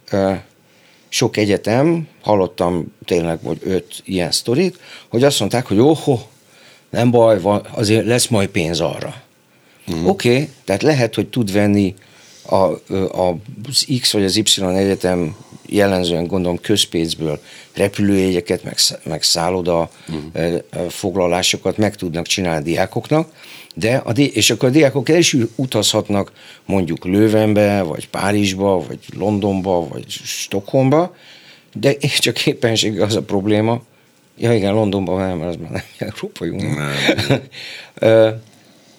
sok 1.08 1.36
egyetem, 1.36 2.08
hallottam 2.22 2.94
tényleg 3.04 3.42
vagy 3.42 3.58
öt 3.62 4.02
ilyen 4.04 4.30
sztorit, 4.30 4.78
hogy 5.08 5.24
azt 5.24 5.38
mondták, 5.40 5.66
hogy 5.66 5.78
óho, 5.78 6.18
nem 6.90 7.10
baj, 7.10 7.40
azért 7.70 8.06
lesz 8.06 8.26
majd 8.26 8.48
pénz 8.48 8.80
arra. 8.80 9.22
Uh-huh. 9.88 10.08
Oké, 10.08 10.32
okay, 10.32 10.48
tehát 10.64 10.82
lehet, 10.82 11.14
hogy 11.14 11.26
tud 11.26 11.52
venni 11.52 11.94
a, 12.42 12.54
a, 12.94 13.36
az 13.68 13.86
X 14.00 14.12
vagy 14.12 14.24
az 14.24 14.36
Y 14.36 14.62
egyetem 14.62 15.36
jellemzően 15.66 16.26
gondolom 16.26 16.60
közpénzből 16.60 17.40
repülőjegyeket, 17.74 18.64
meg, 18.64 18.76
meg 19.02 19.22
szálloda 19.22 19.90
uh-huh. 20.08 20.88
foglalásokat 20.88 21.76
meg 21.76 21.96
tudnak 21.96 22.26
csinálni 22.26 22.60
a 22.60 22.62
diákoknak, 22.62 23.32
de 23.78 23.96
a, 23.96 24.10
és 24.10 24.50
akkor 24.50 24.68
a 24.68 24.72
diákok 24.72 25.08
el 25.08 25.18
is 25.18 25.36
utazhatnak 25.54 26.32
mondjuk 26.64 27.04
Lővenbe, 27.04 27.82
vagy 27.82 28.08
Párizsba, 28.08 28.84
vagy 28.86 28.98
Londonba, 29.16 29.88
vagy 29.88 30.04
Stockholmba, 30.08 31.14
de 31.74 31.96
csak 32.18 32.46
éppenség 32.46 33.00
az 33.00 33.16
a 33.16 33.22
probléma, 33.22 33.82
ja 34.36 34.54
igen, 34.54 34.74
Londonban 34.74 35.26
nem, 35.26 35.40
az 35.40 35.56
már 35.56 35.70
nem 35.70 35.82
Európai 36.08 36.48
Unió. 36.48 36.70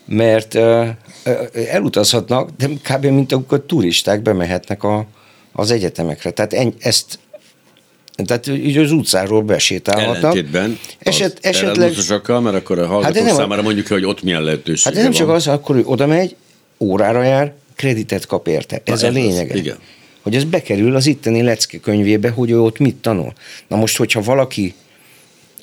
mert 0.05 0.57
elutazhatnak, 1.69 2.49
de 2.57 2.67
kb. 2.67 3.05
mint 3.05 3.31
akkor 3.31 3.63
turisták 3.65 4.21
bemehetnek 4.21 4.83
a, 4.83 5.05
az 5.51 5.71
egyetemekre. 5.71 6.31
Tehát 6.31 6.53
en, 6.53 6.73
ezt 6.79 7.19
tehát 8.25 8.47
így 8.47 8.77
az 8.77 8.91
utcáról 8.91 9.41
besétálhatnak. 9.41 10.23
Ellentétben 10.23 10.79
Eset, 10.99 11.37
esetleg... 11.41 11.93
mert 12.27 12.55
akkor 12.55 12.79
a 12.79 12.87
hallgatók 12.87 13.15
hát 13.15 13.25
nem, 13.25 13.35
számára 13.35 13.61
mondjuk, 13.61 13.87
hogy 13.87 14.05
ott 14.05 14.23
milyen 14.23 14.41
lehetőség 14.41 14.85
Hát 14.85 14.93
nem 14.93 15.03
van. 15.03 15.11
csak 15.11 15.29
az, 15.29 15.47
akkor 15.47 15.75
ő 15.75 15.81
oda 15.85 16.07
megy, 16.07 16.35
órára 16.79 17.23
jár, 17.23 17.53
kreditet 17.75 18.25
kap 18.25 18.47
érte. 18.47 18.81
Ez 18.83 19.01
Na, 19.01 19.07
a 19.07 19.11
lényege. 19.11 19.53
Az, 19.53 19.59
igen. 19.59 19.77
Hogy 20.21 20.35
ez 20.35 20.43
bekerül 20.43 20.95
az 20.95 21.05
itteni 21.05 21.41
lecke 21.41 21.77
könyvébe, 21.77 22.29
hogy 22.29 22.49
ő 22.51 22.61
ott 22.61 22.77
mit 22.77 22.95
tanul. 22.95 23.33
Na 23.67 23.75
most, 23.75 23.97
hogyha 23.97 24.21
valaki 24.21 24.73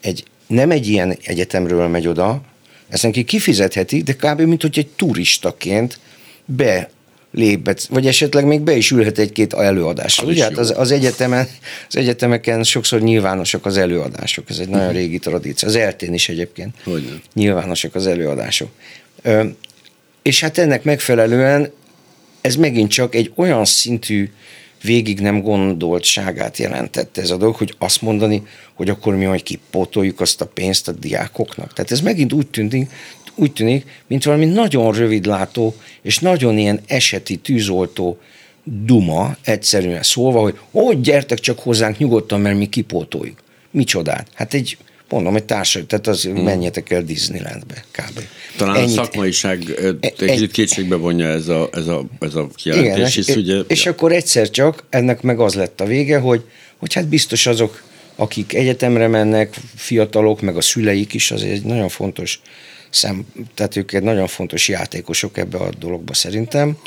egy, 0.00 0.24
nem 0.46 0.70
egy 0.70 0.88
ilyen 0.88 1.18
egyetemről 1.22 1.88
megy 1.88 2.08
oda, 2.08 2.40
ezt 2.88 3.02
neki 3.02 3.24
kifizetheti, 3.24 4.02
de 4.02 4.12
kb. 4.12 4.40
mint 4.40 4.62
hogy 4.62 4.78
egy 4.78 4.88
turistaként 4.96 5.98
be 6.44 6.90
lépett, 7.36 7.84
vagy 7.84 8.06
esetleg 8.06 8.44
még 8.44 8.60
be 8.60 8.76
is 8.76 8.90
ülhet 8.90 9.18
egy-két 9.18 9.52
előadásra. 9.52 10.26
Ugye 10.26 10.42
hát 10.42 10.58
az, 10.58 10.74
az, 10.76 10.90
egyetemen, 10.90 11.48
az 11.88 11.96
egyetemeken 11.96 12.62
sokszor 12.62 13.00
nyilvánosak 13.00 13.66
az 13.66 13.76
előadások, 13.76 14.50
ez 14.50 14.58
egy 14.58 14.68
nagyon 14.68 14.86
mhm. 14.86 14.96
régi 14.96 15.18
tradíció. 15.18 15.68
Az 15.68 15.76
eltén 15.76 16.14
is 16.14 16.28
egyébként 16.28 16.74
Hogyne. 16.84 17.20
nyilvánosak 17.34 17.94
az 17.94 18.06
előadások. 18.06 18.68
Ö, 19.22 19.44
és 20.22 20.40
hát 20.40 20.58
ennek 20.58 20.84
megfelelően 20.84 21.72
ez 22.40 22.56
megint 22.56 22.90
csak 22.90 23.14
egy 23.14 23.32
olyan 23.34 23.64
szintű 23.64 24.30
végig 24.82 25.20
nem 25.20 25.40
gondoltságát 25.40 26.56
jelentette 26.56 27.20
ez 27.20 27.30
a 27.30 27.36
dolog, 27.36 27.54
hogy 27.54 27.74
azt 27.78 28.02
mondani, 28.02 28.42
hogy 28.74 28.88
akkor 28.88 29.14
mi 29.16 29.24
majd 29.24 29.42
kipótoljuk 29.42 30.20
azt 30.20 30.40
a 30.40 30.46
pénzt 30.46 30.88
a 30.88 30.92
diákoknak. 30.92 31.72
Tehát 31.72 31.90
ez 31.90 32.00
megint 32.00 32.32
úgy 32.32 32.46
tűnik, 32.46 32.90
úgy 33.36 33.52
tűnik, 33.52 34.02
mint 34.06 34.24
valami 34.24 34.44
nagyon 34.44 34.92
rövidlátó 34.92 35.74
és 36.02 36.18
nagyon 36.18 36.58
ilyen 36.58 36.80
eseti 36.86 37.36
tűzoltó 37.36 38.18
duma, 38.64 39.36
egyszerűen 39.42 40.02
szólva, 40.02 40.40
hogy 40.40 40.58
hogy 40.70 41.00
gyertek 41.00 41.38
csak 41.38 41.58
hozzánk 41.58 41.98
nyugodtan, 41.98 42.40
mert 42.40 42.58
mi 42.58 42.68
kipótoljuk. 42.68 43.38
Micsodát? 43.70 44.26
Hát 44.34 44.54
egy 44.54 44.76
mondom, 45.08 45.36
egy 45.36 45.44
társadalom, 45.44 45.88
tehát 45.88 46.06
az 46.06 46.22
hmm. 46.22 46.42
menjetek 46.42 46.90
el 46.90 47.02
Disneylandbe, 47.02 47.84
kb. 47.90 48.20
Talán 48.56 48.76
Ennyit. 48.76 48.98
a 48.98 49.02
szakmaiság 49.02 49.78
egy 50.00 50.14
kicsit 50.14 50.50
kétségbe 50.50 50.96
vonja 50.96 51.26
ez 51.26 51.48
a, 51.48 51.68
ez 51.72 51.86
a, 51.86 52.04
ez 52.20 52.34
a 52.34 52.48
kijelentés. 52.54 52.94
Igen, 52.94 53.06
és, 53.06 53.16
és, 53.16 53.34
ugye, 53.36 53.60
és 53.66 53.84
ja. 53.84 53.90
akkor 53.90 54.12
egyszer 54.12 54.50
csak 54.50 54.84
ennek 54.90 55.22
meg 55.22 55.40
az 55.40 55.54
lett 55.54 55.80
a 55.80 55.84
vége, 55.84 56.18
hogy, 56.18 56.42
hogy 56.76 56.92
hát 56.92 57.08
biztos 57.08 57.46
azok, 57.46 57.82
akik 58.16 58.54
egyetemre 58.54 59.08
mennek, 59.08 59.54
fiatalok, 59.74 60.40
meg 60.40 60.56
a 60.56 60.60
szüleik 60.60 61.14
is, 61.14 61.30
az 61.30 61.42
egy 61.42 61.62
nagyon 61.62 61.88
fontos 61.88 62.40
szem, 62.90 63.26
tehát 63.54 63.76
ők 63.76 63.92
egy 63.92 64.02
nagyon 64.02 64.26
fontos 64.26 64.68
játékosok 64.68 65.38
ebbe 65.38 65.58
a 65.58 65.70
dologba 65.78 66.14
szerintem. 66.14 66.78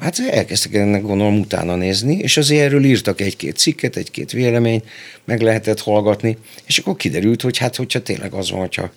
Hát 0.00 0.18
elkezdtek 0.30 0.74
ennek 0.74 1.02
gondolom 1.02 1.38
utána 1.38 1.76
nézni, 1.76 2.18
és 2.18 2.36
azért 2.36 2.64
erről 2.64 2.84
írtak 2.84 3.20
egy-két 3.20 3.56
cikket, 3.56 3.96
egy-két 3.96 4.30
véleményt, 4.30 4.84
meg 5.24 5.40
lehetett 5.40 5.80
hallgatni, 5.80 6.38
és 6.66 6.78
akkor 6.78 6.96
kiderült, 6.96 7.42
hogy 7.42 7.58
hát 7.58 7.76
hogyha 7.76 8.02
tényleg 8.02 8.32
az 8.32 8.50
van, 8.50 8.60
hogyha 8.60 8.90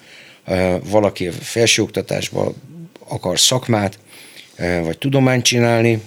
valaki 0.89 1.29
felsőoktatásban 1.29 2.55
akar 3.07 3.39
szakmát, 3.39 3.99
vagy 4.57 4.97
tudományt 4.97 5.43
csinálni, 5.43 6.01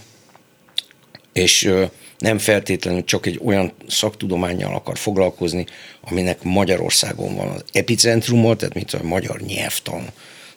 és 1.32 1.70
nem 2.18 2.38
feltétlenül 2.38 3.04
csak 3.04 3.26
egy 3.26 3.40
olyan 3.44 3.72
szaktudományjal 3.88 4.74
akar 4.74 4.98
foglalkozni, 4.98 5.66
aminek 6.00 6.42
Magyarországon 6.42 7.34
van 7.36 7.48
az 7.48 7.64
epicentrumot, 7.72 8.58
tehát 8.58 8.74
mint 8.74 8.92
a 8.92 9.02
magyar 9.02 9.40
nyelvtan 9.40 10.06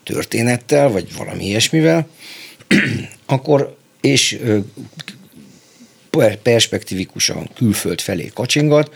történettel, 0.04 0.90
vagy 0.90 1.16
valami 1.18 1.46
ilyesmivel, 1.46 2.08
akkor 3.26 3.78
és 4.02 4.40
perspektívikusan 6.42 7.50
külföld 7.56 8.02
felé 8.02 8.32
kacsingat, 8.34 8.96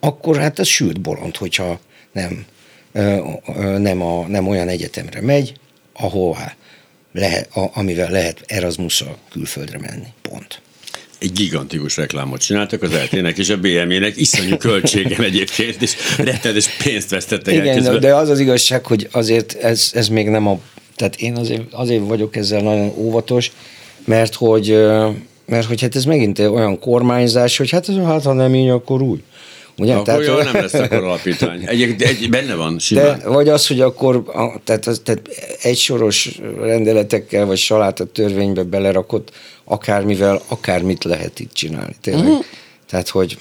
akkor 0.00 0.36
hát 0.36 0.58
ez 0.58 0.66
sült 0.66 1.00
bolond, 1.00 1.36
hogyha 1.36 1.80
nem, 2.12 2.44
nem, 3.78 4.02
a, 4.02 4.26
nem 4.26 4.48
olyan 4.48 4.68
egyetemre 4.68 5.20
megy, 5.20 5.54
ahová 5.92 6.56
lehet, 7.12 7.48
amivel 7.72 8.10
lehet 8.10 8.42
Erasmusszal 8.46 9.18
külföldre 9.30 9.78
menni. 9.78 10.08
Pont 10.22 10.60
egy 11.26 11.32
gigantikus 11.32 11.96
reklámot 11.96 12.40
csináltak 12.40 12.82
az 12.82 12.92
eltének 12.92 13.38
és 13.38 13.48
a 13.48 13.56
BMW-nek, 13.56 14.16
iszonyú 14.16 14.56
költségen 14.56 15.22
egyébként, 15.22 15.82
és 15.82 15.96
rettenetes 16.16 16.68
pénzt 16.84 17.10
vesztettek 17.10 17.54
Igen, 17.54 17.86
el 17.86 17.98
de 17.98 18.14
az 18.14 18.28
az 18.28 18.40
igazság, 18.40 18.86
hogy 18.86 19.08
azért 19.10 19.54
ez, 19.54 19.90
ez 19.94 20.08
még 20.08 20.28
nem 20.28 20.46
a... 20.46 20.58
Tehát 20.96 21.16
én 21.16 21.36
azért, 21.36 21.62
azért 21.72 22.06
vagyok 22.06 22.36
ezzel 22.36 22.62
nagyon 22.62 22.92
óvatos, 22.96 23.52
mert 24.04 24.34
hogy, 24.34 24.68
mert 25.46 25.66
hogy 25.66 25.80
hát 25.80 25.96
ez 25.96 26.04
megint 26.04 26.38
olyan 26.38 26.78
kormányzás, 26.78 27.56
hogy 27.56 27.70
hát, 27.70 27.86
hát 27.86 28.22
ha 28.22 28.32
nem 28.32 28.54
így, 28.54 28.68
akkor 28.68 29.02
úgy. 29.02 29.22
Ugye? 29.78 29.92
Akkor 29.92 30.04
tehát, 30.04 30.26
jó, 30.26 30.34
nem 30.34 30.54
lesz 30.54 30.74
akkor 30.74 31.04
alapítvány. 31.04 31.62
Egy, 31.66 32.02
egy, 32.02 32.30
benne 32.30 32.54
van 32.54 32.78
simán. 32.78 33.18
De, 33.18 33.28
vagy 33.28 33.48
az, 33.48 33.66
hogy 33.66 33.80
akkor 33.80 34.22
tehát, 34.64 34.86
az, 34.86 35.00
tehát 35.04 35.22
egy 35.62 35.76
soros 35.76 36.38
rendeletekkel, 36.60 37.46
vagy 37.46 37.58
saláta 37.58 38.04
törvénybe 38.04 38.62
belerakott 38.62 39.32
akármivel, 39.64 40.42
akármit 40.48 41.04
lehet 41.04 41.40
itt 41.40 41.52
csinálni. 41.52 41.96
Tényleg. 42.00 42.24
Uh-huh. 42.24 42.44
Tehát, 42.88 43.08
hogy 43.08 43.38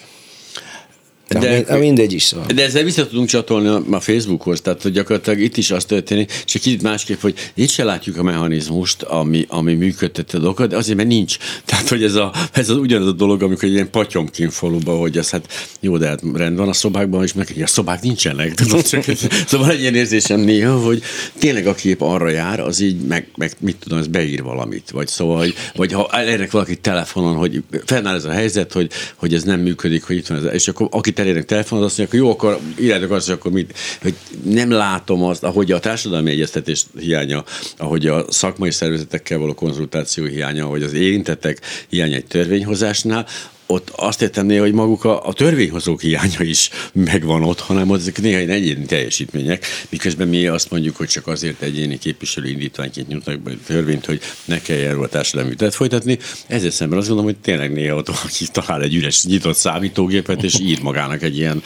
de, 1.28 1.62
de 1.62 1.78
mindegy 1.78 2.14
is 2.14 2.24
szóval. 2.24 2.46
De 2.46 2.64
ezzel 2.64 2.84
vissza 2.84 3.08
tudunk 3.08 3.28
csatolni 3.28 3.94
a 3.96 4.00
Facebookhoz, 4.00 4.62
tehát 4.62 4.82
hogy 4.82 4.92
gyakorlatilag 4.92 5.40
itt 5.40 5.58
is 5.58 5.72
az 5.72 5.86
történik, 5.86 6.44
csak 6.46 6.62
kicsit 6.62 6.82
másképp, 6.82 7.22
hogy 7.22 7.52
itt 7.54 7.70
se 7.70 7.84
látjuk 7.84 8.18
a 8.18 8.24
mechanizmust, 8.24 9.02
ami, 9.02 9.46
ami 9.50 9.74
működteti 9.74 10.36
a 10.36 10.40
dolgokat, 10.40 10.70
de 10.70 10.78
azért, 10.78 10.98
mert 10.98 11.10
nincs. 11.10 11.38
Tehát, 11.66 11.90
hogy 11.90 12.04
ez, 12.04 12.16
a, 12.16 12.34
ez 12.52 12.70
az 12.70 12.78
ugyanaz 12.78 13.08
a 13.08 13.12
dolog, 13.12 13.42
amikor 13.42 13.64
egy 13.64 13.74
ilyen 13.74 13.90
patyomkin 13.90 14.50
faluba, 14.50 14.98
hogy 14.98 15.18
ez 15.18 15.30
hát 15.30 15.48
jó, 15.80 15.98
de 15.98 16.08
hát 16.08 16.22
rend 16.34 16.58
van 16.58 16.70
a 16.70 16.74
szobákban, 16.74 17.24
és 17.24 17.34
meg 17.34 17.54
a 17.62 17.68
szobák 17.68 18.02
nincsenek. 18.02 18.54
Tudom, 18.66 18.82
csak, 18.82 19.04
szóval 19.48 19.72
egy 19.72 19.80
ilyen 19.80 19.96
érzésem 19.96 20.40
néha, 20.40 20.80
hogy 20.80 21.02
tényleg 21.40 21.68
a 21.68 21.76
kép 21.76 22.02
arra 22.02 22.30
jár, 22.30 22.60
az 22.60 22.80
így 22.80 23.02
meg, 23.02 23.28
meg 23.36 23.52
mit 23.60 23.76
tudom, 23.80 23.98
ez 23.98 24.08
beír 24.08 24.44
valamit. 24.44 24.92
Vagy 24.92 25.08
szóval, 25.08 25.38
hogy, 25.38 25.54
vagy 25.76 25.92
ha 25.92 26.10
elérek 26.12 26.52
valaki 26.52 26.76
telefonon, 26.76 27.36
hogy 27.36 27.64
fennáll 27.86 28.16
ez 28.16 28.26
a 28.26 28.32
helyzet, 28.32 28.72
hogy, 28.72 28.92
hogy 29.16 29.34
ez 29.34 29.44
nem 29.44 29.60
működik, 29.60 30.04
hogy 30.04 30.16
itt 30.16 30.28
van 30.28 30.38
ez, 30.38 30.54
és 30.54 30.68
akkor 30.68 30.88
akit 30.92 31.15
elérnek 31.20 31.46
telefonon, 31.46 31.84
azt 31.84 31.98
mondják, 31.98 32.20
hogy 32.20 32.28
jó, 32.28 32.34
akkor 32.34 32.60
írjátok 32.80 33.12
azt, 33.12 33.26
hogy 33.26 33.36
akkor 33.36 33.52
mit, 33.52 33.78
hogy 34.02 34.16
nem 34.44 34.72
látom 34.72 35.24
azt, 35.24 35.44
ahogy 35.44 35.72
a 35.72 35.80
társadalmi 35.80 36.32
egyeztetés 36.32 36.86
hiánya, 37.00 37.44
ahogy 37.78 38.08
a 38.08 38.32
szakmai 38.32 38.72
szervezetekkel 38.72 39.38
való 39.38 39.54
konzultáció 39.54 40.26
hiánya, 40.26 40.66
ahogy 40.66 40.84
az 40.84 40.94
érintettek 40.94 41.62
hiánya 41.90 42.16
egy 42.16 42.26
törvényhozásnál, 42.26 43.26
ott 43.68 43.90
azt 43.90 44.22
értem 44.22 44.46
néha, 44.46 44.64
hogy 44.64 44.74
maguk 44.74 45.04
a, 45.04 45.28
a 45.28 45.34
törvényhozók 45.34 46.02
hiánya 46.02 46.42
is 46.42 46.70
megvan 46.92 47.44
ott, 47.44 47.60
hanem 47.60 47.92
ezek 47.92 48.22
néha 48.22 48.40
egyéni 48.40 48.86
teljesítmények, 48.86 49.66
miközben 49.90 50.28
mi 50.28 50.48
azt 50.48 50.72
mondjuk, 50.72 50.96
hogy 50.96 51.08
csak 51.08 51.28
azért 51.28 51.62
egyéni 51.62 51.98
képviselő 51.98 52.48
indítványként 52.48 53.08
nyújtnak 53.08 53.40
be 53.40 53.52
törvényt, 53.66 54.06
hogy 54.06 54.22
ne 54.46 54.62
kelljen 54.62 54.90
erről 54.90 55.04
a 55.04 55.08
társadalmi 55.08 55.56
folytatni. 55.70 56.20
Ezzel 56.48 56.70
szemben 56.70 56.98
azt 56.98 57.08
gondolom, 57.08 57.32
hogy 57.32 57.42
tényleg 57.42 57.74
néha 57.74 57.96
ott 57.96 58.08
valaki 58.08 58.48
talál 58.52 58.82
egy 58.82 58.96
üres 58.96 59.24
nyitott 59.24 59.58
számítógépet, 59.58 60.44
és 60.44 60.60
ír 60.60 60.82
magának 60.82 61.22
egy 61.22 61.38
ilyen 61.38 61.64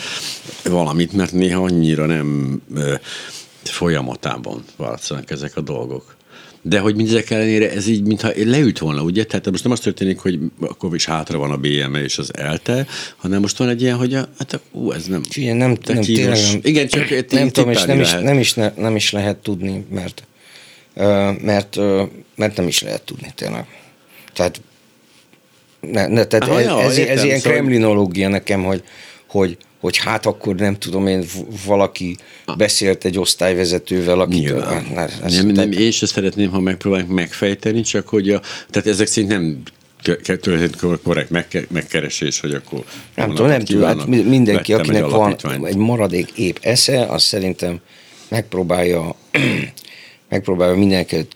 valamit, 0.63 1.13
mert 1.13 1.31
néha 1.31 1.63
annyira 1.63 2.05
nem 2.05 2.61
folyamatában 3.63 4.63
változanak 4.75 5.31
ezek 5.31 5.57
a 5.57 5.61
dolgok. 5.61 6.17
De 6.61 6.79
hogy 6.79 6.95
mindezek 6.95 7.29
ellenére 7.29 7.71
ez 7.71 7.87
így, 7.87 8.03
mintha 8.03 8.31
leült 8.35 8.79
volna, 8.79 9.01
ugye? 9.01 9.23
Tehát 9.23 9.51
most 9.51 9.63
nem 9.63 9.71
az 9.71 9.79
történik, 9.79 10.19
hogy 10.19 10.39
akkor 10.59 10.95
is 10.95 11.05
hátra 11.05 11.37
van 11.37 11.51
a 11.51 11.57
BME 11.57 12.03
és 12.03 12.17
az 12.17 12.37
ELTE, 12.37 12.87
hanem 13.17 13.41
most 13.41 13.57
van 13.57 13.69
egy 13.69 13.81
ilyen, 13.81 13.97
hogy 13.97 14.13
a, 14.13 14.29
hát 14.37 14.59
ú, 14.71 14.91
ez 14.91 15.05
nem 15.05 15.21
Igen, 15.33 15.57
nem, 15.57 15.77
nem, 15.85 16.01
tényleg 16.01 16.41
nem, 16.41 16.59
Igen, 16.61 16.87
csak 16.87 17.31
nem 17.31 17.49
tudom, 17.49 17.69
és 17.69 17.83
nem 17.83 17.99
is, 17.99 18.11
nem, 18.11 18.39
is 18.39 18.53
ne, 18.53 18.73
nem 18.75 18.95
is 18.95 19.11
lehet 19.11 19.37
tudni, 19.37 19.85
mert, 19.89 20.23
mert, 21.41 21.77
mert 22.35 22.55
nem 22.57 22.67
is 22.67 22.81
lehet 22.81 23.01
tudni 23.01 23.31
tényleg. 23.35 23.65
Tehát, 24.33 24.61
ne, 25.79 26.07
ne, 26.07 26.25
tehát 26.25 26.49
ah, 26.49 26.59
ez, 26.59 26.65
ja, 26.65 26.81
ez, 26.81 26.97
ez 26.97 27.23
ilyen 27.23 27.39
szóval... 27.39 27.57
kremlinológia 27.57 28.29
nekem, 28.29 28.63
hogy, 28.63 28.83
hogy 29.27 29.57
hogy 29.79 29.97
hát 29.97 30.25
akkor 30.25 30.55
nem 30.55 30.77
tudom 30.77 31.07
én, 31.07 31.25
valaki 31.65 32.17
beszélt 32.57 33.05
egy 33.05 33.19
osztályvezetővel, 33.19 34.19
aki... 34.19 34.51
Ne, 34.93 35.05
nem, 35.29 35.47
nem, 35.47 35.71
én 35.71 35.91
sem 35.91 36.07
szeretném, 36.07 36.49
ha 36.49 36.59
megpróbáljuk 36.59 37.09
megfejteni, 37.09 37.81
csak 37.81 38.07
hogy 38.07 38.29
a, 38.29 38.41
tehát 38.69 38.87
ezek 38.87 39.07
szerint 39.07 39.31
nem 39.31 39.61
történt 40.41 40.75
korrekt 41.03 41.29
megkeresés, 41.69 42.39
hogy 42.39 42.53
akkor... 42.53 42.83
Nem 43.15 43.29
tudom, 43.29 43.47
nem 43.47 43.59
tudom, 43.59 43.83
hát 43.83 44.05
mindenki, 44.05 44.73
akinek 44.73 45.05
van 45.05 45.35
egy 45.63 45.75
maradék 45.75 46.31
épp 46.31 46.57
esze, 46.61 47.05
az 47.05 47.23
szerintem 47.23 47.79
megpróbálja, 48.27 49.15
megpróbálja 50.29 50.75
mindenkit 50.75 51.35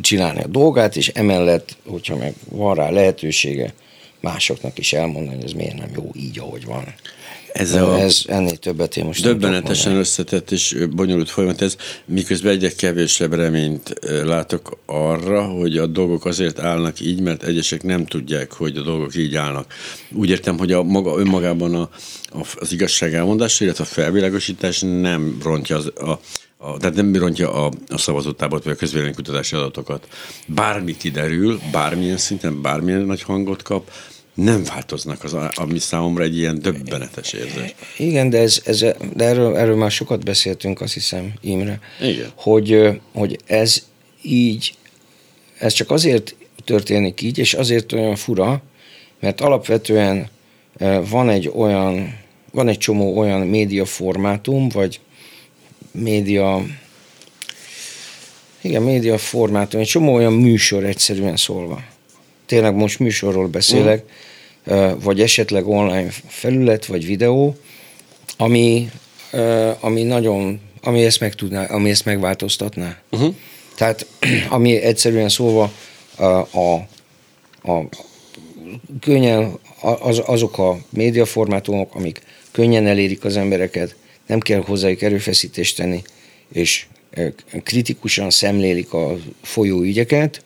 csinálni 0.00 0.42
a 0.42 0.46
dolgát, 0.46 0.96
és 0.96 1.08
emellett, 1.08 1.76
hogyha 1.86 2.16
meg 2.16 2.34
van 2.48 2.74
rá 2.74 2.90
lehetősége, 2.90 3.74
másoknak 4.20 4.78
is 4.78 4.92
elmondani, 4.92 5.36
hogy 5.36 5.44
ez 5.44 5.52
miért 5.52 5.76
nem 5.76 5.90
jó 5.94 6.10
így, 6.14 6.38
ahogy 6.38 6.64
van. 6.64 6.94
Ez, 7.52 7.72
a 7.72 7.98
ez 7.98 8.22
ennél 8.26 8.56
többet 8.56 8.96
én 8.96 9.04
most 9.04 9.22
Döbbenetesen 9.22 9.96
összetett 9.96 10.50
és 10.50 10.76
bonyolult 10.90 11.30
folyamat 11.30 11.62
ez, 11.62 11.76
miközben 12.04 12.52
egyre 12.52 12.72
kevésebb 12.72 13.34
reményt 13.34 13.94
látok 14.24 14.78
arra, 14.86 15.42
hogy 15.42 15.76
a 15.76 15.86
dolgok 15.86 16.24
azért 16.24 16.58
állnak 16.58 17.00
így, 17.00 17.20
mert 17.20 17.42
egyesek 17.42 17.82
nem 17.82 18.06
tudják, 18.06 18.52
hogy 18.52 18.76
a 18.76 18.82
dolgok 18.82 19.16
így 19.16 19.34
állnak. 19.34 19.74
Úgy 20.12 20.30
értem, 20.30 20.58
hogy 20.58 20.72
a 20.72 20.82
maga 20.82 21.18
önmagában 21.18 21.74
a, 21.74 21.90
a, 22.32 22.46
az 22.54 22.72
igazság 22.72 23.14
elmondása, 23.14 23.64
illetve 23.64 23.84
a 23.84 23.86
felvilágosítás 23.86 24.80
nem 24.80 25.38
rontja 25.42 25.76
az, 25.76 25.92
a, 25.96 26.10
a, 26.56 26.76
tehát 26.76 26.96
nem 26.96 27.16
rontja 27.16 27.52
a, 27.52 27.70
a 27.88 27.98
szavazótábort 27.98 28.64
vagy 28.64 28.72
a 28.72 28.76
közvéleménykutatási 28.76 29.56
adatokat. 29.56 30.08
Bármi 30.46 30.96
kiderül, 30.96 31.60
bármilyen 31.72 32.16
szinten, 32.16 32.62
bármilyen 32.62 33.00
nagy 33.00 33.22
hangot 33.22 33.62
kap, 33.62 33.90
nem 34.42 34.64
változnak, 34.64 35.24
az, 35.24 35.36
ami 35.54 35.78
számomra 35.78 36.22
egy 36.22 36.36
ilyen 36.36 36.58
döbbenetes 36.58 37.32
érzés. 37.32 37.74
Igen, 37.96 38.30
de, 38.30 38.38
ez, 38.38 38.60
ez, 38.64 38.78
de 39.14 39.24
erről, 39.24 39.56
erről 39.56 39.76
már 39.76 39.90
sokat 39.90 40.24
beszéltünk, 40.24 40.80
azt 40.80 40.92
hiszem, 40.92 41.32
Imre, 41.40 41.80
Igen. 42.00 42.30
Hogy, 42.34 43.00
hogy 43.12 43.38
ez 43.46 43.82
így, 44.22 44.74
ez 45.58 45.72
csak 45.72 45.90
azért 45.90 46.34
történik 46.64 47.22
így, 47.22 47.38
és 47.38 47.54
azért 47.54 47.92
olyan 47.92 48.16
fura, 48.16 48.62
mert 49.20 49.40
alapvetően 49.40 50.28
van 51.08 51.28
egy 51.28 51.50
olyan, 51.54 52.18
van 52.52 52.68
egy 52.68 52.78
csomó 52.78 53.18
olyan 53.18 53.46
médiaformátum, 53.46 54.68
vagy 54.68 55.00
média, 55.90 56.64
igen, 58.60 58.82
média 58.82 59.18
formátum, 59.18 59.80
egy 59.80 59.86
csomó 59.86 60.14
olyan 60.14 60.32
műsor 60.32 60.84
egyszerűen 60.84 61.36
szólva. 61.36 61.82
Tényleg 62.46 62.74
most 62.74 62.98
műsorról 62.98 63.46
beszélek, 63.48 64.02
mm 64.04 64.28
vagy 65.02 65.20
esetleg 65.20 65.68
online 65.68 66.10
felület, 66.26 66.86
vagy 66.86 67.06
videó, 67.06 67.56
ami, 68.36 68.90
ami 69.80 70.02
nagyon, 70.02 70.60
ami 70.82 71.04
ezt 71.04 71.20
meg 71.20 71.34
tudná, 71.34 71.64
ami 71.64 71.90
ezt 71.90 72.04
megváltoztatná. 72.04 72.96
Uh-huh. 73.10 73.34
Tehát, 73.76 74.06
ami 74.48 74.76
egyszerűen 74.76 75.28
szóval 75.28 75.72
a, 76.16 76.24
a, 76.24 76.74
a 77.62 77.88
könnyen, 79.00 79.58
az, 80.00 80.22
azok 80.26 80.58
a 80.58 80.78
médiaformátumok, 80.90 81.94
amik 81.94 82.22
könnyen 82.50 82.86
elérik 82.86 83.24
az 83.24 83.36
embereket, 83.36 83.94
nem 84.26 84.40
kell 84.40 84.60
hozzájuk 84.60 85.02
erőfeszítést 85.02 85.76
tenni, 85.76 86.02
és 86.52 86.86
kritikusan 87.62 88.30
szemlélik 88.30 88.92
a 88.92 89.16
folyó 89.42 89.80
ügyeket, 89.80 90.42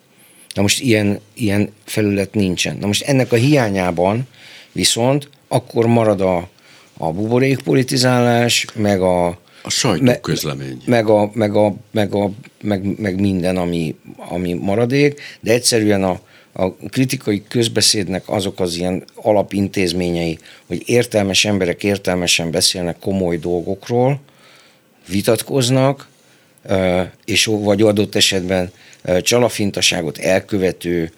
Na 0.55 0.61
most 0.61 0.81
ilyen, 0.81 1.19
ilyen 1.33 1.69
felület 1.85 2.33
nincsen. 2.33 2.77
Na 2.79 2.87
most 2.87 3.03
ennek 3.03 3.31
a 3.31 3.35
hiányában 3.35 4.27
viszont 4.71 5.29
akkor 5.47 5.85
marad 5.85 6.21
a, 6.21 6.49
a 6.97 7.11
buborékpolitizálás, 7.11 8.65
meg 8.73 9.01
a, 9.01 9.27
a 9.61 9.69
sajtóközlemény. 9.69 10.81
Me, 10.85 10.95
meg, 10.95 11.09
a, 11.09 11.31
meg, 11.33 11.55
a, 11.55 11.75
meg, 11.91 12.15
a, 12.15 12.31
meg, 12.61 12.99
meg 12.99 13.19
minden, 13.19 13.57
ami, 13.57 13.95
ami 14.17 14.53
maradék, 14.53 15.21
de 15.39 15.51
egyszerűen 15.53 16.03
a, 16.03 16.19
a 16.53 16.73
kritikai 16.73 17.43
közbeszédnek 17.47 18.23
azok 18.29 18.59
az 18.59 18.75
ilyen 18.75 19.03
alapintézményei, 19.15 20.39
hogy 20.65 20.83
értelmes 20.85 21.45
emberek 21.45 21.83
értelmesen 21.83 22.51
beszélnek 22.51 22.99
komoly 22.99 23.37
dolgokról, 23.37 24.19
vitatkoznak, 25.07 26.07
és 27.25 27.45
vagy 27.45 27.81
adott 27.81 28.15
esetben 28.15 28.71
csalafintaságot 29.21 30.17
elkövető, 30.17 31.11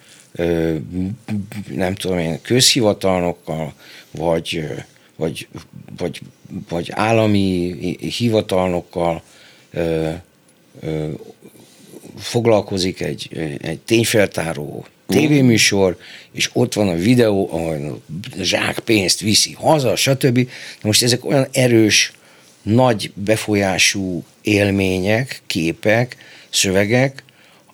nem 1.68 1.94
tudom 1.94 2.18
én, 2.18 2.40
közhivatalnokkal, 2.42 3.74
vagy, 4.10 4.64
vagy, 5.16 5.48
vagy, 5.96 6.20
vagy 6.68 6.90
állami 6.92 7.76
hivatalnokkal 8.16 9.22
foglalkozik 12.18 13.00
egy, 13.00 13.28
egy 13.62 13.78
tényfeltáró 13.78 14.86
tévéműsor, 15.06 15.96
és 16.32 16.50
ott 16.52 16.74
van 16.74 16.88
a 16.88 16.94
videó, 16.94 17.48
ahol 17.52 18.02
zsák 18.40 18.78
pénzt 18.78 19.20
viszi 19.20 19.52
haza, 19.52 19.96
stb. 19.96 20.36
Na 20.80 20.82
most 20.82 21.02
ezek 21.02 21.24
olyan 21.24 21.46
erős, 21.52 22.12
nagy 22.62 23.12
befolyású 23.14 24.24
élmények, 24.42 25.42
képek, 25.46 26.16
szövegek, 26.50 27.22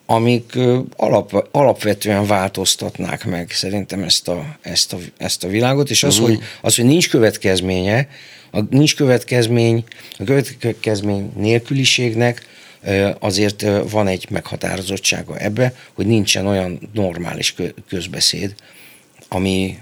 amik 0.05 0.57
alap, 0.95 1.47
alapvetően 1.51 2.27
változtatnák 2.27 3.25
meg 3.25 3.51
szerintem 3.51 4.03
ezt 4.03 4.27
a, 4.27 4.57
ezt 4.61 4.93
a, 4.93 4.97
ezt 5.17 5.43
a 5.43 5.47
világot, 5.47 5.89
és 5.89 6.03
az, 6.03 6.19
uh-huh. 6.19 6.29
hogy, 6.29 6.43
az, 6.61 6.75
hogy 6.75 6.85
nincs 6.85 7.09
következménye, 7.09 8.07
a 8.51 8.59
nincs 8.69 8.95
következmény, 8.95 9.83
a 10.19 10.23
következmény 10.59 11.31
nélküliségnek 11.35 12.45
azért 13.19 13.65
van 13.89 14.07
egy 14.07 14.27
meghatározottsága 14.29 15.37
ebbe, 15.37 15.73
hogy 15.93 16.05
nincsen 16.05 16.47
olyan 16.47 16.89
normális 16.93 17.55
közbeszéd, 17.89 18.55
ami, 19.29 19.77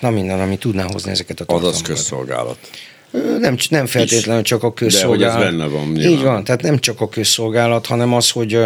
na 0.00 0.10
minden, 0.10 0.40
ami 0.40 0.58
tudná 0.58 0.86
hozni 0.92 1.10
ezeket 1.10 1.40
a 1.40 1.44
tartalmakat. 1.44 1.74
Azaz 1.74 1.86
közszolgálat. 1.86 2.58
Nem, 3.38 3.56
nem 3.68 3.86
feltétlenül 3.86 4.42
csak 4.42 4.62
a 4.62 4.72
közszolgálat. 4.72 5.18
De 5.18 5.32
hogy 5.32 5.42
ez 5.42 5.50
benne 5.50 5.66
van. 5.66 5.88
Nyilván. 5.88 6.12
Így 6.12 6.22
van, 6.22 6.44
tehát 6.44 6.62
nem 6.62 6.78
csak 6.78 7.00
a 7.00 7.08
közszolgálat, 7.08 7.86
hanem 7.86 8.14
az, 8.14 8.30
hogy 8.30 8.58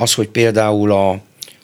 az, 0.00 0.14
hogy 0.14 0.28
például 0.28 0.92
a, 0.92 1.10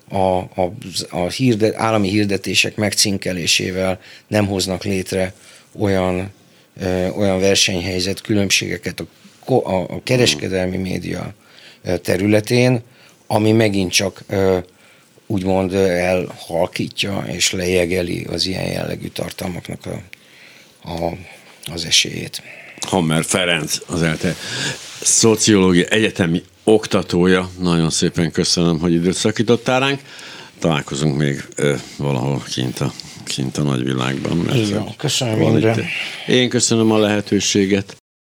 a, 0.08 0.38
a, 0.38 0.72
a 1.10 1.28
hirdet, 1.28 1.74
állami 1.74 2.08
hirdetések 2.08 2.76
megcinkelésével 2.76 4.00
nem 4.26 4.46
hoznak 4.46 4.84
létre 4.84 5.34
olyan, 5.78 6.32
ö, 6.80 7.08
olyan 7.08 7.40
versenyhelyzet 7.40 8.20
különbségeket 8.20 9.00
a, 9.44 9.52
a, 9.52 9.76
a 9.76 10.00
kereskedelmi 10.02 10.76
média 10.76 11.34
területén, 12.02 12.82
ami 13.26 13.52
megint 13.52 13.92
csak 13.92 14.22
ö, 14.28 14.58
úgymond 15.26 15.74
elhalkítja 15.74 17.24
és 17.26 17.52
lejegeli 17.52 18.26
az 18.30 18.46
ilyen 18.46 18.66
jellegű 18.66 19.08
tartalmaknak 19.08 19.86
a, 19.86 20.02
a, 20.90 21.12
az 21.72 21.84
esélyét. 21.84 22.42
Hammer 22.80 23.24
Ferenc, 23.24 23.78
az 23.86 24.02
ELTE 24.02 24.36
szociológia 25.00 25.84
egyetemi 25.84 26.42
oktatója. 26.66 27.50
Nagyon 27.60 27.90
szépen 27.90 28.30
köszönöm, 28.30 28.78
hogy 28.78 28.92
időt 28.92 29.14
szakítottál 29.14 29.80
ránk. 29.80 30.00
Találkozunk 30.58 31.16
még 31.16 31.44
ö, 31.56 31.74
valahol 31.96 32.42
kint 32.52 32.80
a, 32.80 32.92
kint 33.24 33.56
a 33.56 33.62
nagyvilágban. 33.62 34.36
Mert 34.36 34.58
Igen, 34.58 34.94
köszönöm, 34.96 35.38
Én 36.26 36.48
köszönöm 36.48 36.90
a 36.90 36.98
lehetőséget. 36.98 37.96